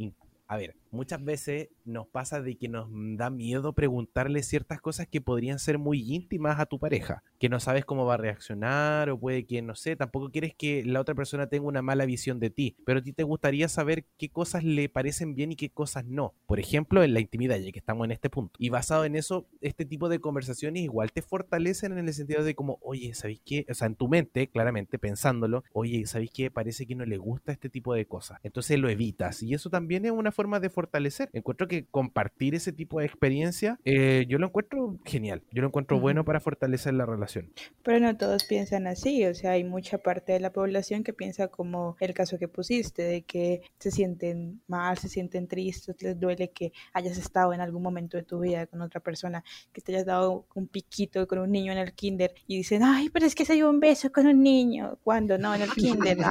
a 0.48 0.58
ver, 0.58 0.76
muchas 0.92 1.24
veces 1.24 1.70
nos 1.86 2.08
pasa 2.08 2.42
de 2.42 2.56
que 2.58 2.68
nos 2.68 2.90
da 3.18 3.30
miedo 3.30 3.74
preguntarle 3.74 4.44
ciertas 4.44 4.82
cosas 4.82 5.08
que 5.08 5.22
podrían 5.22 5.60
ser 5.60 5.78
muy 5.78 6.14
íntimas 6.14 6.60
a 6.60 6.66
tu 6.66 6.80
pareja, 6.80 7.24
que 7.40 7.50
no 7.50 7.60
sabes 7.60 7.86
cómo 7.86 8.06
va 8.06 8.16
a 8.16 8.18
reaccionar 8.18 9.10
o 9.10 9.20
puede 9.20 9.46
que, 9.46 9.62
no 9.62 9.76
sé, 9.76 9.96
tampoco 9.96 10.32
quieres 10.32 10.54
que 10.56 10.84
la 10.86 11.00
otra 11.00 11.16
persona 11.16 11.48
tenga 11.48 11.68
una 11.68 11.82
mala 11.82 12.06
visión 12.06 12.40
de 12.40 12.50
ti, 12.50 12.76
pero 12.86 13.00
a 13.00 13.04
ti 13.04 13.14
te 13.14 13.24
gustaría 13.24 13.68
saber 13.68 14.06
qué 14.18 14.30
cosas 14.30 14.64
le 14.64 14.90
parecen 14.90 15.36
bien 15.36 15.52
y 15.52 15.56
qué 15.56 15.70
cosas 15.70 16.06
no. 16.06 16.34
Por 16.48 16.60
ejemplo, 16.60 17.04
en 17.04 17.14
la 17.14 17.20
intimidad, 17.20 17.58
ya 17.58 17.72
que 17.72 17.80
estamos 17.80 18.06
en 18.06 18.12
este 18.12 18.30
punto. 18.30 18.54
Y 18.58 18.70
basado 18.70 19.06
en 19.06 19.16
eso, 19.16 19.48
este 19.62 19.86
tipo 19.86 20.10
de 20.10 20.20
conversaciones 20.20 20.84
igual 20.84 21.12
te 21.12 21.22
fortalecen 21.22 21.98
en 21.98 22.08
el 22.08 22.14
sentido 22.14 22.44
de 22.44 22.56
como, 22.56 22.78
oye, 22.82 23.14
¿sabéis 23.14 23.42
qué? 23.46 23.66
O 23.70 23.74
sea, 23.74 23.88
en 23.88 23.96
tu 23.96 24.08
mente, 24.08 24.48
claramente, 24.48 25.00
pensándolo, 25.00 25.64
oye, 25.74 25.91
¿sabéis 26.06 26.32
qué? 26.34 26.52
Parece 26.52 26.86
que 26.86 26.96
no 26.96 27.06
le 27.06 27.18
gusta 27.18 27.52
este 27.52 27.70
tipo 27.70 27.94
de 27.94 28.06
cosas. 28.06 28.40
Entonces 28.44 28.80
lo 28.80 28.90
evitas. 28.90 29.44
Y 29.44 29.54
eso 29.54 29.70
también 29.70 30.06
es 30.06 30.12
una 30.12 30.32
forma 30.32 30.60
de 30.60 30.70
fortalecer. 30.70 31.30
Encuentro 31.34 31.68
que 31.68 31.86
compartir 31.86 32.56
ese 32.56 32.72
tipo 32.72 33.00
de 33.00 33.06
experiencia, 33.06 33.80
eh, 33.86 34.26
yo 34.28 34.38
lo 34.38 34.48
encuentro 34.48 34.98
genial. 35.06 35.44
Yo 35.52 35.62
lo 35.62 35.68
encuentro 35.68 35.98
Ujú. 35.98 36.02
bueno 36.02 36.26
para 36.26 36.40
fortalecer 36.40 36.94
la 36.94 37.06
relación. 37.06 37.52
Pero 37.84 38.00
no 38.00 38.18
todos 38.18 38.44
piensan 38.44 38.88
así, 38.88 39.26
o 39.26 39.34
sea, 39.34 39.52
hay 39.52 39.64
mucha 39.64 39.98
parte 39.98 40.34
de 40.34 40.40
la 40.40 40.52
población 40.52 41.04
que 41.04 41.14
piensa 41.14 41.48
como 41.48 41.96
el 42.00 42.14
caso 42.14 42.38
que 42.38 42.48
pusiste, 42.48 43.04
de 43.04 43.22
que 43.24 43.62
se 43.80 43.92
sienten 43.92 44.62
mal, 44.68 44.98
se 44.98 45.10
sienten 45.10 45.48
tristes, 45.48 45.96
les 46.02 46.20
duele 46.20 46.52
que 46.52 46.72
hayas 46.94 47.18
estado 47.18 47.54
en 47.54 47.62
algún 47.62 47.82
momento 47.82 48.18
de 48.18 48.24
tu 48.24 48.40
vida 48.40 48.68
con 48.68 48.82
otra 48.82 49.00
persona, 49.00 49.44
que 49.72 49.82
te 49.82 49.94
hayas 49.94 50.06
dado 50.06 50.46
un 50.56 50.68
piquito 50.68 51.28
con 51.28 51.40
un 51.40 51.52
niño 51.52 51.72
en 51.72 51.78
el 51.78 51.94
kinder 51.94 52.34
y 52.48 52.58
dicen, 52.58 52.84
ay, 52.84 53.10
pero 53.10 53.26
es 53.26 53.36
que 53.36 53.46
se 53.46 53.54
dio 53.54 53.70
un 53.70 53.80
beso 53.80 54.12
con 54.12 54.28
un 54.28 54.42
niño, 54.44 54.98
cuando 55.04 55.38
no, 55.38 55.54
en 55.56 55.62
el 55.62 55.72
kinder. 55.82 56.18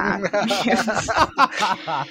Ah, 1.83 2.05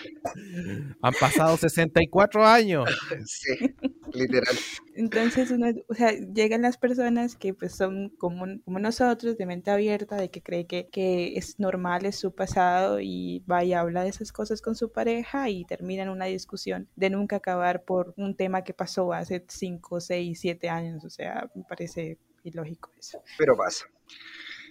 Han 1.03 1.14
pasado 1.18 1.57
64 1.57 2.46
años. 2.46 2.88
sí, 3.24 3.74
literal. 4.12 4.57
Entonces, 4.94 5.50
uno, 5.50 5.68
o 5.88 5.94
sea, 5.94 6.12
llegan 6.12 6.62
las 6.62 6.76
personas 6.76 7.37
que 7.37 7.55
pues 7.55 7.74
son 7.74 8.11
como, 8.18 8.44
como 8.64 8.79
nosotros, 8.79 9.38
de 9.38 9.46
mente 9.46 9.70
abierta, 9.70 10.16
de 10.16 10.31
que 10.31 10.42
cree 10.42 10.66
que, 10.66 10.88
que 10.88 11.37
es 11.37 11.59
normal, 11.59 12.07
es 12.07 12.16
su 12.16 12.35
pasado 12.35 13.00
y 13.00 13.42
va 13.50 13.64
y 13.64 13.72
habla 13.72 14.03
de 14.03 14.11
esas 14.11 14.33
cosas 14.33 14.61
con 14.61 14.74
su 14.74 14.92
pareja 14.92 15.48
y 15.48 15.64
termina 15.64 16.03
en 16.03 16.11
una 16.11 16.26
discusión 16.26 16.88
de 16.96 17.11
nunca 17.11 17.37
acabar 17.37 17.85
por 17.85 18.14
un 18.16 18.37
tema 18.37 18.62
que 18.62 18.74
pasó 18.74 19.12
hace 19.12 19.44
5, 19.48 20.00
6, 20.00 20.38
7 20.40 20.68
años. 20.68 21.05
O 21.05 21.11
sea, 21.11 21.50
me 21.55 21.64
parece 21.64 22.18
ilógico 22.44 22.90
eso. 22.98 23.22
Pero 23.38 23.57
pasa. 23.57 23.87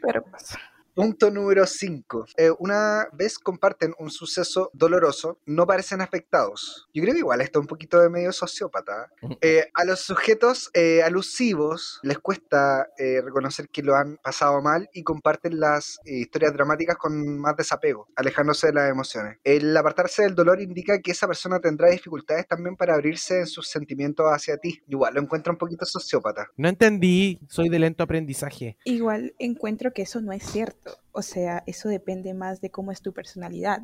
Pero 0.01 0.23
pasa. 0.23 0.59
Punto 0.99 1.31
número 1.31 1.65
5. 1.65 2.25
una 2.59 3.07
vez 3.13 3.39
comparten 3.39 3.93
un 3.99 4.11
suceso 4.11 4.69
doloroso, 4.73 5.39
no 5.45 5.65
parecen 5.65 6.01
afectados. 6.01 6.89
Yo 6.93 7.01
creo 7.01 7.13
que 7.13 7.19
igual 7.19 7.39
está 7.39 7.57
un 7.57 7.67
poquito 7.67 8.01
de 8.01 8.09
medio 8.09 8.33
sociópata. 8.33 9.09
Eh, 9.39 9.69
a 9.75 9.85
los 9.85 10.01
sujetos 10.01 10.69
eh, 10.73 11.01
alusivos 11.01 12.01
les 12.03 12.19
cuesta 12.19 12.89
eh, 12.97 13.21
reconocer 13.23 13.69
que 13.69 13.81
lo 13.81 13.95
han 13.95 14.17
pasado 14.17 14.61
mal 14.61 14.89
y 14.91 15.03
comparten 15.03 15.61
las 15.61 15.99
eh, 16.03 16.15
historias 16.15 16.51
dramáticas 16.51 16.97
con 16.97 17.39
más 17.39 17.55
desapego, 17.55 18.09
alejándose 18.17 18.67
de 18.67 18.73
las 18.73 18.89
emociones. 18.89 19.37
El 19.45 19.77
apartarse 19.77 20.23
del 20.23 20.35
dolor 20.35 20.59
indica 20.59 20.99
que 20.99 21.11
esa 21.11 21.27
persona 21.27 21.61
tendrá 21.61 21.89
dificultades 21.91 22.45
también 22.45 22.75
para 22.75 22.95
abrirse 22.95 23.39
en 23.39 23.47
sus 23.47 23.69
sentimientos 23.69 24.25
hacia 24.25 24.57
ti. 24.57 24.81
Igual 24.89 25.13
lo 25.13 25.21
encuentro 25.21 25.53
un 25.53 25.59
poquito 25.59 25.85
sociópata. 25.85 26.47
No 26.57 26.67
entendí, 26.67 27.39
soy 27.47 27.69
de 27.69 27.79
lento 27.79 28.03
aprendizaje. 28.03 28.77
Igual 28.83 29.33
encuentro 29.39 29.93
que 29.93 30.01
eso 30.01 30.19
no 30.19 30.33
es 30.33 30.43
cierto. 30.43 30.88
O 31.11 31.21
sea, 31.21 31.63
eso 31.65 31.89
depende 31.89 32.33
más 32.33 32.61
de 32.61 32.69
cómo 32.69 32.91
es 32.91 33.01
tu 33.01 33.13
personalidad. 33.13 33.81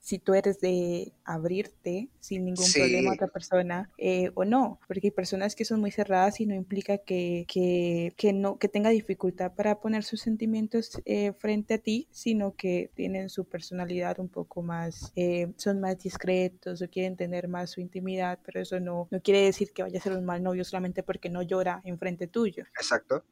Si 0.00 0.18
tú 0.18 0.34
eres 0.34 0.60
de 0.60 1.12
abrirte 1.24 2.10
sin 2.20 2.44
ningún 2.44 2.64
Sí. 2.66 2.78
problema 2.78 3.10
a 3.10 3.14
otra 3.14 3.28
persona 3.28 3.90
eh, 3.98 4.30
o 4.34 4.44
no. 4.44 4.78
Porque 4.86 5.08
hay 5.08 5.10
personas 5.10 5.56
que 5.56 5.64
son 5.64 5.80
muy 5.80 5.90
cerradas 5.90 6.40
y 6.40 6.46
no 6.46 6.54
implica 6.54 6.98
que, 6.98 7.44
que, 7.48 8.12
que 8.16 8.32
no, 8.32 8.58
que 8.58 8.68
tenga 8.68 8.90
dificultad 8.90 9.52
para 9.54 9.80
poner 9.80 10.04
sus 10.04 10.20
sentimientos 10.20 11.00
eh, 11.06 11.32
frente 11.32 11.74
a 11.74 11.78
ti, 11.78 12.08
sino 12.10 12.54
que 12.54 12.90
tienen 12.94 13.30
su 13.30 13.46
personalidad 13.46 14.20
un 14.20 14.28
poco 14.28 14.62
más, 14.62 15.12
eh, 15.16 15.52
son 15.56 15.80
más 15.80 15.98
discretos 15.98 16.82
o 16.82 16.88
quieren 16.88 17.16
tener 17.16 17.48
más 17.48 17.70
su 17.70 17.80
intimidad, 17.80 18.38
pero 18.44 18.60
eso 18.60 18.78
no, 18.80 19.08
no 19.10 19.20
quiere 19.22 19.40
decir 19.42 19.72
que 19.72 19.82
vaya 19.82 19.98
a 19.98 20.02
ser 20.02 20.12
un 20.12 20.24
mal 20.24 20.42
novio 20.42 20.64
solamente 20.64 21.02
porque 21.02 21.30
no 21.30 21.42
llora 21.42 21.80
enfrente 21.84 22.26
tuyo. 22.26 22.64
Exacto. 22.78 23.24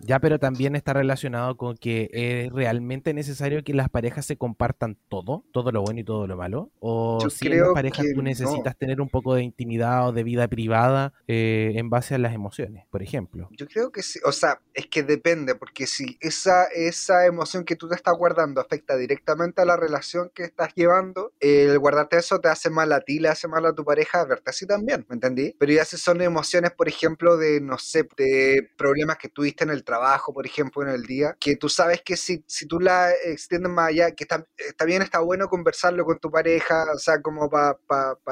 Ya, 0.00 0.20
pero 0.20 0.38
también 0.38 0.76
está 0.76 0.92
relacionado 0.92 1.56
con 1.56 1.76
que 1.76 2.10
es 2.12 2.52
realmente 2.52 3.14
necesario 3.14 3.64
que 3.64 3.74
las 3.74 3.88
parejas 3.88 4.26
se 4.26 4.36
compartan 4.36 4.98
todo, 5.08 5.44
todo 5.52 5.72
lo 5.72 5.82
bueno 5.82 6.00
y 6.00 6.04
todo 6.04 6.26
lo 6.26 6.36
malo. 6.36 6.70
O 6.80 7.18
Yo 7.22 7.30
si 7.30 7.46
en 7.46 7.60
las 7.60 7.72
parejas 7.72 8.06
tú 8.14 8.22
necesitas 8.22 8.76
tener 8.76 9.00
un 9.00 9.08
poco 9.08 9.34
de 9.34 9.42
intimidad 9.42 10.08
o 10.08 10.12
de 10.12 10.22
vida 10.22 10.48
privada 10.48 11.14
eh, 11.26 11.72
en 11.76 11.90
base 11.90 12.14
a 12.14 12.18
las 12.18 12.34
emociones, 12.34 12.86
por 12.90 13.02
ejemplo. 13.02 13.48
Yo 13.52 13.66
creo 13.66 13.90
que 13.90 14.02
sí, 14.02 14.20
o 14.24 14.32
sea, 14.32 14.60
es 14.74 14.86
que 14.86 15.02
depende, 15.02 15.54
porque 15.54 15.86
si 15.86 16.18
esa, 16.20 16.64
esa 16.66 17.26
emoción 17.26 17.64
que 17.64 17.76
tú 17.76 17.88
te 17.88 17.94
estás 17.94 18.14
guardando 18.16 18.60
afecta 18.60 18.96
directamente 18.96 19.62
a 19.62 19.64
la 19.64 19.76
relación 19.76 20.30
que 20.34 20.44
estás 20.44 20.74
llevando, 20.74 21.32
el 21.40 21.78
guardarte 21.78 22.18
eso 22.18 22.40
te 22.40 22.48
hace 22.48 22.70
mal 22.70 22.92
a 22.92 23.00
ti, 23.00 23.18
le 23.18 23.28
hace 23.28 23.48
mal 23.48 23.64
a 23.64 23.72
tu 23.72 23.84
pareja, 23.84 24.24
verte 24.24 24.50
así 24.50 24.66
también, 24.66 25.06
¿me 25.08 25.14
entendí? 25.14 25.54
Pero 25.58 25.72
ya 25.72 25.84
si 25.84 25.96
son 25.96 26.20
emociones, 26.20 26.72
por 26.72 26.88
ejemplo, 26.88 27.36
de, 27.36 27.60
no 27.60 27.78
sé, 27.78 28.06
de 28.16 28.68
problemas 28.76 29.16
que 29.18 29.28
tuviste 29.28 29.64
en 29.64 29.70
el 29.70 29.84
trabajo, 29.86 30.34
por 30.34 30.44
ejemplo, 30.44 30.82
en 30.82 30.90
el 30.90 31.04
día, 31.04 31.34
que 31.40 31.56
tú 31.56 31.70
sabes 31.70 32.02
que 32.02 32.18
si, 32.18 32.44
si 32.46 32.66
tú 32.66 32.80
la 32.80 33.10
extiendes 33.24 33.72
más 33.72 33.88
allá, 33.88 34.10
que 34.10 34.24
está, 34.24 34.44
está 34.58 34.84
bien, 34.84 35.00
está 35.00 35.20
bueno 35.20 35.48
conversarlo 35.48 36.04
con 36.04 36.18
tu 36.18 36.30
pareja, 36.30 36.84
o 36.94 36.98
sea, 36.98 37.22
como 37.22 37.48
para 37.48 37.78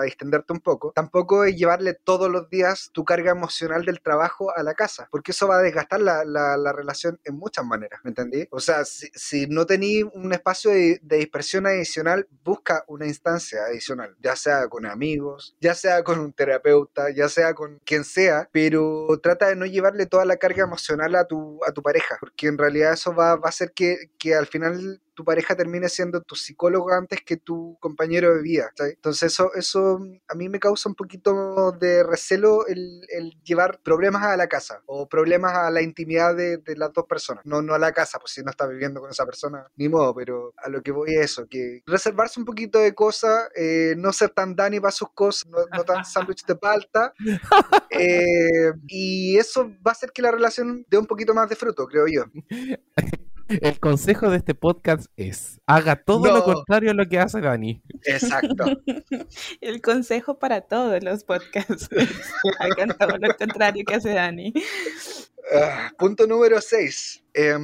distenderte 0.05 0.53
un 0.53 0.61
poco, 0.61 0.93
tampoco 0.95 1.45
es 1.45 1.57
llevarle 1.57 1.95
todos 1.95 2.31
los 2.31 2.51
días 2.51 2.91
tu 2.93 3.05
carga 3.05 3.31
emocional 3.31 3.87
del 3.87 4.03
trabajo 4.03 4.55
a 4.55 4.63
la 4.63 4.75
casa, 4.75 5.09
porque 5.11 5.33
eso 5.33 5.49
va 5.49 5.59
a 5.59 5.63
desgastar 5.63 6.01
la, 6.01 6.25
la, 6.25 6.57
la 6.59 6.73
relación 6.73 7.19
en 7.25 7.37
muchas 7.37 7.65
maneras, 7.65 8.01
¿me 8.05 8.11
entendí? 8.11 8.47
O 8.51 8.61
sea, 8.61 8.85
si, 8.85 9.09
si 9.15 9.47
no 9.47 9.65
tenéis 9.65 10.05
un 10.13 10.33
espacio 10.33 10.71
de, 10.71 10.99
de 11.03 11.17
dispersión 11.19 11.67
adicional, 11.67 12.27
busca 12.45 12.85
una 12.89 13.07
instancia 13.07 13.65
adicional, 13.65 14.17
ya 14.21 14.37
sea 14.37 14.69
con 14.69 14.87
amigos, 14.87 15.57
ya 15.61 15.75
sea 15.75 16.03
con 16.03 16.19
un 16.19 16.33
terapeuta, 16.33 17.11
ya 17.11 17.29
sea 17.29 17.55
con 17.55 17.81
quien 17.85 18.05
sea, 18.05 18.49
pero 18.53 19.07
trata 19.23 19.49
de 19.49 19.57
no 19.57 19.67
llevarle 19.67 20.07
toda 20.07 20.25
la 20.25 20.37
carga 20.37 20.65
emocional 20.65 21.15
a 21.15 21.27
tu, 21.27 21.44
a 21.67 21.73
tu 21.73 21.83
pareja, 21.83 22.17
porque 22.21 22.47
en 22.47 22.59
realidad 22.59 22.93
eso 22.93 23.15
va, 23.15 23.37
va 23.37 23.47
a 23.47 23.49
hacer 23.49 23.73
que, 23.73 24.11
que 24.19 24.35
al 24.35 24.47
final 24.47 25.01
tu 25.15 25.25
pareja 25.25 25.57
termine 25.57 25.89
siendo 25.89 26.21
tu 26.21 26.35
psicólogo 26.35 26.93
antes 26.93 27.23
que 27.23 27.37
tu 27.37 27.77
compañero 27.81 28.35
de 28.35 28.43
vida. 28.43 28.71
Entonces 28.79 29.33
eso, 29.33 29.53
eso 29.55 30.01
a 30.29 30.35
mí 30.35 30.49
me 30.49 30.61
causa 30.61 30.89
un 30.89 30.95
poquito 30.95 31.73
de 31.73 32.03
recelo 32.03 32.67
el, 32.67 33.03
el 33.09 33.31
llevar 33.43 33.81
problemas 33.83 34.23
a 34.25 34.37
la 34.37 34.49
casa 34.49 34.83
o 34.87 35.09
problemas 35.09 35.55
a 35.55 35.71
la 35.71 35.83
intimidad 35.83 36.35
de, 36.35 36.59
de, 36.59 36.77
las 36.77 36.93
dos 36.93 37.07
personas. 37.07 37.45
No, 37.47 37.63
no 37.63 37.75
a 37.75 37.79
la 37.79 37.93
casa, 37.93 38.19
pues 38.19 38.33
si 38.33 38.43
no 38.43 38.51
estás 38.51 38.69
viviendo 38.69 39.01
con 39.01 39.11
esa 39.11 39.25
persona, 39.25 39.67
ni 39.77 39.89
modo, 39.89 40.15
pero 40.15 40.53
a 40.57 40.69
lo 40.69 40.83
que 40.83 40.91
voy 40.91 41.15
es 41.15 41.25
eso, 41.25 41.47
que 41.49 41.83
reservarse 41.87 42.41
un 42.41 42.47
poquito 42.47 42.79
de 42.79 42.95
cosas, 42.95 43.49
eh, 43.55 43.95
no 43.97 44.13
ser 44.13 44.31
tan 44.31 44.57
Dani 44.57 44.81
para 44.81 44.93
sus 44.93 45.11
cosas, 45.13 45.47
no, 45.49 45.59
no 45.73 45.85
tan 45.85 46.05
sándwich 46.05 46.45
de 46.45 46.57
palta, 46.57 47.13
eh, 47.91 48.73
y 48.87 49.37
eso 49.37 49.69
va 49.87 49.91
a 49.91 49.93
hacer 49.93 50.11
que 50.13 50.23
la 50.23 50.31
relación 50.31 50.85
dé 50.89 50.99
un 50.99 51.07
poquito 51.07 51.35
más 51.35 51.49
de 51.49 51.57
fruto, 51.57 51.87
creo 51.87 52.07
yo. 52.07 52.25
El 53.49 53.79
consejo 53.81 54.31
de 54.31 54.39
este 54.39 54.55
podcast 54.55 55.07
es, 55.17 55.61
haga 55.67 55.97
todo 55.97 56.27
no. 56.27 56.35
lo 56.35 56.45
contrario 56.45 56.91
a 56.91 56.95
lo 56.95 57.07
que 57.07 57.19
hace 57.19 57.41
Dani. 57.41 57.83
Exacto. 58.05 58.65
El 59.61 59.83
consejo 59.83 60.39
para 60.39 60.63
todos 60.63 61.03
los 61.03 61.25
podcasts. 61.25 61.89
Hagan 62.59 62.97
todo 62.97 63.19
lo 63.19 63.35
contrario 63.37 63.85
que 63.87 63.95
hace 63.95 64.15
Dani. 64.15 64.53
Uh, 64.57 65.97
punto 65.97 66.27
número 66.27 66.61
6. 66.61 67.24
Eh, 67.35 67.59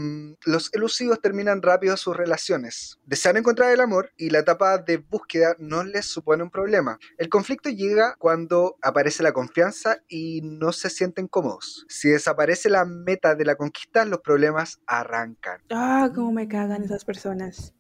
los 0.45 0.71
elusivos 0.75 1.21
terminan 1.21 1.63
rápido 1.63 1.97
sus 1.97 2.17
relaciones. 2.17 2.99
Desean 3.07 3.37
encontrar 3.37 3.73
el 3.73 3.81
amor 3.81 4.13
y 4.17 4.31
la 4.31 4.41
etapa 4.41 4.79
de 4.79 4.99
búsqueda 4.99 5.55
no 5.59 5.85
les 5.85 6.07
supone 6.07 6.43
un 6.43 6.51
problema. 6.51 6.99
El 7.19 7.29
conflicto 7.29 7.71
llega 7.71 8.17
cuando 8.19 8.77
aparece 8.83 9.23
la 9.23 9.33
confianza 9.33 10.03
y 10.09 10.41
no 10.43 10.73
se 10.73 10.91
sienten 10.91 11.29
cómodos. 11.29 11.87
Si 11.89 12.09
desaparece 12.09 12.69
la 12.69 12.85
meta 12.85 13.35
de 13.35 13.45
la 13.45 13.55
conquista, 13.55 14.05
los 14.05 14.21
problemas 14.21 14.81
arrancan. 14.87 15.61
Ah, 15.71 16.11
cómo 16.15 16.33
me 16.33 16.49
cagan 16.49 16.83
esas 16.83 17.05
personas. 17.05 17.75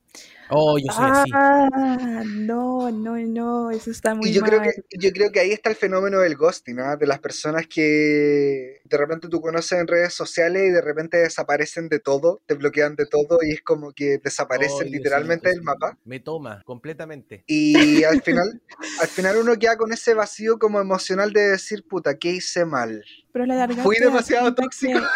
Oh, 0.53 0.76
yo 0.78 0.92
soy 0.92 1.05
así. 1.07 1.30
Ah, 1.32 2.22
no, 2.26 2.90
no, 2.90 3.16
no, 3.16 3.70
eso 3.70 3.90
está 3.90 4.14
muy 4.14 4.30
y 4.30 4.32
yo 4.32 4.40
mal. 4.40 4.51
creo 4.51 4.62
que 4.62 4.70
yo 4.98 5.11
creo 5.12 5.30
que 5.30 5.40
ahí 5.40 5.53
está 5.53 5.70
el 5.70 5.76
fenómeno 5.76 6.18
del 6.20 6.36
ghosting, 6.36 6.76
¿no? 6.76 6.96
De 6.96 7.07
las 7.07 7.20
personas 7.20 7.66
que 7.68 8.80
de 8.84 8.96
repente 8.96 9.28
tú 9.28 9.40
conoces 9.40 9.78
en 9.78 9.86
redes 9.86 10.12
sociales 10.12 10.62
y 10.68 10.70
de 10.70 10.80
repente 10.80 11.18
desaparecen 11.18 11.88
de 11.88 12.01
todo, 12.01 12.40
te 12.46 12.55
bloquean 12.55 12.96
de 12.96 13.07
todo 13.07 13.38
y 13.42 13.53
es 13.53 13.62
como 13.62 13.92
que 13.92 14.18
desaparecen 14.18 14.88
Oh, 14.88 14.90
literalmente 14.90 15.48
del 15.51 15.62
mapa. 15.62 15.96
Me 16.05 16.20
toma 16.20 16.62
completamente. 16.64 17.44
Y 17.46 18.03
al 18.05 18.20
final, 18.22 18.61
al 19.01 19.09
final 19.09 19.36
uno 19.38 19.57
queda 19.57 19.76
con 19.76 19.92
ese 19.92 20.14
vacío 20.14 20.59
como 20.59 20.80
emocional 20.80 21.32
de 21.32 21.42
decir, 21.51 21.84
puta, 21.88 22.16
¿qué 22.18 22.30
hice 22.32 22.64
mal? 22.64 23.05
Pero 23.32 23.46
la 23.46 23.55
larga 23.55 23.82
Fui 23.82 23.96
demasiado 24.01 24.55
tóxico. 24.55 24.98
que- 24.98 25.07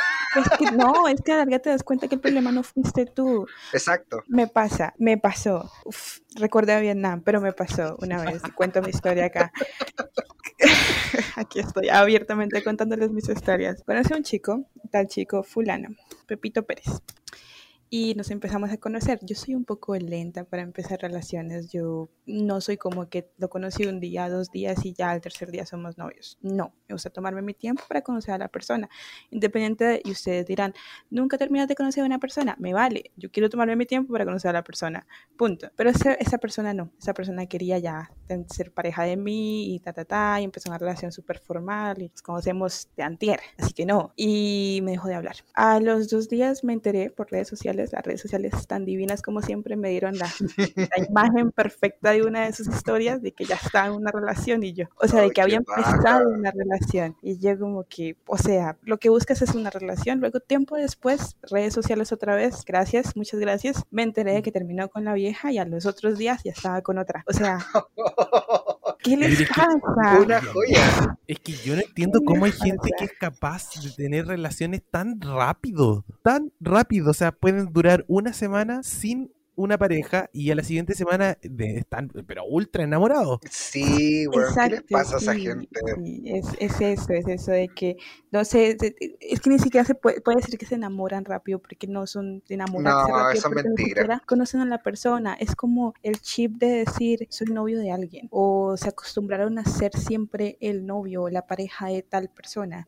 es 0.40 0.48
que 0.58 0.72
no, 0.72 1.06
es 1.08 1.20
que 1.22 1.30
a 1.32 1.36
la 1.36 1.42
larga 1.44 1.58
te 1.60 1.70
das 1.70 1.82
cuenta 1.84 2.08
que 2.08 2.16
el 2.16 2.20
problema 2.20 2.50
no 2.50 2.62
fuiste 2.64 3.06
tú. 3.06 3.46
Exacto. 3.72 4.22
Me 4.26 4.48
pasa, 4.48 4.92
me 4.98 5.16
pasó. 5.24 5.70
Uf, 5.86 6.18
recordé 6.38 6.74
a 6.74 6.80
Vietnam, 6.80 7.22
pero 7.24 7.40
me 7.40 7.54
pasó 7.54 7.96
una 8.02 8.22
vez. 8.22 8.42
Cuento 8.54 8.82
mi 8.82 8.90
historia 8.90 9.24
acá. 9.24 9.50
Aquí 11.36 11.60
estoy 11.60 11.88
abiertamente 11.88 12.62
contándoles 12.62 13.10
mis 13.10 13.30
historias. 13.30 13.82
Conocí 13.86 14.12
a 14.12 14.18
un 14.18 14.22
chico, 14.22 14.66
tal 14.90 15.06
chico, 15.06 15.42
fulano, 15.42 15.96
Pepito 16.26 16.64
Pérez. 16.64 17.00
Y 17.88 18.14
nos 18.16 18.30
empezamos 18.30 18.70
a 18.70 18.76
conocer. 18.76 19.18
Yo 19.22 19.34
soy 19.34 19.54
un 19.54 19.64
poco 19.64 19.96
lenta 19.96 20.44
para 20.44 20.60
empezar 20.60 21.00
relaciones. 21.00 21.72
Yo 21.72 22.10
no 22.26 22.60
soy 22.60 22.76
como 22.76 23.08
que 23.08 23.30
lo 23.38 23.48
conocí 23.48 23.86
un 23.86 24.00
día, 24.00 24.28
dos 24.28 24.50
días 24.50 24.84
y 24.84 24.92
ya 24.92 25.10
al 25.10 25.22
tercer 25.22 25.50
día 25.50 25.64
somos 25.64 25.96
novios. 25.96 26.36
No, 26.42 26.74
me 26.88 26.94
gusta 26.94 27.10
tomarme 27.10 27.42
mi 27.42 27.54
tiempo 27.54 27.82
para 27.88 28.02
conocer 28.02 28.34
a 28.34 28.38
la 28.38 28.48
persona. 28.48 28.88
Independiente 29.30 29.84
de, 29.84 30.02
y 30.04 30.10
ustedes 30.12 30.46
dirán, 30.46 30.74
nunca 31.10 31.38
terminas 31.38 31.68
de 31.68 31.74
conocer 31.74 32.02
a 32.02 32.06
una 32.06 32.18
persona. 32.18 32.56
Me 32.58 32.72
vale, 32.72 33.10
yo 33.16 33.30
quiero 33.30 33.48
tomarme 33.50 33.76
mi 33.76 33.86
tiempo 33.86 34.12
para 34.12 34.24
conocer 34.24 34.50
a 34.50 34.52
la 34.52 34.64
persona. 34.64 35.06
Punto. 35.36 35.70
Pero 35.76 35.90
ese- 35.90 36.16
esa 36.20 36.38
persona 36.38 36.74
no. 36.74 36.90
Esa 36.98 37.14
persona 37.14 37.46
quería 37.46 37.78
ya 37.78 38.10
ser 38.48 38.72
pareja 38.72 39.04
de 39.04 39.16
mí 39.16 39.74
y 39.74 39.80
ta, 39.80 39.92
ta, 39.92 40.04
ta. 40.04 40.40
Y 40.40 40.44
empezó 40.44 40.68
una 40.70 40.78
relación 40.78 41.12
súper 41.12 41.38
formal 41.38 42.00
y 42.02 42.08
nos 42.08 42.22
conocemos 42.22 42.88
de 42.96 43.02
antier. 43.02 43.40
Así 43.58 43.72
que 43.72 43.86
no. 43.86 44.12
Y 44.16 44.80
me 44.82 44.92
dejó 44.92 45.08
de 45.08 45.14
hablar. 45.14 45.36
A 45.54 45.80
los 45.80 46.08
dos 46.10 46.28
días 46.28 46.64
me 46.64 46.72
enteré 46.72 47.10
por 47.10 47.30
redes 47.30 47.48
sociales. 47.48 47.92
Las 47.92 48.04
redes 48.04 48.20
sociales 48.20 48.66
tan 48.66 48.84
divinas 48.84 49.22
como 49.22 49.40
siempre 49.42 49.76
me 49.76 49.88
dieron 49.90 50.18
la, 50.18 50.28
la 50.76 51.04
imagen 51.08 51.50
perfecta 51.52 52.10
de 52.12 52.22
una 52.22 52.44
de 52.46 52.52
sus 52.52 52.68
historias 52.68 53.22
de 53.22 53.32
que 53.32 53.44
ya 53.44 53.56
estaba 53.56 53.86
en 53.86 53.92
una 53.92 54.10
relación 54.10 54.62
y 54.62 54.72
yo. 54.74 54.86
O 54.96 55.08
sea, 55.08 55.22
de 55.22 55.30
que 55.30 55.40
había 55.40 55.56
empezado 55.58 56.28
una 56.28 56.50
relación. 56.50 56.73
Y 57.22 57.38
yo 57.38 57.58
como 57.58 57.84
que, 57.84 58.16
o 58.26 58.36
sea, 58.38 58.76
lo 58.82 58.98
que 58.98 59.08
buscas 59.08 59.42
es 59.42 59.54
una 59.54 59.70
relación. 59.70 60.20
Luego, 60.20 60.40
tiempo 60.40 60.76
después, 60.76 61.36
redes 61.42 61.74
sociales 61.74 62.12
otra 62.12 62.34
vez. 62.36 62.64
Gracias, 62.64 63.16
muchas 63.16 63.40
gracias. 63.40 63.82
Me 63.90 64.02
enteré 64.02 64.32
de 64.34 64.42
que 64.42 64.52
terminó 64.52 64.88
con 64.88 65.04
la 65.04 65.14
vieja 65.14 65.52
y 65.52 65.58
a 65.58 65.64
los 65.64 65.86
otros 65.86 66.18
días 66.18 66.42
ya 66.44 66.52
estaba 66.52 66.82
con 66.82 66.98
otra. 66.98 67.24
O 67.26 67.32
sea, 67.32 67.58
¿qué 69.02 69.16
les 69.16 69.38
que- 69.38 69.46
pasa? 69.46 70.20
Una 70.20 70.40
joya. 70.42 71.18
Es 71.26 71.38
que 71.40 71.52
yo 71.52 71.74
no 71.74 71.82
entiendo 71.82 72.20
¿Qué 72.20 72.24
cómo 72.26 72.44
hay 72.44 72.52
gente 72.52 72.76
pasa? 72.90 72.94
que 72.98 73.04
es 73.04 73.12
capaz 73.18 73.70
de 73.82 73.90
tener 73.90 74.26
relaciones 74.26 74.82
tan 74.90 75.20
rápido, 75.20 76.04
tan 76.22 76.52
rápido. 76.60 77.10
O 77.10 77.14
sea, 77.14 77.32
pueden 77.32 77.72
durar 77.72 78.04
una 78.08 78.32
semana 78.32 78.82
sin 78.82 79.32
una 79.56 79.78
pareja 79.78 80.28
y 80.32 80.50
a 80.50 80.54
la 80.54 80.62
siguiente 80.62 80.94
semana 80.94 81.38
de- 81.42 81.78
están, 81.78 82.08
pero 82.26 82.44
ultra 82.44 82.84
enamorados. 82.84 83.40
Sí, 83.50 84.26
bueno, 84.26 84.48
¿qué 84.62 84.70
les 84.70 84.82
pasa 84.82 85.16
a 85.16 85.18
esa 85.18 85.34
gente? 85.34 85.68
sí, 85.96 86.22
es, 86.26 86.46
es 86.58 86.80
eso, 86.80 87.12
es 87.12 87.26
eso 87.28 87.52
de 87.52 87.68
que, 87.68 87.96
no 88.30 88.44
sé, 88.44 88.76
es 89.20 89.40
que 89.40 89.50
ni 89.50 89.58
siquiera 89.58 89.84
se 89.84 89.94
puede, 89.94 90.20
puede 90.20 90.38
decir 90.38 90.58
que 90.58 90.66
se 90.66 90.74
enamoran 90.74 91.24
rápido 91.24 91.58
porque 91.60 91.86
no 91.86 92.06
son 92.06 92.42
de 92.48 92.54
enamorarse 92.54 93.12
No, 93.12 93.18
rápido, 93.18 93.30
eso 93.30 93.48
es 93.48 93.54
mentira. 93.54 94.22
conocen 94.26 94.60
a 94.60 94.64
la 94.66 94.82
persona, 94.82 95.34
es 95.38 95.54
como 95.54 95.94
el 96.02 96.20
chip 96.20 96.56
de 96.56 96.84
decir 96.84 97.26
soy 97.30 97.48
novio 97.48 97.78
de 97.78 97.90
alguien 97.92 98.28
o 98.30 98.76
se 98.76 98.88
acostumbraron 98.88 99.58
a 99.58 99.64
ser 99.64 99.92
siempre 99.96 100.56
el 100.60 100.86
novio 100.86 101.22
o 101.24 101.28
la 101.30 101.46
pareja 101.46 101.86
de 101.88 102.02
tal 102.02 102.28
persona 102.28 102.86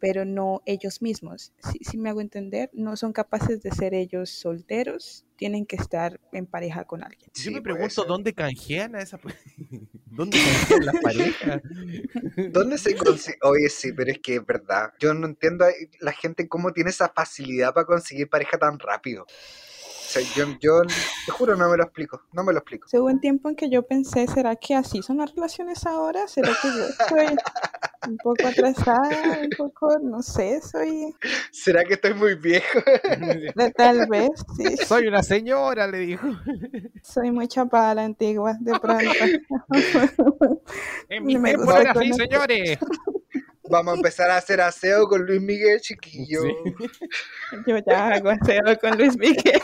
pero 0.00 0.24
no 0.24 0.62
ellos 0.66 1.02
mismos. 1.02 1.52
Si, 1.70 1.78
si 1.84 1.98
me 1.98 2.08
hago 2.10 2.20
entender, 2.20 2.70
no 2.72 2.96
son 2.96 3.12
capaces 3.12 3.62
de 3.62 3.70
ser 3.70 3.94
ellos 3.94 4.30
solteros, 4.30 5.26
tienen 5.36 5.66
que 5.66 5.76
estar 5.76 6.20
en 6.32 6.46
pareja 6.46 6.84
con 6.84 7.02
alguien. 7.04 7.30
Yo 7.34 7.42
Sí, 7.42 7.50
me 7.50 7.62
pregunto 7.62 8.04
dónde 8.04 8.34
canjean 8.34 8.96
a 8.96 9.00
esa 9.00 9.18
¿Dónde 10.06 10.38
canjean 10.38 10.86
las 10.86 10.96
parejas? 11.02 11.62
¿Dónde 12.52 12.78
se 12.78 12.96
consigue? 12.96 13.38
Oye, 13.42 13.68
sí, 13.68 13.92
pero 13.92 14.10
es 14.10 14.18
que 14.18 14.36
es 14.36 14.46
verdad. 14.46 14.92
Yo 14.98 15.14
no 15.14 15.26
entiendo 15.26 15.64
a 15.64 15.70
la 16.00 16.12
gente 16.12 16.48
cómo 16.48 16.72
tiene 16.72 16.90
esa 16.90 17.08
facilidad 17.08 17.72
para 17.72 17.86
conseguir 17.86 18.28
pareja 18.28 18.58
tan 18.58 18.78
rápido. 18.78 19.26
Sea, 20.10 20.22
yo, 20.34 20.44
yo 20.58 20.82
te 20.82 21.30
juro, 21.30 21.54
no 21.56 21.68
me 21.70 21.76
lo 21.76 21.84
explico. 21.84 22.20
No 22.32 22.42
me 22.42 22.52
lo 22.52 22.58
explico. 22.58 22.88
Hubo 22.92 23.06
un 23.06 23.20
tiempo 23.20 23.48
en 23.48 23.54
que 23.54 23.70
yo 23.70 23.86
pensé, 23.86 24.26
¿será 24.26 24.56
que 24.56 24.74
así 24.74 25.02
son 25.02 25.18
las 25.18 25.32
relaciones 25.32 25.86
ahora? 25.86 26.26
¿Será 26.26 26.50
que 26.60 26.66
yo 26.68 26.84
estoy 26.84 27.36
un 28.08 28.16
poco 28.16 28.44
atrasada? 28.48 29.38
Un 29.44 29.50
poco, 29.56 29.98
no 30.02 30.20
sé, 30.20 30.60
soy... 30.62 31.14
¿Será 31.52 31.84
que 31.84 31.94
estoy 31.94 32.14
muy 32.14 32.34
viejo? 32.34 32.80
Tal 33.76 34.08
vez, 34.08 34.30
sí, 34.56 34.76
Soy 34.78 35.06
una 35.06 35.22
señora, 35.22 35.86
le 35.86 35.98
dijo. 35.98 36.26
soy 37.04 37.30
muy 37.30 37.46
chapada 37.46 37.92
a 37.92 37.94
la 37.94 38.04
antigua, 38.04 38.56
de 38.60 38.80
pronto. 38.80 39.12
En 41.08 41.24
mi 41.24 41.38
Me 41.38 41.50
tiempo 41.50 41.72
era 41.72 41.92
así, 41.92 42.10
conocer. 42.10 42.26
señores. 42.28 42.78
Vamos 43.70 43.94
a 43.94 43.96
empezar 43.98 44.30
a 44.30 44.36
hacer 44.36 44.60
aseo 44.60 45.06
con 45.06 45.24
Luis 45.24 45.40
Miguel, 45.40 45.80
chiquillo. 45.80 46.42
Yo 47.66 47.78
ya 47.86 48.08
hago 48.08 48.30
aseo 48.30 48.76
con 48.80 48.98
Luis 48.98 49.16
Miguel. 49.16 49.62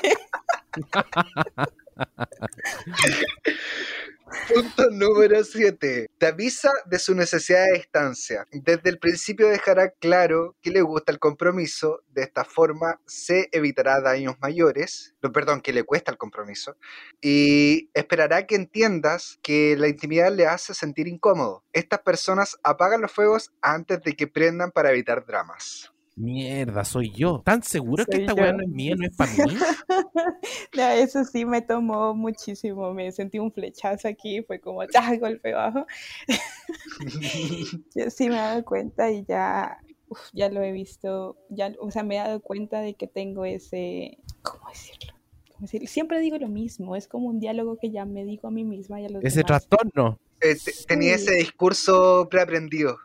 Punto 4.27 4.91
número 4.91 5.45
7. 5.45 6.09
Te 6.19 6.27
avisa 6.27 6.71
de 6.87 6.99
su 6.99 7.15
necesidad 7.15 7.65
de 7.67 7.79
distancia. 7.79 8.45
Desde 8.51 8.91
el 8.91 8.99
principio 8.99 9.49
dejará 9.49 9.91
claro 9.91 10.57
que 10.63 10.71
le 10.71 10.83
gusta 10.83 11.13
el 11.13 11.21
compromiso. 11.21 12.03
De 12.09 12.23
esta 12.23 12.45
forma 12.45 13.01
se 13.07 13.49
evitará 13.53 14.01
daños 14.01 14.35
mayores. 14.41 15.15
No, 15.23 15.31
perdón, 15.31 15.61
que 15.61 15.73
le 15.73 15.85
cuesta 15.85 16.11
el 16.11 16.19
compromiso. 16.19 16.77
Y 17.21 17.89
esperará 17.95 18.47
que 18.47 18.57
entiendas 18.57 19.39
que 19.43 19.77
la 19.79 19.87
intimidad 19.87 20.33
le 20.33 20.47
hace 20.47 20.75
sentir 20.75 21.07
incómodo. 21.07 21.63
Estas 21.73 22.01
personas 22.01 22.59
apagan 22.65 23.03
los 23.03 23.13
fuegos 23.13 23.53
antes 23.61 24.03
de 24.03 24.17
que 24.17 24.27
prendan 24.27 24.73
para 24.73 24.91
evitar 24.91 25.25
dramas. 25.25 25.93
Mierda, 26.17 26.83
soy 26.85 27.13
yo. 27.15 27.43
¿Tan 27.45 27.63
seguro 27.63 28.07
que 28.07 28.17
esta 28.19 28.33
weá 28.35 28.51
no 28.53 28.63
es 28.63 28.69
mía, 28.71 28.95
no 28.97 29.07
es 29.07 29.15
para 29.17 29.33
mí? 29.33 29.39
No, 30.77 30.89
eso 30.91 31.25
sí 31.25 31.45
me 31.45 31.63
tomó 31.63 32.15
muchísimo. 32.15 32.93
Me 32.95 33.11
sentí 33.13 33.39
un 33.39 33.53
flechazo 33.53 34.09
aquí, 34.09 34.43
fue 34.43 34.61
como 34.61 34.81
¡ah! 34.83 35.17
golpe 35.21 35.53
bajo. 35.53 35.87
Yo 37.95 38.11
sí 38.11 38.29
me 38.29 38.37
he 38.37 38.39
dado 38.39 38.65
cuenta 38.65 39.11
y 39.11 39.25
ya, 39.27 39.79
uf, 40.09 40.19
ya 40.33 40.49
lo 40.51 40.63
he 40.63 40.73
visto, 40.73 41.37
ya, 41.51 41.73
o 41.81 41.91
sea, 41.91 42.03
me 42.03 42.17
he 42.17 42.19
dado 42.19 42.41
cuenta 42.41 42.81
de 42.81 42.95
que 42.95 43.07
tengo 43.07 43.45
ese, 43.45 44.19
¿cómo 44.43 44.69
decirlo? 44.69 45.15
¿Cómo 45.53 45.61
decirlo? 45.63 45.87
Siempre 45.89 46.21
digo 46.21 46.37
lo 46.39 46.49
mismo, 46.49 46.97
es 46.97 47.09
como 47.09 47.29
un 47.29 47.41
diálogo 47.41 47.79
que 47.79 47.91
ya 47.91 48.05
me 48.05 48.25
digo 48.25 48.49
a 48.49 48.51
mí 48.51 48.65
misma 48.65 49.01
y 49.01 49.07
a 49.07 49.09
los 49.09 49.25
Ese 49.25 49.43
demás. 49.43 49.67
trastorno. 49.69 50.19
Eh, 50.41 50.55
te- 50.63 50.73
tenía 50.87 51.17
Sí. 51.17 51.25
ese 51.25 51.35
discurso 51.37 52.29
preaprendido. 52.31 52.99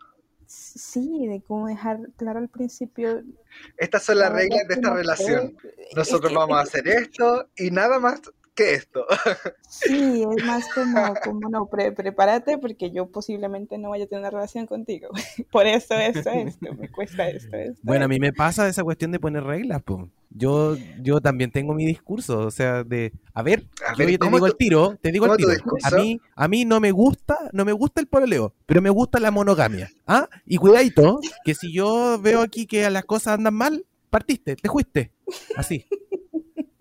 Sí, 0.54 1.28
de 1.28 1.42
cómo 1.42 1.68
dejar 1.68 2.00
claro 2.18 2.40
al 2.40 2.50
principio. 2.50 3.24
Estas 3.78 4.04
son 4.04 4.20
las 4.20 4.34
reglas 4.34 4.68
de 4.68 4.74
esta 4.74 4.94
relación. 4.94 5.56
Nosotros 5.96 6.34
vamos 6.34 6.58
a 6.58 6.62
hacer 6.64 6.90
esto 6.90 7.48
y 7.56 7.72
nada 7.72 8.00
más 8.00 8.22
que 8.62 8.74
esto. 8.74 9.06
Sí, 9.68 10.24
es 10.38 10.44
más 10.46 10.66
como, 10.74 11.14
como 11.24 11.50
no, 11.50 11.66
pre- 11.68 11.92
prepárate 11.92 12.58
porque 12.58 12.92
yo 12.92 13.08
posiblemente 13.08 13.78
no 13.78 13.90
vaya 13.90 14.06
a 14.06 14.08
tener 14.08 14.22
una 14.22 14.30
relación 14.30 14.68
contigo. 14.68 15.10
Por 15.52 15.66
eso 15.66 15.96
esto, 15.96 16.30
esto, 16.30 16.74
me 16.76 16.90
cuesta 16.90 17.28
esto, 17.30 17.56
esto. 17.56 17.80
Bueno, 17.84 18.06
a 18.06 18.08
mí 18.08 18.20
me 18.20 18.34
pasa 18.34 18.68
esa 18.68 18.84
cuestión 18.84 19.12
de 19.12 19.20
poner 19.20 19.44
reglas, 19.44 19.82
po. 19.82 20.10
Yo, 20.30 20.78
yo 21.02 21.20
también 21.20 21.52
tengo 21.52 21.74
mi 21.74 21.86
discurso, 21.86 22.40
o 22.40 22.52
sea, 22.52 22.86
de, 22.86 23.12
a 23.34 23.44
ver, 23.44 23.66
A 23.86 23.94
yo 23.98 24.06
te 24.06 24.18
¿cómo 24.18 24.38
digo 24.38 24.48
el 24.48 24.56
tiro, 24.56 24.98
te 25.02 25.12
digo 25.12 25.26
el 25.26 25.36
tiro. 25.36 25.50
A 25.84 25.92
mí, 25.92 26.22
a 26.36 26.48
mí 26.48 26.64
no 26.64 26.80
me 26.80 26.92
gusta, 26.92 27.38
no 27.52 27.66
me 27.66 27.74
gusta 27.74 28.00
el 28.00 28.08
pololeo, 28.08 28.54
pero 28.66 28.82
me 28.82 28.90
gusta 28.90 29.20
la 29.20 29.30
monogamia. 29.32 29.92
¿Ah? 30.08 30.30
Y 30.46 30.56
cuidadito, 30.58 31.20
que 31.44 31.54
si 31.54 31.74
yo 31.74 32.18
veo 32.22 32.42
aquí 32.42 32.66
que 32.66 32.90
las 32.90 33.04
cosas 33.04 33.34
andan 33.34 33.56
mal, 33.56 33.86
partiste, 34.10 34.56
te 34.56 34.70
fuiste. 34.70 35.12
Así. 35.58 35.86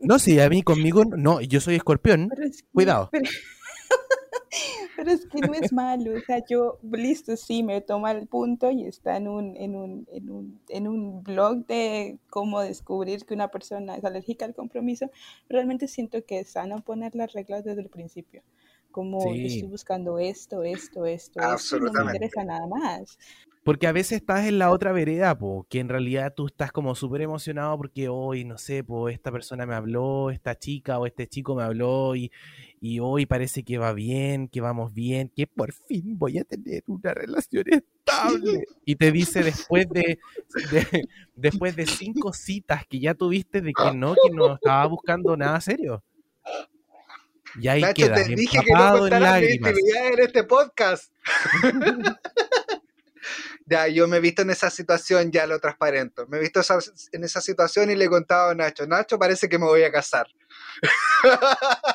No, 0.01 0.19
sí, 0.19 0.41
a 0.41 0.49
mí 0.49 0.63
conmigo, 0.63 1.05
no, 1.05 1.41
yo 1.41 1.61
soy 1.61 1.77
escorpión. 1.77 2.29
Pero 2.31 2.45
es 2.47 2.63
que- 2.63 2.69
Cuidado. 2.73 3.09
Pero, 3.13 3.29
pero 4.97 5.11
es 5.13 5.27
que 5.27 5.41
no 5.41 5.55
es 5.55 5.73
malo, 5.73 6.13
o 6.17 6.21
sea, 6.21 6.43
yo, 6.49 6.79
listo, 6.93 7.37
sí, 7.37 7.63
me 7.63 7.81
toma 7.81 8.11
el 8.13 8.27
punto 8.27 8.71
y 8.71 8.85
está 8.85 9.17
en 9.17 9.29
un, 9.29 9.57
en 9.57 9.77
un, 9.77 10.07
en 10.13 10.31
un, 10.31 10.61
en 10.69 10.89
un 10.89 11.23
blog 11.23 11.67
de 11.67 12.19
cómo 12.29 12.61
descubrir 12.61 13.25
que 13.25 13.35
una 13.35 13.49
persona 13.49 13.97
es 13.97 14.05
alérgica 14.05 14.45
al 14.45 14.55
compromiso, 14.55 15.11
realmente 15.49 15.89
siento 15.89 16.25
que 16.25 16.41
es 16.41 16.51
sano 16.51 16.83
poner 16.83 17.15
las 17.15 17.33
reglas 17.33 17.65
desde 17.65 17.83
el 17.83 17.89
principio. 17.89 18.43
Como 18.91 19.21
yo 19.25 19.35
Sí. 19.35 19.47
estoy 19.55 19.69
buscando 19.69 20.19
esto, 20.19 20.65
esto, 20.65 21.07
esto, 21.07 21.41
esto, 21.41 21.77
y 21.77 21.81
no 21.81 21.93
me 22.05 22.13
interesa 22.13 22.43
nada 22.43 22.67
más. 22.67 23.19
Porque 23.71 23.87
a 23.87 23.93
veces 23.93 24.18
estás 24.18 24.47
en 24.47 24.59
la 24.59 24.73
otra 24.73 24.91
vereda, 24.91 25.39
po, 25.39 25.64
que 25.71 25.79
en 25.79 25.89
realidad 25.89 26.35
tú 26.35 26.49
estás 26.49 26.73
como 26.73 26.97
súper 26.97 27.21
emocionado 27.21 27.77
porque 27.77 28.09
hoy, 28.09 28.45
no 28.45 28.59
sé, 28.59 28.83
po, 28.83 29.09
esta 29.09 29.31
persona 29.31 29.64
me 29.64 29.77
habló, 29.77 30.33
esta 30.33 30.59
chica 30.59 30.99
o 30.99 31.07
este 31.07 31.29
chico 31.29 31.55
me 31.55 31.62
habló 31.62 32.16
y, 32.16 32.33
y 32.81 32.99
hoy 32.99 33.27
parece 33.27 33.62
que 33.62 33.79
va 33.79 33.93
bien, 33.93 34.49
que 34.49 34.61
vamos 34.61 34.93
bien, 34.93 35.29
que 35.29 35.47
por 35.47 35.73
fin 35.73 36.18
voy 36.18 36.39
a 36.39 36.45
tener 36.45 36.83
una 36.89 37.14
relación 37.14 37.62
estable. 37.68 38.64
Y 38.85 38.97
te 38.97 39.12
dice 39.12 39.45
después 39.45 39.89
de, 39.89 40.18
de- 40.73 41.09
después 41.37 41.77
de 41.77 41.87
cinco 41.87 42.33
citas 42.33 42.85
que 42.89 42.99
ya 42.99 43.14
tuviste 43.14 43.61
de 43.61 43.73
que 43.73 43.95
no, 43.95 44.14
que 44.14 44.35
no 44.35 44.55
estaba 44.55 44.85
buscando 44.87 45.37
nada 45.37 45.61
serio. 45.61 46.03
Y 47.61 47.68
ahí 47.68 47.83
Nacho, 47.83 47.95
queda, 48.07 48.16
te 48.16 48.35
dije 48.35 48.59
que 48.64 48.73
no 48.73 49.07
en 49.07 49.23
lágrimas. 49.23 49.71
intimidad 49.71 50.12
en 50.12 50.18
este 50.18 50.43
podcast. 50.43 51.12
ya, 53.66 53.89
yo 53.89 54.07
me 54.09 54.18
he 54.18 54.20
visto 54.20 54.43
en 54.43 54.51
esa 54.51 54.70
situación, 54.70 55.31
ya 55.31 55.47
lo 55.47 55.59
transparento. 55.61 56.26
Me 56.28 56.39
he 56.39 56.41
visto 56.41 56.61
esa- 56.61 56.78
en 57.12 57.24
esa 57.24 57.41
situación 57.41 57.91
y 57.91 57.97
le 57.97 58.05
he 58.07 58.09
contado 58.09 58.51
a 58.51 58.55
Nacho, 58.55 58.87
Nacho, 58.87 59.18
parece 59.18 59.49
que 59.49 59.59
me 59.59 59.66
voy 59.66 59.83
a 59.85 59.93
casar. 59.93 60.26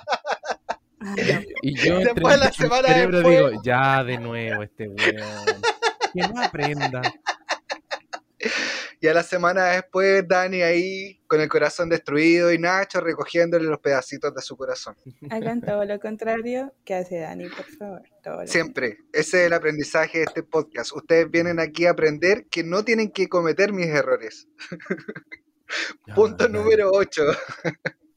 Y 1.61 1.75
yo 1.77 1.99
Después, 1.99 2.39
la 2.39 2.51
semana 2.51 2.87
cerebro 2.87 3.17
después- 3.19 3.37
digo, 3.51 3.61
ya 3.63 4.03
de 4.03 4.17
nuevo 4.17 4.63
este 4.63 4.87
weón. 4.87 5.61
Que 6.13 6.21
no 6.21 6.41
aprenda. 6.41 7.01
Y 8.99 9.07
a 9.07 9.13
la 9.13 9.23
semana 9.23 9.65
después, 9.65 10.27
Dani 10.27 10.61
ahí 10.61 11.19
con 11.27 11.41
el 11.41 11.49
corazón 11.49 11.89
destruido 11.89 12.51
y 12.51 12.57
Nacho 12.57 13.01
recogiéndole 13.01 13.65
los 13.65 13.79
pedacitos 13.79 14.33
de 14.33 14.41
su 14.41 14.55
corazón. 14.55 14.95
Hagan 15.29 15.61
todo 15.61 15.85
lo 15.85 15.99
contrario 15.99 16.73
que 16.83 16.95
hace 16.95 17.19
Dani, 17.19 17.49
por 17.49 17.65
favor. 17.65 18.01
Todo 18.23 18.47
Siempre. 18.47 18.97
Ese 19.13 19.41
es 19.41 19.47
el 19.47 19.53
aprendizaje 19.53 20.19
de 20.19 20.23
este 20.25 20.43
podcast. 20.43 20.91
Ustedes 20.95 21.29
vienen 21.29 21.59
aquí 21.59 21.85
a 21.85 21.91
aprender 21.91 22.45
que 22.49 22.63
no 22.63 22.83
tienen 22.83 23.11
que 23.11 23.27
cometer 23.27 23.73
mis 23.73 23.87
errores. 23.87 24.47
Punto 26.15 26.47
número 26.47 26.91
8. 26.93 27.23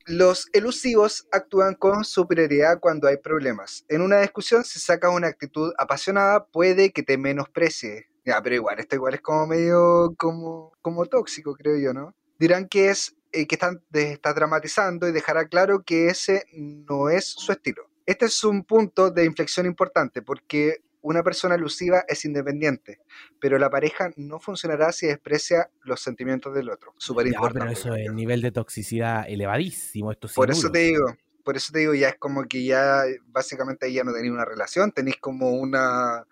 Los 0.06 0.48
elusivos 0.54 1.28
actúan 1.32 1.74
con 1.74 2.02
superioridad 2.02 2.80
cuando 2.80 3.08
hay 3.08 3.18
problemas. 3.18 3.84
En 3.88 4.00
una 4.00 4.22
discusión, 4.22 4.64
si 4.64 4.80
sacas 4.80 5.14
una 5.14 5.28
actitud 5.28 5.72
apasionada, 5.76 6.46
puede 6.46 6.92
que 6.92 7.02
te 7.02 7.18
menosprecie. 7.18 8.07
Ya, 8.28 8.42
pero 8.42 8.56
igual, 8.56 8.78
esto 8.78 8.94
igual 8.94 9.14
es 9.14 9.22
como 9.22 9.46
medio 9.46 10.14
como, 10.18 10.72
como 10.82 11.06
tóxico, 11.06 11.54
creo 11.54 11.78
yo, 11.78 11.94
¿no? 11.94 12.14
Dirán 12.38 12.68
que 12.68 12.90
es 12.90 13.16
eh, 13.32 13.46
que 13.46 13.54
están, 13.54 13.82
está 13.90 14.34
dramatizando 14.34 15.08
y 15.08 15.12
dejará 15.12 15.48
claro 15.48 15.82
que 15.82 16.08
ese 16.08 16.44
no 16.52 17.08
es 17.08 17.24
su 17.24 17.52
estilo. 17.52 17.88
Este 18.04 18.26
es 18.26 18.44
un 18.44 18.64
punto 18.64 19.10
de 19.10 19.24
inflexión 19.24 19.64
importante 19.64 20.20
porque 20.20 20.82
una 21.00 21.22
persona 21.22 21.54
elusiva 21.54 22.04
es 22.06 22.26
independiente, 22.26 23.00
pero 23.40 23.58
la 23.58 23.70
pareja 23.70 24.10
no 24.16 24.40
funcionará 24.40 24.92
si 24.92 25.06
desprecia 25.06 25.70
los 25.84 26.02
sentimientos 26.02 26.54
del 26.54 26.68
otro. 26.68 26.92
Súper 26.98 27.28
importante. 27.28 27.60
pero 27.60 27.70
eso 27.72 27.94
es 27.94 28.12
nivel 28.12 28.42
de 28.42 28.52
toxicidad 28.52 29.24
elevadísimo. 29.26 30.12
Esto 30.12 30.28
Por 30.34 30.50
es 30.50 30.58
eso 30.58 30.70
te 30.70 30.80
digo, 30.80 31.16
por 31.44 31.56
eso 31.56 31.72
te 31.72 31.78
digo, 31.78 31.94
ya 31.94 32.08
es 32.10 32.16
como 32.16 32.44
que 32.44 32.62
ya 32.62 33.04
básicamente 33.28 33.86
ahí 33.86 33.94
ya 33.94 34.04
no 34.04 34.12
tenéis 34.12 34.32
una 34.34 34.44
relación, 34.44 34.92
tenéis 34.92 35.16
como 35.16 35.52
una, 35.52 36.26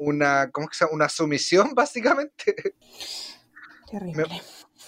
una, 0.00 0.50
¿cómo 0.50 0.66
que 0.68 0.74
se 0.76 0.84
llama? 0.84 0.94
Una 0.94 1.08
sumisión, 1.08 1.70
básicamente. 1.74 2.74
Terrible. 3.90 4.24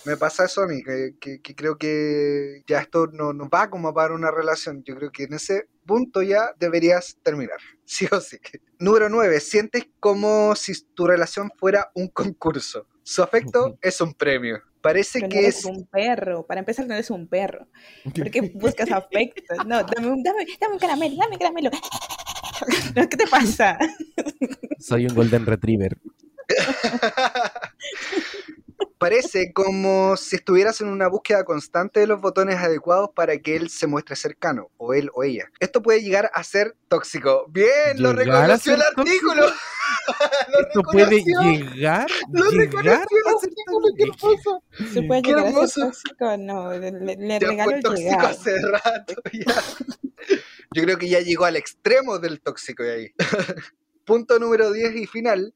Me 0.05 0.17
pasa 0.17 0.47
eso 0.47 0.63
a 0.63 0.67
mí, 0.67 0.83
que, 0.83 1.15
que- 1.21 1.41
que 1.41 1.55
creo 1.55 1.77
que 1.79 2.63
ya 2.67 2.81
esto 2.81 3.07
no 3.09 3.33
nos 3.33 3.49
va 3.49 3.71
como 3.71 3.95
para 3.95 4.15
una 4.15 4.31
relación. 4.33 4.83
Yo 4.85 4.97
creo 4.97 5.13
que 5.13 5.25
en 5.25 5.35
ese 5.35 5.69
punto 5.87 6.23
ya 6.23 6.53
deberías 6.59 7.17
terminar, 7.23 7.59
sí 7.85 8.09
o 8.11 8.21
sí. 8.21 8.39
Número 8.79 9.09
9. 9.09 9.39
Sientes 9.41 9.85
como 10.01 10.57
si 10.57 10.73
tu 10.95 11.07
relación 11.07 11.51
fuera 11.57 11.91
un 11.95 12.09
concurso. 12.09 12.87
Su 13.05 13.23
afecto 13.23 13.79
es 13.81 14.01
un 14.01 14.15
premio. 14.15 14.61
Parece 14.81 15.21
Pero 15.21 15.27
no 15.29 15.33
que 15.33 15.39
eres 15.41 15.59
es... 15.59 15.65
un 15.65 15.87
perro. 15.87 16.45
Para 16.47 16.61
empezar, 16.61 16.87
no 16.89 16.95
eres 16.95 17.11
un 17.11 17.29
perro. 17.29 17.69
¿Por 18.17 18.31
qué 18.31 18.41
buscas 18.55 18.91
afecto? 18.93 19.55
No, 19.67 19.83
dame 19.85 20.09
un, 20.09 20.23
dame, 20.23 20.45
dame 20.61 20.75
un 20.75 20.81
caramelo, 20.81 21.17
dame 21.17 21.35
un 21.35 21.39
caramelo. 21.39 21.71
No, 22.97 23.09
¿Qué 23.09 23.17
te 23.17 23.27
pasa? 23.27 23.79
Soy 24.79 25.07
un 25.07 25.15
Golden 25.15 25.47
Retriever. 25.47 25.97
Parece 28.99 29.53
como 29.53 30.17
si 30.17 30.37
estuvieras 30.37 30.81
en 30.81 30.87
una 30.89 31.09
búsqueda 31.09 31.45
constante 31.45 31.99
de 32.01 32.07
los 32.07 32.21
botones 32.21 32.57
adecuados 32.59 33.11
para 33.15 33.37
que 33.39 33.57
él 33.57 33.69
se 33.69 33.89
muestre 33.89 34.15
cercano, 34.15 34.71
o 34.77 34.95
él 34.95 35.11
o 35.15 35.25
ella. 35.25 35.47
Esto 35.59 35.83
puede 35.83 36.03
llegar 36.03 36.31
a 36.35 36.45
ser 36.45 36.77
tóxico. 36.89 37.47
Bien, 37.49 37.69
lo 37.97 38.13
¿Llegar 38.13 38.37
a 38.51 38.57
reconoció 38.59 38.75
el 38.75 38.83
artículo. 38.83 39.47
Lo 40.53 40.61
Esto 40.61 40.83
puede 40.83 41.05
reconoció, 41.05 41.41
llegar, 41.75 42.07
Lo 42.33 42.51
llegar 42.51 42.67
reconoció 42.67 42.91
el 42.93 43.35
a 43.35 43.39
ser 43.39 43.51
artículo, 43.51 43.87
qué 43.97 44.03
hermoso. 44.05 44.63
¿Se 44.93 45.03
puede 45.03 45.23
llegar 45.23 45.47
a 45.47 45.67
ser 45.67 45.85
tóxico? 45.85 46.37
No, 46.39 46.73
le, 46.73 46.91
le- 47.17 47.39
regalo 47.39 47.71
el 47.77 47.83
tóxico 47.83 48.11
llegar. 48.11 48.25
hace 48.27 48.61
rato. 48.63 49.15
ya. 49.33 49.55
Yo 50.75 50.83
creo 50.83 50.99
que 50.99 51.09
ya 51.09 51.21
llegó 51.21 51.45
al 51.45 51.57
extremo 51.57 52.19
del 52.19 52.41
tóxico 52.41 52.83
de 52.83 52.93
ahí. 52.93 53.09
Punto 54.05 54.39
número 54.39 54.73
10 54.73 54.97
y 54.97 55.07
final. 55.07 55.55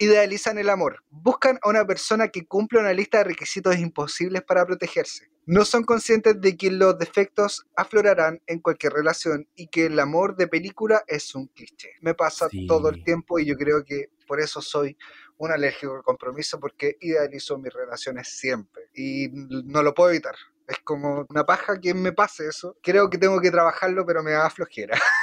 Idealizan 0.00 0.58
el 0.58 0.68
amor. 0.70 1.02
Buscan 1.10 1.58
a 1.62 1.68
una 1.68 1.84
persona 1.84 2.28
que 2.28 2.46
cumpla 2.46 2.80
una 2.80 2.92
lista 2.92 3.18
de 3.18 3.24
requisitos 3.24 3.76
imposibles 3.78 4.42
para 4.42 4.64
protegerse. 4.64 5.28
No 5.44 5.64
son 5.64 5.82
conscientes 5.82 6.40
de 6.40 6.56
que 6.56 6.70
los 6.70 6.98
defectos 6.98 7.66
aflorarán 7.74 8.40
en 8.46 8.60
cualquier 8.60 8.92
relación 8.92 9.48
y 9.56 9.66
que 9.68 9.86
el 9.86 9.98
amor 9.98 10.36
de 10.36 10.46
película 10.46 11.02
es 11.08 11.34
un 11.34 11.46
cliché. 11.48 11.92
Me 12.00 12.14
pasa 12.14 12.48
Sí. 12.48 12.66
todo 12.66 12.90
el 12.90 13.02
tiempo 13.02 13.38
y 13.40 13.46
yo 13.46 13.56
creo 13.56 13.82
que 13.84 14.10
por 14.26 14.40
eso 14.40 14.60
soy 14.60 14.96
un 15.38 15.50
alérgico 15.50 15.96
al 15.96 16.02
compromiso 16.02 16.60
porque 16.60 16.96
idealizo 17.00 17.58
mis 17.58 17.72
relaciones 17.72 18.28
siempre 18.28 18.84
y 18.94 19.28
no 19.32 19.82
lo 19.82 19.94
puedo 19.94 20.10
evitar. 20.10 20.34
Es 20.68 20.78
como 20.84 21.26
una 21.30 21.44
paja 21.44 21.80
que 21.80 21.94
me 21.94 22.12
pase 22.12 22.46
eso. 22.46 22.76
Creo 22.82 23.10
que 23.10 23.18
tengo 23.18 23.40
que 23.40 23.50
trabajarlo, 23.50 24.04
pero 24.06 24.22
me 24.22 24.32
da 24.32 24.50
flojera. 24.50 24.98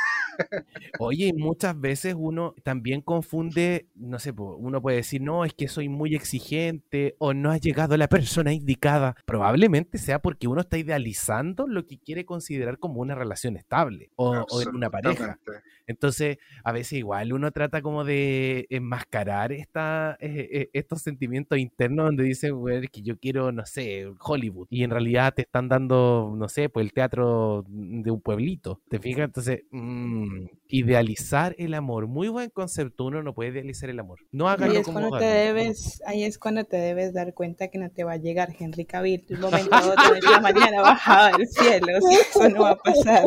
Oye, 1.00 1.34
muchas 1.34 1.80
veces 1.80 2.16
uno 2.18 2.54
también 2.64 3.02
confunde, 3.02 3.88
no 3.96 4.20
sé, 4.20 4.34
uno 4.38 4.82
puede 4.82 4.98
decir, 4.98 5.22
no, 5.22 5.46
es 5.46 5.54
que 5.54 5.68
soy 5.68 5.90
muy 5.90 6.16
exigente 6.16 7.16
o 7.20 7.34
no 7.34 7.52
ha 7.52 7.58
llegado 7.58 7.98
la 7.98 8.08
persona 8.08 8.54
indicada. 8.54 9.16
Probablemente 9.26 9.98
sea 9.98 10.20
porque 10.20 10.48
uno 10.48 10.62
está 10.62 10.78
idealizando 10.78 11.68
lo 11.68 11.86
que 11.86 11.98
quiere 11.98 12.26
considerar 12.26 12.80
como 12.80 13.02
una 13.02 13.16
relación 13.16 13.58
estable 13.58 14.12
o, 14.16 14.46
o 14.50 14.62
en 14.62 14.76
una 14.76 14.90
pareja. 14.90 15.40
Entonces, 15.88 16.38
a 16.64 16.72
veces 16.72 16.94
igual 16.94 17.32
uno 17.32 17.52
trata 17.52 17.82
como 17.82 18.04
de 18.04 18.66
enmascarar 18.70 19.52
esta, 19.52 20.18
eh, 20.20 20.50
eh, 20.52 20.70
estos 20.74 21.02
sentimientos 21.02 21.60
internos 21.60 22.08
donde 22.08 22.24
dicen, 22.24 22.56
güey, 22.56 22.88
que 22.88 23.02
yo 23.04 23.18
quiero, 23.20 23.52
no 23.52 23.66
sé, 23.66 24.08
Hollywood. 24.20 24.68
Y 24.70 24.84
en 24.84 24.90
realidad 24.90 25.34
te 25.36 25.44
están 25.44 25.70
dando, 25.70 26.34
no 26.36 26.50
sé, 26.50 26.70
pues 26.70 26.86
el 26.86 26.94
teatro 26.94 27.66
de 27.68 28.10
un 28.10 28.22
pueblito. 28.22 28.82
¿Te 28.90 29.00
fijas? 29.00 29.26
Entonces, 29.26 29.64
mmm, 29.72 30.25
idealizar 30.68 31.56
el 31.58 31.74
amor. 31.74 32.08
Muy 32.08 32.28
buen 32.28 32.50
concepto. 32.50 33.06
Uno 33.06 33.24
no 33.24 33.34
puede 33.34 33.52
idealizar 33.52 33.90
el 33.90 34.00
amor. 34.00 34.20
No 34.32 34.50
hagas 34.50 34.70
ahí 34.70 34.78
es 34.78 34.88
cuando 34.88 35.18
te 35.18 35.26
debes, 35.26 36.02
Ahí 36.06 36.24
es 36.24 36.38
cuando 36.38 36.64
te 36.64 36.78
debes 36.78 37.14
dar 37.14 37.34
cuenta 37.34 37.70
que 37.70 37.78
no 37.78 37.90
te 37.90 38.04
va 38.04 38.14
a 38.14 38.18
llegar 38.18 38.56
Henry 38.58 38.86
Cavill. 38.86 39.26
Un 39.30 39.40
momento 39.40 39.76
otro 39.76 40.14
de 40.14 40.22
la 40.22 40.40
mañana 40.40 40.82
bajado 40.82 41.38
del 41.38 41.48
cielo. 41.48 41.88
eso 41.98 42.50
no 42.50 42.62
va 42.62 42.72
a 42.72 42.76
pasar. 42.78 43.26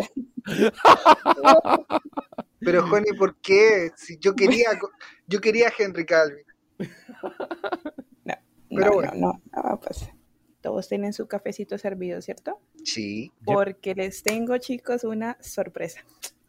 Pero 2.61 2.87
Johnny, 2.87 3.17
¿por 3.17 3.37
qué? 3.41 3.91
Si 3.97 4.19
yo 4.19 4.35
quería, 4.35 4.71
yo 5.27 5.41
quería 5.41 5.69
a 5.69 5.73
Henry 5.79 6.05
Calvin. 6.05 6.45
No, 8.25 8.35
Pero 8.69 8.93
bueno. 8.93 9.13
no, 9.15 9.21
no, 9.33 9.43
no 9.55 9.63
va 9.63 9.73
a 9.73 9.81
pasar. 9.81 10.15
Todos 10.61 10.89
tienen 10.89 11.13
su 11.13 11.29
cafecito 11.29 11.79
servido, 11.79 12.21
¿cierto? 12.21 12.61
Sí. 12.85 13.33
Porque 13.45 13.95
les 13.95 14.23
tengo, 14.23 14.59
chicos, 14.59 15.05
una 15.05 15.39
sorpresa. 15.41 16.01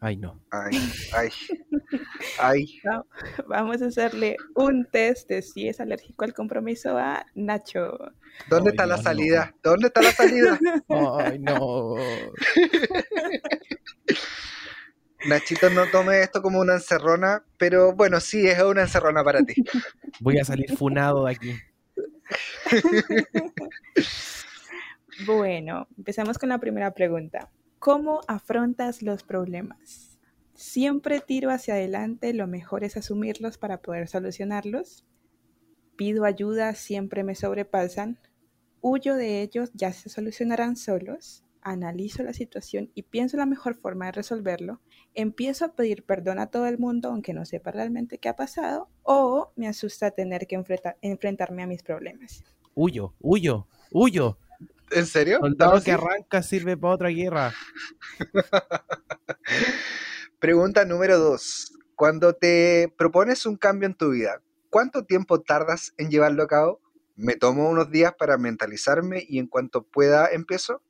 Ay, 0.02 0.16
no. 0.16 0.42
Ay, 0.50 0.80
ay, 1.12 1.28
ay. 2.38 2.80
Vamos 3.48 3.82
a 3.82 3.86
hacerle 3.86 4.38
un 4.54 4.86
test 4.90 5.28
de 5.28 5.42
si 5.42 5.68
es 5.68 5.78
alérgico 5.78 6.24
al 6.24 6.32
compromiso 6.32 6.96
a 6.96 7.26
Nacho. 7.34 7.98
¿Dónde 8.48 8.70
está 8.70 8.86
la 8.86 8.96
salida? 8.96 9.54
¿Dónde 9.62 9.88
está 9.88 10.00
la 10.00 10.12
salida? 10.12 10.58
Ay, 10.88 11.38
no. 11.38 11.96
Nachito, 15.28 15.68
no 15.68 15.84
tome 15.90 16.22
esto 16.22 16.40
como 16.40 16.60
una 16.60 16.76
encerrona, 16.76 17.44
pero 17.58 17.94
bueno, 17.94 18.20
sí, 18.20 18.46
es 18.46 18.58
una 18.62 18.80
encerrona 18.80 19.22
para 19.22 19.42
ti. 19.42 19.62
Voy 20.20 20.38
a 20.38 20.44
salir 20.46 20.74
funado 20.78 21.26
de 21.26 21.32
aquí. 21.32 21.58
bueno, 25.26 25.86
empezamos 25.98 26.38
con 26.38 26.48
la 26.48 26.56
primera 26.56 26.90
pregunta. 26.94 27.50
¿Cómo 27.80 28.20
afrontas 28.28 29.00
los 29.00 29.22
problemas? 29.22 30.18
¿Siempre 30.52 31.20
tiro 31.20 31.50
hacia 31.50 31.72
adelante? 31.72 32.34
¿Lo 32.34 32.46
mejor 32.46 32.84
es 32.84 32.98
asumirlos 32.98 33.56
para 33.56 33.80
poder 33.80 34.06
solucionarlos? 34.06 35.06
¿Pido 35.96 36.26
ayuda? 36.26 36.74
¿Siempre 36.74 37.24
me 37.24 37.34
sobrepasan? 37.34 38.18
¿Huyo 38.82 39.16
de 39.16 39.40
ellos? 39.40 39.70
¿Ya 39.72 39.94
se 39.94 40.10
solucionarán 40.10 40.76
solos? 40.76 41.42
analizo 41.62 42.22
la 42.22 42.34
situación 42.34 42.90
y 42.94 43.02
pienso 43.02 43.36
la 43.36 43.44
mejor 43.44 43.74
forma 43.74 44.06
de 44.06 44.12
resolverlo, 44.12 44.80
empiezo 45.12 45.66
a 45.66 45.74
pedir 45.74 46.04
perdón 46.04 46.38
a 46.38 46.46
todo 46.46 46.66
el 46.66 46.78
mundo 46.78 47.10
aunque 47.10 47.34
no 47.34 47.44
sepa 47.44 47.70
realmente 47.70 48.16
qué 48.16 48.30
ha 48.30 48.36
pasado, 48.36 48.88
o 49.02 49.52
me 49.56 49.68
asusta 49.68 50.10
tener 50.10 50.46
que 50.46 50.62
enfrentarme 51.02 51.62
a 51.62 51.66
mis 51.66 51.82
problemas. 51.82 52.44
Huyo, 52.74 53.14
huyo, 53.20 53.66
huyo. 53.90 54.38
¿En 54.90 55.06
serio? 55.06 55.38
Soldado 55.40 55.82
que 55.82 55.92
arranca 55.92 56.42
sirve 56.42 56.76
para 56.76 56.94
otra 56.94 57.08
guerra. 57.08 57.54
Pregunta 60.40 60.84
número 60.84 61.18
dos. 61.18 61.72
Cuando 61.94 62.34
te 62.34 62.92
propones 62.96 63.46
un 63.46 63.56
cambio 63.56 63.86
en 63.86 63.94
tu 63.94 64.10
vida, 64.10 64.42
¿cuánto 64.70 65.04
tiempo 65.04 65.40
tardas 65.40 65.92
en 65.98 66.10
llevarlo 66.10 66.42
a 66.42 66.48
cabo? 66.48 66.80
¿Me 67.16 67.36
tomo 67.36 67.68
unos 67.68 67.90
días 67.90 68.14
para 68.18 68.38
mentalizarme 68.38 69.24
y 69.28 69.38
en 69.38 69.46
cuanto 69.46 69.82
pueda 69.82 70.28
empiezo? 70.30 70.82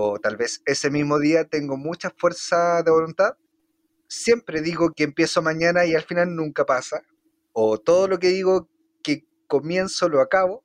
o 0.00 0.20
tal 0.20 0.36
vez 0.36 0.62
ese 0.64 0.90
mismo 0.90 1.18
día 1.18 1.44
tengo 1.44 1.76
mucha 1.76 2.10
fuerza 2.16 2.84
de 2.84 2.90
voluntad, 2.92 3.36
siempre 4.06 4.62
digo 4.62 4.92
que 4.94 5.02
empiezo 5.02 5.42
mañana 5.42 5.86
y 5.86 5.94
al 5.96 6.02
final 6.02 6.36
nunca 6.36 6.64
pasa, 6.64 7.02
o 7.52 7.78
todo 7.78 8.06
lo 8.06 8.20
que 8.20 8.28
digo 8.28 8.68
que 9.02 9.26
comienzo 9.48 10.08
lo 10.08 10.20
acabo, 10.20 10.62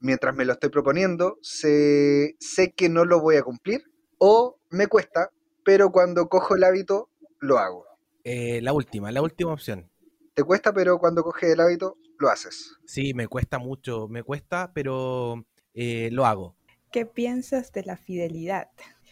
mientras 0.00 0.34
me 0.34 0.44
lo 0.44 0.52
estoy 0.52 0.70
proponiendo, 0.70 1.38
sé, 1.42 2.36
sé 2.38 2.72
que 2.72 2.88
no 2.88 3.04
lo 3.04 3.20
voy 3.20 3.36
a 3.36 3.42
cumplir, 3.42 3.82
o 4.18 4.58
me 4.70 4.86
cuesta, 4.86 5.30
pero 5.64 5.90
cuando 5.90 6.28
cojo 6.28 6.56
el 6.56 6.64
hábito, 6.64 7.10
lo 7.40 7.58
hago. 7.58 7.84
Eh, 8.24 8.60
la 8.62 8.72
última, 8.72 9.12
la 9.12 9.22
última 9.22 9.52
opción. 9.52 9.90
Te 10.34 10.42
cuesta, 10.42 10.72
pero 10.72 10.98
cuando 10.98 11.22
coges 11.22 11.52
el 11.52 11.60
hábito, 11.60 11.96
lo 12.18 12.28
haces. 12.28 12.76
Sí, 12.84 13.14
me 13.14 13.28
cuesta 13.28 13.58
mucho, 13.58 14.08
me 14.08 14.22
cuesta, 14.22 14.72
pero 14.74 15.46
eh, 15.74 16.08
lo 16.12 16.26
hago. 16.26 16.56
¿Qué 16.90 17.06
piensas 17.06 17.72
de 17.72 17.84
la 17.84 17.96
fidelidad? 17.96 18.68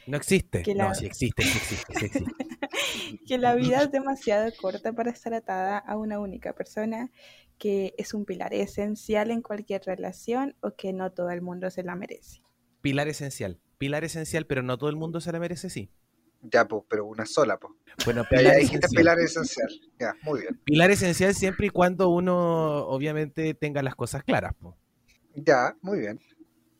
No 0.06 0.16
existe. 0.16 0.62
No, 0.74 0.94
sí 0.94 1.06
existe, 1.06 1.42
sí 1.42 1.58
existe, 1.58 1.94
sí 1.98 2.04
existe. 2.06 2.34
que 3.26 3.38
la 3.38 3.54
vida 3.54 3.82
es 3.82 3.90
demasiado 3.90 4.50
corta 4.60 4.92
para 4.92 5.10
estar 5.10 5.32
atada 5.32 5.78
a 5.78 5.96
una 5.96 6.18
única 6.18 6.52
persona, 6.52 7.10
que 7.58 7.94
es 7.98 8.14
un 8.14 8.24
pilar 8.24 8.52
esencial 8.54 9.30
en 9.30 9.42
cualquier 9.42 9.82
relación 9.84 10.56
o 10.60 10.74
que 10.74 10.92
no 10.92 11.12
todo 11.12 11.30
el 11.30 11.42
mundo 11.42 11.70
se 11.70 11.82
la 11.82 11.96
merece. 11.96 12.42
Pilar 12.80 13.08
esencial, 13.08 13.60
pilar 13.78 14.04
esencial, 14.04 14.46
pero 14.46 14.62
no 14.62 14.78
todo 14.78 14.90
el 14.90 14.96
mundo 14.96 15.20
se 15.20 15.32
la 15.32 15.38
merece, 15.38 15.70
sí. 15.70 15.90
Ya, 16.42 16.68
pues, 16.68 16.84
pero 16.88 17.06
una 17.06 17.24
sola, 17.24 17.58
pues. 17.58 17.72
Bueno, 18.04 18.24
pilar, 18.28 18.58
esencial. 18.58 18.90
pilar 18.94 19.18
esencial. 19.18 19.68
Ya, 19.98 20.14
muy 20.22 20.42
bien. 20.42 20.60
Pilar 20.64 20.90
esencial 20.90 21.34
siempre 21.34 21.68
y 21.68 21.70
cuando 21.70 22.10
uno, 22.10 22.86
obviamente, 22.86 23.54
tenga 23.54 23.82
las 23.82 23.94
cosas 23.94 24.22
claras, 24.24 24.52
pues. 24.60 24.74
Ya, 25.34 25.74
muy 25.80 26.00
bien. 26.00 26.20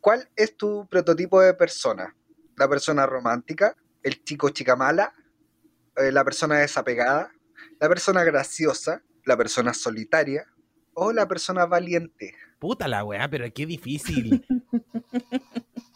¿Cuál 0.01 0.29
es 0.37 0.57
tu 0.57 0.87
prototipo 0.89 1.41
de 1.41 1.55
persona? 1.55 2.15
¿La 2.57 2.69
persona 2.69 3.07
romántica? 3.07 3.75
¿El 4.03 4.23
chico 4.23 4.51
chica 4.51 4.77
mala? 4.77 5.15
Eh, 5.97 6.13
¿La 6.13 6.25
persona 6.25 6.59
desapegada? 6.59 7.33
¿La 7.81 7.89
persona 7.89 8.23
graciosa? 8.23 9.03
¿La 9.25 9.37
persona 9.37 9.73
solitaria? 9.73 10.45
¿O 10.95 11.13
la 11.13 11.27
persona 11.29 11.67
valiente? 11.67 12.35
Puta 12.59 12.89
la 12.89 13.05
weá, 13.05 13.29
pero 13.29 13.47
qué 13.53 13.67
difícil. 13.67 14.47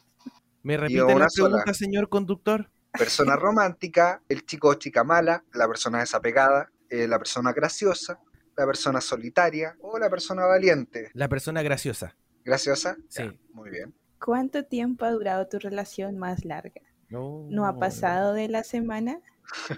¿Me 0.62 0.76
repite 0.76 1.18
la 1.18 1.28
pregunta, 1.34 1.72
señor 1.72 2.08
conductor? 2.08 2.70
Persona 2.92 3.36
romántica, 3.36 4.22
el 4.28 4.44
chico 4.44 4.68
o 4.68 4.74
chica 4.74 5.04
mala, 5.04 5.44
la 5.52 5.66
persona 5.68 6.00
desapegada, 6.00 6.70
eh, 6.90 7.06
la 7.06 7.18
persona 7.18 7.52
graciosa, 7.52 8.20
la 8.56 8.66
persona 8.66 9.00
solitaria 9.00 9.76
o 9.80 9.98
la 9.98 10.10
persona 10.10 10.44
valiente. 10.44 11.10
La 11.14 11.28
persona 11.28 11.62
graciosa. 11.62 12.16
¿Graciosa? 12.44 12.96
Sí. 13.08 13.22
muy 13.52 13.70
bien. 13.70 13.94
¿Cuánto 14.18 14.64
tiempo 14.64 15.04
ha 15.04 15.12
durado 15.12 15.46
tu 15.46 15.58
relación 15.58 16.18
más 16.18 16.44
larga? 16.44 16.80
No, 17.10 17.66
ha 17.66 17.78
pasado 17.78 18.34
de 18.34 18.48
la 18.48 18.64
semana? 18.64 19.20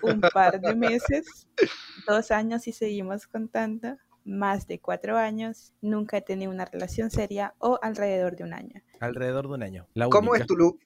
¿Un 0.02 0.20
par 0.20 0.60
de 0.60 0.74
meses? 0.74 1.46
¿Dos 2.08 2.30
años 2.30 2.66
y 2.66 2.72
seguimos 2.72 3.26
contando? 3.26 3.96
¿Más 4.30 4.68
de 4.68 4.78
cuatro 4.78 5.16
años? 5.16 5.72
¿Nunca 5.80 6.18
he 6.18 6.22
tenido 6.22 6.52
una 6.52 6.64
relación 6.64 7.10
seria? 7.10 7.54
¿O 7.58 7.80
alrededor 7.82 8.36
de 8.36 8.44
un 8.44 8.54
año? 8.54 8.80
Alrededor 9.00 9.48
de 9.48 9.54
un 9.54 9.62
año. 9.64 9.88
¿Cómo, 10.08 10.36
es 10.36 10.46
tu, 10.46 10.78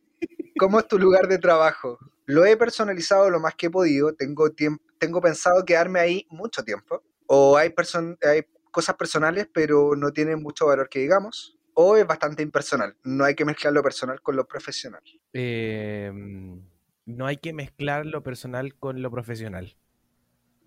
¿Cómo 0.59 0.81
es 0.81 0.89
tu 0.89 0.99
lugar 0.99 1.29
de 1.29 1.37
trabajo? 1.37 1.99
Lo 2.25 2.47
he 2.47 2.57
personalizado 2.57 3.29
lo 3.29 3.41
más 3.41 3.55
que 3.55 3.67
he 3.67 3.71
podido. 3.71 4.15
Tengo, 4.15 4.51
tengo 4.99 5.21
pensado 5.21 5.63
quedarme 5.67 6.01
ahí 6.01 6.27
mucho 6.31 6.65
tiempo. 6.65 7.03
¿O 7.27 7.59
hay, 7.59 7.75
hay 8.23 8.47
cosas 8.71 8.97
personales 8.97 9.47
pero 9.53 9.95
no 9.95 10.11
tienen 10.11 10.43
mucho 10.43 10.67
valor 10.67 10.89
que 10.89 11.01
digamos? 11.01 11.59
o 11.75 11.97
es 11.97 12.07
bastante 12.07 12.43
impersonal. 12.43 12.97
No 13.03 13.25
hay 13.25 13.35
que 13.35 13.45
mezclar 13.45 13.73
lo 13.73 13.83
personal 13.83 14.23
con 14.23 14.37
lo 14.37 14.47
profesional. 14.47 15.03
Em, 15.33 16.63
no 17.05 17.27
hay 17.27 17.37
que 17.37 17.53
mezclar 17.53 18.07
lo 18.07 18.23
personal 18.23 18.75
con 18.77 19.03
lo 19.03 19.11
profesional. 19.11 19.77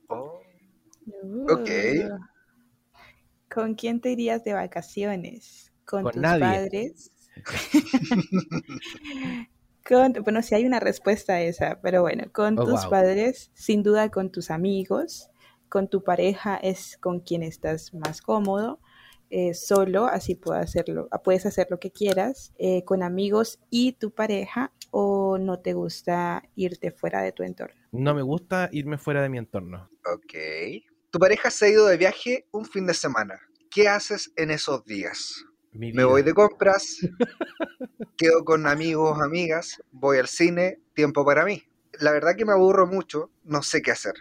Oh. 0.09 0.41
Ok. 1.49 1.69
¿Con 3.57 3.73
quién 3.73 4.01
te 4.01 4.11
irías 4.11 4.43
de 4.43 4.53
vacaciones? 4.53 5.73
¿Con, 5.83 6.03
tus 6.11 6.21
padres? 6.21 7.11
bueno, 10.23 10.43
si 10.43 10.53
hay 10.53 10.67
una 10.67 10.79
respuesta 10.79 11.33
a 11.33 11.41
esa, 11.41 11.81
pero 11.81 12.03
bueno, 12.03 12.25
con 12.31 12.59
oh, 12.59 12.65
tus 12.65 12.85
padres, 12.85 13.49
sin 13.55 13.81
duda 13.81 14.11
con 14.11 14.31
tus 14.31 14.51
amigos, 14.51 15.31
con 15.69 15.89
tu 15.89 16.03
pareja 16.03 16.55
es 16.57 16.99
con 16.99 17.19
quien 17.19 17.41
estás 17.41 17.95
más 17.95 18.21
cómodo, 18.21 18.79
eh, 19.31 19.55
solo, 19.55 20.05
así 20.05 20.35
puedes 20.35 20.63
hacerlo, 20.63 21.09
puedes 21.23 21.47
hacer 21.47 21.65
lo 21.71 21.79
que 21.79 21.89
quieras, 21.89 22.53
eh, 22.59 22.85
con 22.85 23.01
amigos 23.01 23.59
y 23.71 23.93
tu 23.93 24.11
pareja, 24.11 24.71
o 24.91 25.39
no 25.39 25.61
te 25.61 25.73
gusta 25.73 26.43
irte 26.53 26.91
fuera 26.91 27.23
de 27.23 27.31
tu 27.31 27.41
entorno? 27.41 27.81
No 27.91 28.13
me 28.13 28.21
gusta 28.21 28.69
irme 28.71 28.99
fuera 28.99 29.23
de 29.23 29.29
mi 29.29 29.39
entorno. 29.39 29.89
Ok. 30.13 30.35
Tu 31.17 31.21
pareja 31.21 31.49
se 31.49 31.65
ha 31.65 31.69
ido 31.69 31.87
de 31.87 31.97
viaje 31.97 32.45
un 32.51 32.63
fin 32.63 32.85
de 32.85 32.93
semana. 32.93 33.41
¿qué 33.71 33.87
haces 33.89 34.31
en 34.35 34.51
esos 34.51 34.85
días? 34.85 35.43
Me 35.71 36.03
voy 36.03 36.21
de 36.21 36.31
compras, 36.35 36.99
quedo 38.15 38.45
con 38.45 38.67
amigos, 38.67 39.19
amigas, 39.19 39.81
voy 39.91 40.19
al 40.19 40.27
cine, 40.27 40.77
tiempo 40.93 41.25
para 41.25 41.43
mí. 41.43 41.63
La 41.99 42.11
verdad 42.11 42.35
que 42.37 42.45
me 42.45 42.51
aburro 42.51 42.85
mucho, 42.85 43.31
no 43.45 43.63
sé 43.63 43.81
qué 43.81 43.89
hacer. 43.89 44.13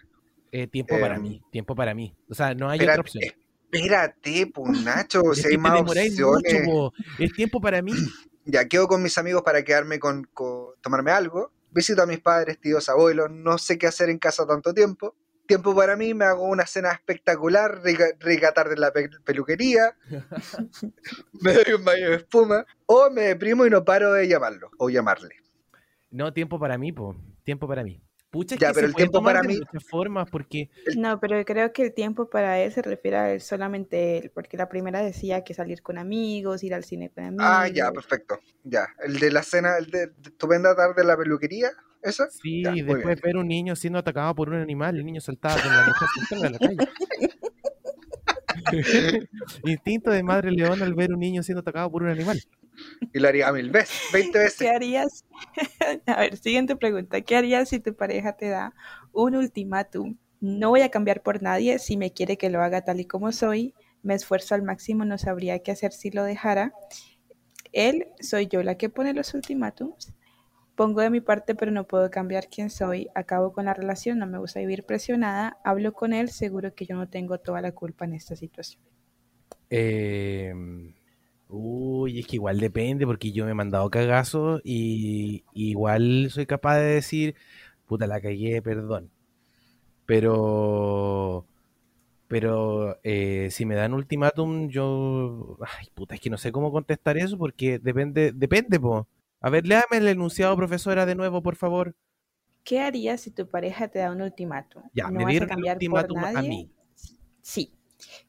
Eh, 0.53 0.69
tiempo 0.69 0.99
para 0.99 1.17
Em, 1.17 1.23
mí, 1.23 1.43
tiempo 1.53 1.75
para 1.75 1.93
mí. 1.95 2.15
O 2.31 2.35
sea, 2.35 2.55
no 2.55 2.71
hay 2.71 2.79
Espérate, 2.79 3.01
otra 3.01 3.21
opción. 3.21 3.25
espérate, 3.71 4.47
pues 4.55 4.79
Nacho, 4.87 5.21
si 5.35 5.49
hay 5.49 5.59
más 5.59 5.79
opciones. 5.83 6.67
mucho. 6.67 6.93
Es 7.19 7.31
tiempo 7.35 7.61
para 7.61 7.83
mí. 7.83 7.93
Ya 8.49 8.65
quedo 8.67 8.89
con 8.89 9.03
mis 9.03 9.19
amigos 9.19 9.43
para 9.43 9.63
quedarme 9.65 9.99
con, 9.99 10.25
con- 10.33 10.69
tomarme 10.81 11.11
algo. 11.11 11.53
Visito 11.73 12.01
a 12.01 12.07
mis 12.07 12.21
padres, 12.21 12.59
tíos, 12.59 12.89
abuelos. 12.89 13.29
No 13.31 13.59
sé 13.59 13.77
qué 13.77 13.87
hacer 13.87 14.09
en 14.09 14.19
casa 14.19 14.47
tanto 14.47 14.73
tiempo. 14.73 15.15
Tiempo 15.47 15.75
para 15.75 15.97
mí, 15.97 16.13
me 16.15 16.25
hago 16.25 16.45
una 16.45 16.67
cena 16.67 16.91
espectacular, 16.93 17.81
rica, 17.83 18.07
rica 18.21 18.53
tarde 18.53 18.75
en 18.75 18.81
la 18.81 18.93
pe- 18.93 19.11
peluquería. 19.25 19.97
me 21.41 21.53
doy 21.53 21.75
un 21.75 21.85
baño 21.85 22.11
de 22.11 22.17
espuma. 22.17 22.65
O 22.87 23.11
me 23.11 23.23
deprimo 23.23 23.67
y 23.67 23.71
no 23.71 23.85
paro 23.85 24.13
de 24.13 24.27
llamarlo 24.29 24.71
o 24.79 24.89
llamarle. 24.91 25.37
No, 26.11 26.33
tiempo 26.33 26.59
para 26.59 26.79
mí, 26.79 26.93
po. 26.93 27.17
Tiempo 27.45 27.69
para 27.69 27.85
mí. 27.85 28.01
Pucha, 28.31 28.57
es 28.57 28.61
Ya, 28.61 28.69
que 28.69 28.75
pero 28.75 28.81
se 28.81 28.87
el 28.89 28.93
puede 28.93 29.05
tiempo 29.05 29.23
para 29.23 29.41
de 29.41 29.49
mí- 29.49 29.59
muchas 29.59 29.89
formas 29.89 30.29
porque 30.31 30.69
No, 30.97 31.21
pero 31.21 31.43
creo 31.45 31.73
que 31.73 31.83
el 31.85 31.95
tiempo 31.95 32.29
para 32.29 32.59
él 32.59 32.73
se 32.73 32.83
refiere 32.83 33.17
a 33.17 33.33
él 33.33 33.41
solamente 33.41 34.19
él, 34.19 34.31
porque 34.35 34.57
la 34.57 34.69
primera 34.69 35.01
decía 35.01 35.45
que 35.45 35.55
salir 35.55 35.81
con 35.83 35.97
amigos, 35.97 36.63
ir 36.65 36.75
al 36.75 36.85
cine 36.85 37.11
con 37.11 37.25
amigos. 37.25 37.47
Ah, 37.49 37.69
ya, 37.69 37.91
perfecto. 37.93 38.39
Ya. 38.65 38.89
El 39.05 39.19
de 39.21 39.31
la 39.31 39.43
cena, 39.43 39.79
el 39.79 39.87
de, 39.91 40.09
de 40.09 40.31
estupenda 40.31 40.75
tarde 40.75 41.03
en 41.03 41.07
la 41.09 41.17
peluquería, 41.17 41.71
¿eso? 42.07 42.25
sí, 42.31 42.63
Ya, 42.63 42.73
después 42.73 43.21
ver 43.21 43.37
un 43.37 43.49
niño 43.49 43.77
siendo 43.77 43.99
atacado 43.99 44.35
por 44.35 44.49
un 44.51 44.57
animal, 44.57 44.97
el 44.97 45.05
niño 45.05 45.21
saltaba 45.21 45.61
con 45.61 45.73
la 45.73 45.87
mujer 45.87 46.09
saltando 46.15 46.47
en 46.47 46.53
la 46.53 46.59
calle. 46.59 46.91
Instinto 49.65 50.11
de 50.11 50.23
madre 50.23 50.51
león 50.51 50.83
al 50.83 50.95
ver 50.95 51.13
un 51.13 51.21
niño 51.21 51.43
siendo 51.43 51.61
atacado 51.61 51.91
por 51.91 52.03
un 52.03 52.09
animal. 52.11 52.41
Y 53.13 53.19
lo 53.19 53.29
haría 53.29 53.53
mil 53.53 53.71
veces, 53.71 54.01
20 54.13 54.33
¿Qué 54.33 54.39
veces. 54.39 54.69
harías? 54.69 55.25
A 56.07 56.21
ver, 56.21 56.37
siguiente 56.37 56.77
pregunta. 56.77 57.21
¿Qué 57.21 57.37
harías 57.37 57.69
si 57.69 57.81
tu 57.81 57.95
pareja 57.95 58.37
te 58.37 58.49
da 58.49 58.75
un 59.13 59.35
ultimátum? 59.35 60.17
No 60.41 60.71
voy 60.71 60.83
a 60.83 60.91
cambiar 60.91 61.23
por 61.23 61.43
nadie, 61.43 61.79
si 61.79 61.97
me 61.97 62.13
quiere 62.13 62.37
que 62.37 62.51
lo 62.51 62.63
haga 62.63 62.83
tal 62.83 63.01
y 63.01 63.07
como 63.07 63.33
soy, 63.33 63.75
me 64.03 64.15
esfuerzo 64.15 64.55
al 64.55 64.63
máximo, 64.63 65.05
no 65.05 65.17
sabría 65.19 65.59
qué 65.61 65.73
hacer 65.73 65.93
si 65.93 66.11
lo 66.11 66.23
dejara. 66.25 66.73
Él, 67.73 68.07
soy 68.21 68.47
yo 68.47 68.63
la 68.63 68.77
que 68.77 68.89
pone 68.89 69.15
los 69.15 69.33
ultimátums. 69.35 70.15
Pongo 70.77 71.01
de 71.01 71.11
mi 71.11 71.21
parte, 71.21 71.55
pero 71.55 71.73
no 71.73 71.85
puedo 71.85 72.11
cambiar 72.11 72.49
quién 72.49 72.71
soy. 72.71 73.09
Acabo 73.15 73.53
con 73.53 73.65
la 73.65 73.75
relación, 73.75 74.19
no 74.19 74.27
me 74.27 74.39
gusta 74.39 74.61
vivir 74.61 74.85
presionada. 74.85 75.57
Hablo 75.65 75.93
con 75.93 76.13
él, 76.13 76.29
seguro 76.29 76.75
que 76.75 76.85
yo 76.85 76.95
no 76.97 77.09
tengo 77.09 77.39
toda 77.39 77.63
la 77.63 77.73
culpa 77.73 78.05
en 78.05 78.13
esta 78.13 78.37
situación. 78.37 78.83
Eh, 79.71 80.53
uy, 81.49 82.21
es 82.21 82.27
que 82.27 82.37
igual 82.37 82.61
depende 82.61 83.07
porque 83.07 83.33
yo 83.33 83.47
me 83.47 83.53
he 83.53 83.55
mandado 83.55 83.89
cagazos 83.91 84.61
y 84.65 85.45
igual 85.55 86.29
soy 86.31 86.47
capaz 86.47 86.77
de 86.77 86.85
decir, 86.85 87.35
puta, 87.87 88.07
la 88.07 88.21
cagué, 88.21 88.61
perdón. 88.61 89.11
Pero, 90.07 91.47
pero 92.29 92.99
eh, 93.03 93.49
si 93.51 93.67
me 93.67 93.75
dan 93.75 93.95
ultimátum, 93.95 94.69
yo, 94.69 95.59
ay, 95.79 95.89
puta, 95.95 96.15
es 96.15 96.21
que 96.21 96.31
no 96.31 96.39
sé 96.39 96.53
cómo 96.53 96.71
contestar 96.73 97.17
eso 97.17 97.39
porque 97.39 97.79
depende, 97.79 98.33
depende, 98.33 98.79
po. 98.79 99.09
A 99.41 99.51
ver, 99.51 99.67
léame 99.67 99.99
el 99.99 100.09
enunciado, 100.09 100.57
profesora, 100.57 101.07
de 101.07 101.15
nuevo, 101.15 101.43
por 101.43 101.57
favor. 101.57 101.95
¿Qué 102.65 102.81
harías 102.81 103.21
si 103.21 103.31
tu 103.31 103.49
pareja 103.49 103.89
te 103.89 104.01
da 104.01 104.11
un 104.11 104.23
ultimátum? 104.23 104.83
Ya, 104.93 105.05
¿No 105.05 105.13
me 105.13 105.19
vas 105.25 105.29
a 105.29 105.31
dieron 105.31 105.49
el 105.49 105.55
cambiar 105.55 105.77
por 105.77 105.83
ultimátum 105.85 106.19
a 106.19 106.33
nadie? 106.33 106.49
mí. 106.49 106.71
Sí. 107.43 107.73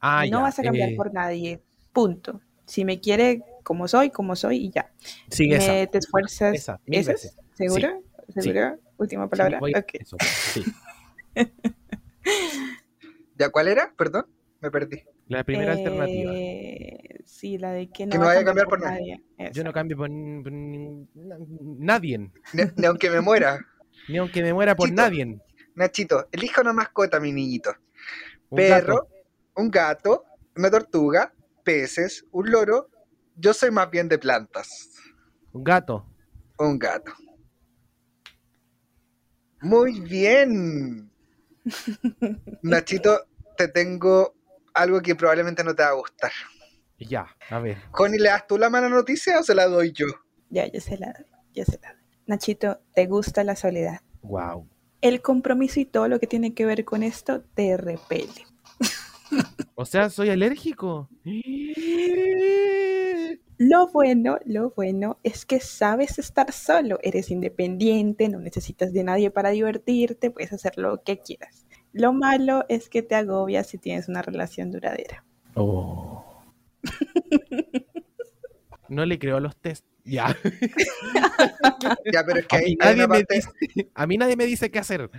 Ah, 0.00 0.24
no 0.30 0.38
ya, 0.38 0.42
vas 0.42 0.58
a 0.58 0.62
cambiar 0.62 0.90
eh, 0.90 0.96
por 0.96 1.12
nadie. 1.12 1.62
Punto. 1.92 2.40
Si 2.66 2.84
me 2.84 3.00
quiere 3.00 3.42
como 3.64 3.88
soy, 3.88 4.10
como 4.10 4.36
soy 4.36 4.66
y 4.66 4.70
ya. 4.70 4.92
sí, 5.30 5.48
me, 5.48 5.56
esa, 5.56 5.86
te 5.90 5.98
esfuerzas. 5.98 6.54
esa, 6.54 6.80
mil 6.86 7.00
¿Esa? 7.00 7.12
veces. 7.12 7.36
¿Segura? 7.54 7.98
sí. 8.28 8.40
¿Segura? 8.42 8.78
Última 8.98 9.24
Sí, 9.24 9.30
palabra. 9.30 9.58
a- 9.74 9.84
eso, 9.94 10.16
sí. 10.20 10.64
¿Ya 13.36 13.50
cuál 13.50 13.68
era? 13.68 13.92
Perdón, 13.96 14.26
me 14.60 14.70
perdí. 14.70 15.02
La 15.28 15.44
primera 15.44 15.72
alternativa. 15.72 16.32
Eh, 16.34 16.98
Sí, 17.24 17.58
la 17.58 17.72
de 17.72 17.90
que 17.90 18.06
no, 18.06 18.12
Que 18.12 18.18
no 18.18 18.24
vaya 18.24 18.40
a 18.40 18.44
cambiar 18.44 18.66
por 18.66 18.78
por 18.80 18.88
nadie. 18.88 19.22
Yo 19.52 19.62
no 19.62 19.72
cambio 19.72 19.96
por, 19.98 20.08
por 20.08 20.52
nadie, 21.78 22.18
Ni, 22.54 22.62
ni 22.76 22.86
aunque 22.86 23.10
me 23.10 23.20
muera. 23.20 23.58
ni 24.08 24.16
aunque 24.16 24.42
me 24.42 24.54
muera 24.54 24.74
por 24.74 24.88
Chito. 24.88 25.02
nadie. 25.02 25.38
Nachito, 25.74 26.26
elija 26.32 26.62
una 26.62 26.72
mascota, 26.72 27.20
mi 27.20 27.30
niñito. 27.30 27.70
Un 28.48 28.56
Perro, 28.56 28.94
gato. 28.94 29.08
un 29.56 29.70
gato, 29.70 30.24
una 30.56 30.70
tortuga, 30.70 31.32
peces, 31.62 32.24
un 32.32 32.50
loro. 32.50 32.88
Yo 33.36 33.52
soy 33.52 33.70
más 33.70 33.90
bien 33.90 34.08
de 34.08 34.18
plantas. 34.18 34.90
Un 35.52 35.62
gato. 35.62 36.06
Un 36.58 36.78
gato. 36.78 37.12
Muy 39.60 40.00
bien. 40.00 41.10
Nachito, 42.62 43.20
te 43.56 43.68
tengo 43.68 44.34
algo 44.78 45.00
que 45.00 45.14
probablemente 45.14 45.64
no 45.64 45.74
te 45.74 45.82
va 45.82 45.90
a 45.90 45.94
gustar. 45.94 46.32
Ya, 46.98 47.26
a 47.50 47.58
ver. 47.60 47.78
Connie, 47.90 48.18
¿le 48.18 48.28
das 48.28 48.46
tú 48.46 48.58
la 48.58 48.70
mala 48.70 48.88
noticia 48.88 49.38
o 49.38 49.42
se 49.42 49.54
la 49.54 49.66
doy 49.66 49.92
yo? 49.92 50.06
Ya, 50.50 50.66
ya 50.66 50.80
se 50.80 50.98
la 50.98 51.12
doy. 51.12 51.26
Ya 51.54 51.64
se 51.64 51.78
la 51.80 51.92
doy. 51.92 52.02
Nachito, 52.26 52.80
¿te 52.94 53.06
gusta 53.06 53.44
la 53.44 53.56
soledad? 53.56 54.00
Wow. 54.22 54.68
El 55.00 55.22
compromiso 55.22 55.78
y 55.80 55.84
todo 55.84 56.08
lo 56.08 56.18
que 56.18 56.26
tiene 56.26 56.54
que 56.54 56.66
ver 56.66 56.84
con 56.84 57.02
esto 57.02 57.42
te 57.54 57.76
repele. 57.76 58.46
O 59.74 59.84
sea, 59.84 60.10
soy 60.10 60.30
alérgico. 60.30 61.08
Lo 63.58 63.88
bueno, 63.88 64.38
lo 64.44 64.70
bueno 64.70 65.18
es 65.22 65.44
que 65.44 65.60
sabes 65.60 66.18
estar 66.18 66.52
solo, 66.52 66.98
eres 67.02 67.30
independiente, 67.30 68.28
no 68.28 68.40
necesitas 68.40 68.92
de 68.92 69.04
nadie 69.04 69.30
para 69.30 69.50
divertirte, 69.50 70.30
puedes 70.30 70.52
hacer 70.52 70.78
lo 70.78 71.02
que 71.02 71.18
quieras. 71.18 71.67
Lo 71.92 72.12
malo 72.12 72.64
es 72.68 72.88
que 72.88 73.02
te 73.02 73.14
agobias 73.14 73.66
si 73.68 73.78
tienes 73.78 74.08
una 74.08 74.22
relación 74.22 74.70
duradera. 74.70 75.24
Oh. 75.54 76.24
No 78.88 79.04
le 79.04 79.18
creo 79.18 79.36
a 79.36 79.40
los 79.40 79.56
test. 79.56 79.84
Ya. 80.04 80.36
Ya, 82.12 82.24
pero 82.26 82.40
es 82.40 82.46
que 82.46 82.56
A 82.56 82.58
hay, 82.58 82.64
mí, 82.64 82.70
hay 82.80 82.96
nadie 82.96 83.02
me 83.02 83.08
parte. 83.08 83.34
dice, 83.36 83.50
a 83.94 84.06
mí 84.06 84.18
nadie 84.18 84.36
me 84.36 84.46
dice 84.46 84.70
qué 84.70 84.78
hacer. 84.80 85.10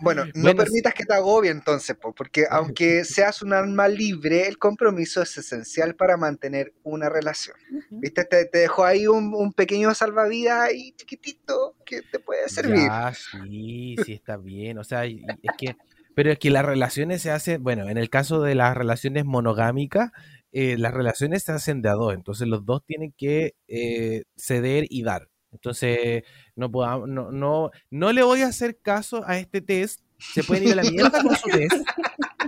Bueno, 0.00 0.24
no 0.34 0.42
Bueno, 0.42 0.62
permitas 0.64 0.94
que 0.94 1.04
te 1.04 1.14
agobie 1.14 1.50
entonces, 1.50 1.96
po, 1.96 2.14
porque 2.14 2.46
aunque 2.50 3.04
seas 3.04 3.42
un 3.42 3.52
alma 3.52 3.88
libre, 3.88 4.46
el 4.46 4.58
compromiso 4.58 5.22
es 5.22 5.36
esencial 5.36 5.94
para 5.94 6.16
mantener 6.16 6.72
una 6.82 7.08
relación. 7.08 7.56
¿Viste? 7.90 8.24
Te, 8.24 8.44
te 8.46 8.58
dejo 8.58 8.84
ahí 8.84 9.06
un, 9.06 9.34
un 9.34 9.52
pequeño 9.52 9.94
salvavidas 9.94 10.68
ahí 10.68 10.92
chiquitito 10.92 11.76
que 11.84 12.02
te 12.02 12.18
puede 12.18 12.48
servir. 12.48 12.86
Ya, 12.86 13.12
sí, 13.12 13.96
sí 14.04 14.12
está 14.12 14.36
bien. 14.36 14.78
O 14.78 14.84
sea, 14.84 15.04
es 15.04 15.16
que, 15.58 15.76
pero 16.14 16.32
es 16.32 16.38
que 16.38 16.50
las 16.50 16.64
relaciones 16.64 17.22
se 17.22 17.30
hacen, 17.30 17.62
bueno, 17.62 17.88
en 17.88 17.98
el 17.98 18.10
caso 18.10 18.42
de 18.42 18.54
las 18.54 18.76
relaciones 18.76 19.24
monogámicas, 19.24 20.10
eh, 20.52 20.76
las 20.76 20.92
relaciones 20.92 21.44
se 21.44 21.52
hacen 21.52 21.80
de 21.80 21.88
a 21.88 21.94
dos, 21.94 22.12
entonces 22.12 22.48
los 22.48 22.64
dos 22.64 22.84
tienen 22.84 23.12
que 23.16 23.54
eh, 23.68 24.24
ceder 24.36 24.86
y 24.88 25.02
dar. 25.02 25.28
Entonces, 25.52 26.24
no, 26.54 26.70
podamos, 26.70 27.08
no, 27.08 27.30
no, 27.32 27.70
no 27.90 28.12
le 28.12 28.22
voy 28.22 28.42
a 28.42 28.48
hacer 28.48 28.78
caso 28.80 29.22
a 29.26 29.38
este 29.38 29.60
test. 29.60 30.00
Se 30.18 30.44
pueden 30.44 30.68
ir 30.68 30.72
a 30.72 30.82
la 30.82 30.90
mierda 30.90 31.22
con 31.22 31.34
su 31.34 31.48
test. 31.48 31.86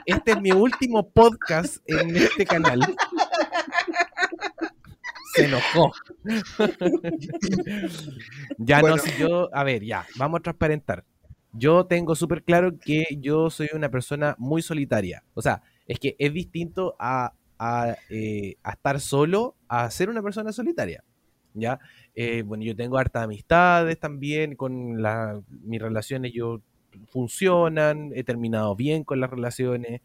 Este 0.07 0.33
es 0.33 0.41
mi 0.41 0.53
último 0.53 1.09
podcast 1.11 1.79
en 1.87 2.17
este 2.17 2.45
canal. 2.45 2.81
Se 5.35 5.47
enojó. 5.47 5.93
ya 8.59 8.81
Bueno. 8.81 8.97
no, 8.97 9.03
si 9.03 9.11
yo, 9.19 9.49
a 9.55 9.65
ver, 9.65 9.83
ya, 9.85 10.07
vamos 10.17 10.41
a 10.41 10.43
transparentar. 10.43 11.05
Yo 11.53 11.87
tengo 11.87 12.15
súper 12.15 12.43
claro 12.43 12.79
que 12.79 13.07
yo 13.21 13.51
soy 13.51 13.69
una 13.73 13.91
persona 13.91 14.35
muy 14.39 14.63
solitaria. 14.63 15.25
O 15.35 15.43
sea, 15.43 15.63
es 15.87 15.99
que 15.99 16.17
es 16.19 16.33
distinto 16.33 16.97
a, 16.99 17.33
a, 17.59 17.97
eh, 18.11 18.57
a 18.63 18.73
estar 18.73 19.01
solo 19.01 19.57
a 19.69 19.91
ser 19.91 20.11
una 20.11 20.23
persona 20.23 20.53
solitaria. 20.53 21.05
¿Ya? 21.55 21.79
Eh, 22.15 22.43
bueno, 22.43 22.65
yo 22.65 22.75
tengo 22.77 22.99
hartas 22.99 23.25
amistades 23.25 23.99
también, 23.99 24.55
con 24.57 25.03
la, 25.03 25.41
mis 25.49 25.81
relaciones 25.81 26.33
yo 26.33 26.61
funcionan, 27.09 28.11
he 28.15 28.25
terminado 28.25 28.75
bien 28.77 29.05
con 29.05 29.21
las 29.21 29.31
relaciones, 29.31 30.01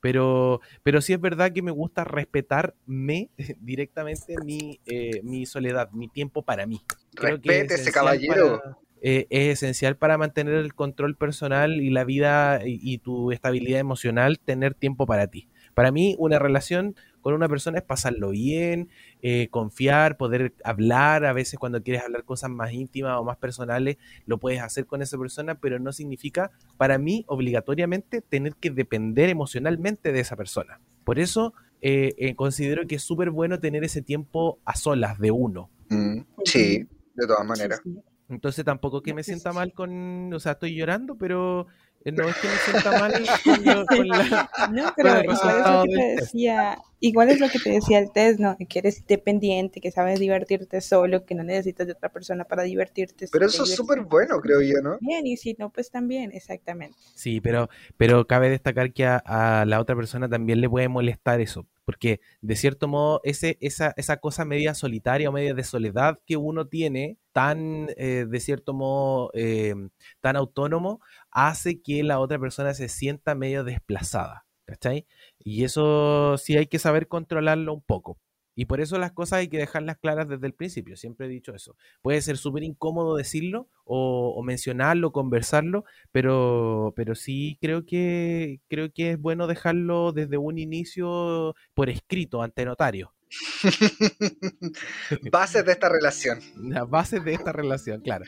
pero, 0.00 0.60
pero 0.82 1.00
sí 1.00 1.12
es 1.12 1.20
verdad 1.20 1.52
que 1.52 1.62
me 1.62 1.70
gusta 1.70 2.04
respetarme 2.04 3.30
directamente 3.60 4.34
mi, 4.44 4.80
eh, 4.86 5.20
mi 5.22 5.46
soledad, 5.46 5.90
mi 5.92 6.08
tiempo 6.08 6.42
para 6.42 6.66
mí. 6.66 6.80
Creo 7.14 7.36
Respete 7.36 7.74
ese 7.74 7.92
caballero. 7.92 8.60
para- 8.62 8.76
eh, 9.04 9.26
es 9.30 9.54
esencial 9.54 9.96
para 9.96 10.16
mantener 10.16 10.54
el 10.54 10.74
control 10.74 11.16
personal 11.16 11.80
y 11.80 11.90
la 11.90 12.04
vida 12.04 12.60
y, 12.64 12.78
y 12.80 12.98
tu 12.98 13.32
estabilidad 13.32 13.80
emocional, 13.80 14.38
tener 14.38 14.74
tiempo 14.74 15.06
para 15.06 15.26
ti. 15.26 15.48
Para 15.74 15.90
mí, 15.90 16.14
una 16.18 16.38
relación 16.38 16.94
con 17.22 17.32
una 17.34 17.48
persona 17.48 17.78
es 17.78 17.84
pasarlo 17.84 18.30
bien, 18.30 18.90
eh, 19.22 19.48
confiar, 19.50 20.16
poder 20.18 20.52
hablar, 20.64 21.24
a 21.24 21.32
veces 21.32 21.58
cuando 21.58 21.82
quieres 21.82 22.02
hablar 22.02 22.24
cosas 22.24 22.50
más 22.50 22.72
íntimas 22.72 23.16
o 23.18 23.24
más 23.24 23.38
personales, 23.38 23.96
lo 24.26 24.38
puedes 24.38 24.60
hacer 24.60 24.86
con 24.86 25.00
esa 25.00 25.16
persona, 25.16 25.54
pero 25.54 25.78
no 25.78 25.92
significa 25.92 26.50
para 26.76 26.98
mí 26.98 27.24
obligatoriamente 27.28 28.20
tener 28.20 28.56
que 28.56 28.70
depender 28.70 29.30
emocionalmente 29.30 30.12
de 30.12 30.20
esa 30.20 30.36
persona. 30.36 30.80
Por 31.04 31.18
eso 31.18 31.54
eh, 31.80 32.14
eh, 32.18 32.34
considero 32.34 32.86
que 32.86 32.96
es 32.96 33.02
súper 33.02 33.30
bueno 33.30 33.58
tener 33.60 33.84
ese 33.84 34.02
tiempo 34.02 34.58
a 34.64 34.76
solas 34.76 35.18
de 35.18 35.30
uno. 35.30 35.70
Mm, 35.88 36.20
sí, 36.44 36.86
de 37.14 37.26
todas 37.26 37.46
maneras. 37.46 37.80
Sí, 37.82 37.92
sí. 37.92 38.00
Entonces 38.28 38.64
tampoco 38.64 39.02
que 39.02 39.12
me 39.12 39.22
sienta 39.22 39.52
mal 39.52 39.72
con, 39.74 40.32
o 40.32 40.40
sea, 40.40 40.52
estoy 40.52 40.74
llorando, 40.74 41.16
pero 41.16 41.66
no 42.10 42.28
es 42.28 42.36
que 42.36 42.48
me 42.48 42.56
sienta 42.56 42.98
mal 43.00 43.12
con, 43.44 43.64
lo- 43.64 43.86
con 43.96 44.08
la... 44.08 44.50
No, 44.72 44.92
pero 44.96 45.20
igual 45.22 45.56
es 45.58 45.70
lo 45.70 45.82
que 45.82 45.88
te 45.94 46.20
decía, 46.20 46.78
igual 47.00 47.28
es 47.30 47.40
lo 47.40 47.48
que 47.48 47.58
te 47.58 47.70
decía 47.70 47.98
el 47.98 48.10
test, 48.12 48.40
¿no? 48.40 48.56
Que 48.68 48.78
eres 48.80 49.00
independiente, 49.00 49.80
que 49.80 49.90
sabes 49.92 50.18
divertirte 50.18 50.80
solo, 50.80 51.24
que 51.24 51.34
no 51.34 51.44
necesitas 51.44 51.86
de 51.86 51.92
otra 51.92 52.08
persona 52.10 52.44
para 52.44 52.62
divertirte. 52.64 53.26
Pero 53.30 53.46
eso 53.46 53.62
es 53.64 53.74
súper 53.74 54.00
bueno, 54.02 54.40
creo 54.40 54.60
yo, 54.62 54.80
¿no? 54.82 54.98
Bien, 55.00 55.26
y 55.26 55.36
si 55.36 55.54
no, 55.58 55.70
pues 55.70 55.90
también, 55.90 56.32
exactamente. 56.32 56.96
Sí, 57.14 57.40
pero, 57.40 57.68
pero 57.96 58.26
cabe 58.26 58.50
destacar 58.50 58.92
que 58.92 59.06
a, 59.06 59.16
a 59.24 59.64
la 59.64 59.80
otra 59.80 59.94
persona 59.94 60.28
también 60.28 60.60
le 60.60 60.68
puede 60.68 60.88
molestar 60.88 61.40
eso, 61.40 61.66
porque 61.84 62.20
de 62.40 62.56
cierto 62.56 62.88
modo 62.88 63.20
ese, 63.24 63.58
esa, 63.60 63.92
esa 63.96 64.18
cosa 64.18 64.44
media 64.44 64.74
solitaria 64.74 65.28
o 65.28 65.32
media 65.32 65.54
de 65.54 65.64
soledad 65.64 66.18
que 66.26 66.36
uno 66.36 66.66
tiene, 66.66 67.18
tan 67.32 67.88
eh, 67.96 68.26
de 68.28 68.40
cierto 68.40 68.74
modo 68.74 69.30
eh, 69.34 69.74
tan 70.20 70.36
autónomo, 70.36 71.00
hace 71.30 71.80
que 71.80 72.02
la 72.02 72.20
otra 72.20 72.38
persona 72.38 72.74
se 72.74 72.88
sienta 72.88 73.34
medio 73.34 73.64
desplazada, 73.64 74.46
¿cachai? 74.66 75.06
Y 75.38 75.64
eso 75.64 76.36
sí 76.38 76.56
hay 76.56 76.66
que 76.66 76.78
saber 76.78 77.08
controlarlo 77.08 77.72
un 77.74 77.82
poco. 77.82 78.18
Y 78.62 78.66
por 78.66 78.80
eso 78.80 78.96
las 78.96 79.10
cosas 79.10 79.40
hay 79.40 79.48
que 79.48 79.58
dejarlas 79.58 79.98
claras 79.98 80.28
desde 80.28 80.46
el 80.46 80.54
principio, 80.54 80.96
siempre 80.96 81.26
he 81.26 81.28
dicho 81.28 81.52
eso. 81.52 81.74
Puede 82.00 82.22
ser 82.22 82.36
súper 82.36 82.62
incómodo 82.62 83.16
decirlo 83.16 83.66
o, 83.84 84.34
o 84.36 84.42
mencionarlo, 84.44 85.10
conversarlo, 85.10 85.84
pero, 86.12 86.92
pero 86.94 87.16
sí 87.16 87.58
creo 87.60 87.84
que, 87.84 88.60
creo 88.68 88.92
que 88.92 89.10
es 89.10 89.20
bueno 89.20 89.48
dejarlo 89.48 90.12
desde 90.12 90.36
un 90.38 90.60
inicio 90.60 91.56
por 91.74 91.90
escrito 91.90 92.40
ante 92.40 92.64
notario. 92.64 93.12
Bases 95.32 95.64
de 95.64 95.72
esta 95.72 95.88
relación. 95.88 96.38
Las 96.62 96.88
bases 96.88 97.24
de 97.24 97.34
esta 97.34 97.50
relación, 97.50 98.00
claro. 98.00 98.24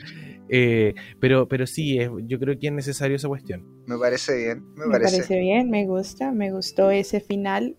Eh, 0.48 0.94
pero, 1.20 1.46
pero 1.46 1.64
sí, 1.68 1.96
es- 2.00 2.10
yo 2.24 2.40
creo 2.40 2.58
que 2.58 2.66
es 2.66 2.72
necesario 2.72 3.14
esa 3.14 3.28
cuestión. 3.28 3.84
Me 3.86 3.96
parece 3.98 4.36
bien, 4.36 4.64
me 4.74 4.86
Me 4.86 4.92
parece. 4.94 5.18
parece 5.18 5.38
bien, 5.38 5.70
me 5.70 5.86
gusta, 5.86 6.32
me 6.32 6.50
gustó 6.50 6.90
ese 6.90 7.20
final, 7.20 7.76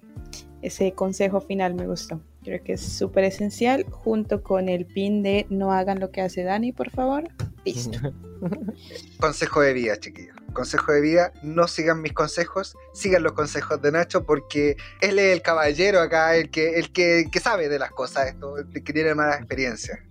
ese 0.62 0.94
consejo 0.94 1.42
final 1.42 1.76
me 1.76 1.86
gustó. 1.86 2.22
Creo 2.46 2.64
que 2.64 2.74
es 2.74 2.82
súper 2.82 3.24
esencial, 3.24 3.88
junto 3.90 4.44
con 4.44 4.70
el 4.70 4.86
pin 4.86 5.24
de 5.24 5.48
no 5.50 5.72
hagan 5.72 6.00
lo 6.00 6.12
que 6.12 6.22
hace 6.22 6.44
Dani, 6.44 6.72
por 6.72 6.92
favor. 6.92 7.28
Listo. 7.66 7.98
Consejo 9.20 9.62
de 9.62 9.74
vida, 9.74 10.00
chiquillos. 10.00 10.36
Consejo 10.54 10.92
de 10.92 11.02
vida, 11.02 11.34
no 11.42 11.68
sigan 11.68 12.04
mis 12.04 12.14
consejos, 12.14 12.78
sigan 12.94 13.24
los 13.24 13.34
consejos 13.34 13.82
de 13.82 13.92
Nacho 13.92 14.26
porque 14.26 14.78
él 15.02 15.18
es 15.18 15.34
el 15.34 15.42
caballero 15.42 16.00
acá, 16.00 16.36
el 16.36 16.52
que, 16.52 16.76
el 16.76 16.92
que, 16.92 17.26
que 17.32 17.40
sabe 17.40 17.68
de 17.68 17.80
las 17.80 17.90
cosas, 17.90 18.28
esto, 18.28 18.60
el 18.60 18.72
que 18.72 18.94
tiene 18.94 19.16
más 19.16 19.38
experiencia. 19.38 20.06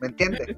¿Me 0.00 0.08
entiendes? 0.08 0.56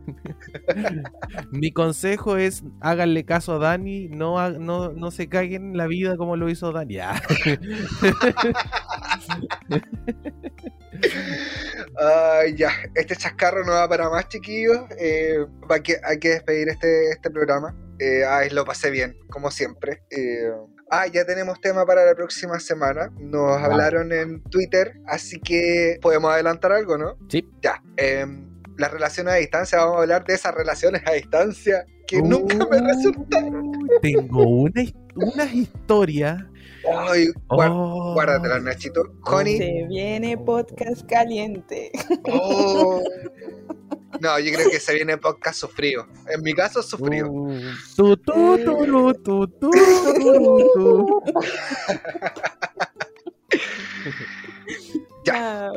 Mi 1.50 1.72
consejo 1.72 2.36
es 2.36 2.64
háganle 2.80 3.24
caso 3.24 3.54
a 3.54 3.58
Dani, 3.58 4.08
no, 4.08 4.50
no, 4.50 4.92
no 4.92 5.10
se 5.10 5.28
caguen 5.28 5.76
la 5.76 5.86
vida 5.86 6.16
como 6.16 6.36
lo 6.36 6.48
hizo 6.48 6.72
Dani. 6.72 6.98
Ay, 11.98 12.54
ya, 12.56 12.70
este 12.94 13.16
chascarro 13.16 13.64
no 13.64 13.72
va 13.72 13.88
para 13.88 14.10
más, 14.10 14.28
chiquillos. 14.28 14.78
Eh, 14.98 15.38
va 15.70 15.80
que, 15.80 15.96
hay 16.04 16.18
que 16.18 16.30
despedir 16.30 16.68
este, 16.68 17.10
este 17.10 17.30
programa. 17.30 17.74
Eh, 17.98 18.24
ay, 18.28 18.50
lo 18.50 18.64
pasé 18.64 18.90
bien, 18.90 19.16
como 19.30 19.50
siempre. 19.50 20.02
Eh, 20.10 20.50
ah, 20.90 21.06
ya 21.06 21.24
tenemos 21.24 21.60
tema 21.60 21.86
para 21.86 22.04
la 22.04 22.14
próxima 22.14 22.60
semana. 22.60 23.10
Nos 23.18 23.56
hablaron 23.62 24.12
en 24.12 24.42
Twitter, 24.44 25.00
así 25.06 25.40
que 25.40 25.98
podemos 26.02 26.30
adelantar 26.32 26.72
algo, 26.72 26.98
¿no? 26.98 27.16
Sí. 27.28 27.46
Ya. 27.62 27.82
em, 27.96 28.46
las 28.76 28.90
relaciones 28.90 29.32
a 29.32 29.36
distancia, 29.36 29.78
vamos 29.78 29.96
a 29.96 30.00
hablar 30.02 30.24
de 30.26 30.34
esas 30.34 30.54
relaciones 30.54 31.02
a 31.06 31.12
distancia 31.12 31.86
que 32.06 32.20
nunca 32.20 32.66
me 32.70 32.78
resultaron. 32.78 33.72
Tengo 34.02 34.42
una, 34.42 34.82
unas 35.14 35.54
historias. 35.54 36.44
Ay, 36.94 37.28
Oh. 37.48 38.14
guárdatela, 38.14 38.60
Nachito. 38.60 39.02
Honey. 39.24 39.58
Se 39.58 39.86
viene 39.88 40.36
podcast 40.38 41.04
caliente. 41.08 41.90
Oh. 42.30 43.02
No, 44.18 44.38
yo 44.38 44.50
creo 44.54 44.70
que 44.70 44.80
se 44.80 44.94
viene 44.94 45.18
podcast 45.18 45.60
sufrido. 45.60 46.06
En 46.32 46.40
mi 46.42 46.54
caso, 46.54 46.82
sufrido. 46.82 47.30
Uh, 47.30 47.60
tu, 47.96 48.16
tu, 48.16 48.58
turu, 48.64 49.12
tu, 49.12 49.46
tu, 49.46 49.70
turu, 49.70 50.70
tu. 50.74 51.22
Ya. 55.24 55.70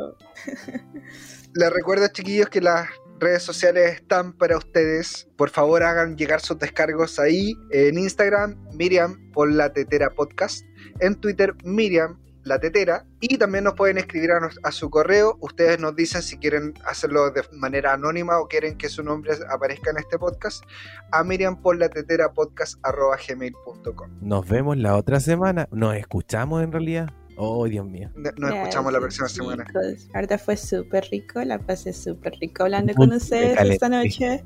Les 1.54 1.70
recuerdo, 1.72 2.08
chiquillos, 2.08 2.48
que 2.48 2.62
las 2.62 2.88
redes 3.18 3.42
sociales 3.42 3.96
están 3.96 4.32
para 4.32 4.56
ustedes. 4.56 5.28
Por 5.36 5.50
favor, 5.50 5.82
hagan 5.82 6.16
llegar 6.16 6.40
sus 6.40 6.58
descargos 6.58 7.18
ahí. 7.18 7.52
En 7.72 7.98
Instagram, 7.98 8.56
Miriam 8.74 9.30
por 9.32 9.52
la 9.52 9.70
Tetera 9.72 10.08
Podcast. 10.10 10.64
En 11.00 11.14
Twitter, 11.16 11.54
Miriam 11.64 12.18
la 12.42 12.58
Tetera. 12.58 13.04
Y 13.20 13.36
también 13.36 13.64
nos 13.64 13.74
pueden 13.74 13.98
escribir 13.98 14.30
a, 14.32 14.40
nos- 14.40 14.58
a 14.62 14.72
su 14.72 14.88
correo. 14.88 15.36
Ustedes 15.40 15.78
nos 15.78 15.94
dicen 15.94 16.22
si 16.22 16.38
quieren 16.38 16.72
hacerlo 16.86 17.30
de 17.30 17.42
manera 17.52 17.92
anónima 17.92 18.38
o 18.40 18.48
quieren 18.48 18.78
que 18.78 18.88
su 18.88 19.02
nombre 19.02 19.32
aparezca 19.50 19.90
en 19.90 19.98
este 19.98 20.18
podcast. 20.18 20.64
A 21.12 21.22
Miriam 21.22 21.60
por 21.60 21.76
la 21.76 21.90
Tetera 21.90 22.32
Podcast 22.32 22.78
arroba 22.82 23.18
gmail.com. 23.28 24.10
Nos 24.22 24.48
vemos 24.48 24.78
la 24.78 24.96
otra 24.96 25.20
semana. 25.20 25.68
Nos 25.70 25.94
escuchamos 25.96 26.62
en 26.64 26.72
realidad. 26.72 27.10
Oh, 27.36 27.66
Dios 27.66 27.86
mío. 27.86 28.10
Nos 28.14 28.52
escuchamos 28.54 28.92
la 28.92 29.00
próxima 29.00 29.28
semana. 29.28 29.64
chicos. 29.66 30.08
Ahorita 30.14 30.38
fue 30.38 30.56
súper 30.56 31.06
rico, 31.10 31.42
la 31.42 31.58
pasé 31.58 31.92
súper 31.92 32.34
rico 32.40 32.64
hablando 32.64 32.94
con 32.94 33.12
ustedes 33.12 33.58
esta 33.60 33.88
noche. 33.90 34.44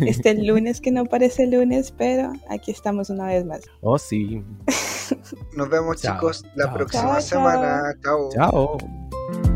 Este 0.00 0.34
lunes 0.42 0.80
que 0.80 0.90
no 0.92 1.04
parece 1.04 1.46
lunes, 1.48 1.92
pero 1.96 2.32
aquí 2.48 2.70
estamos 2.70 3.10
una 3.10 3.26
vez 3.26 3.44
más. 3.44 3.62
Oh, 3.80 3.98
sí. 3.98 4.42
Nos 5.56 5.68
vemos, 5.68 6.00
chicos, 6.00 6.44
la 6.54 6.72
próxima 6.72 7.20
semana. 7.20 7.94
Chao. 8.02 8.28
Chao. 8.32 9.53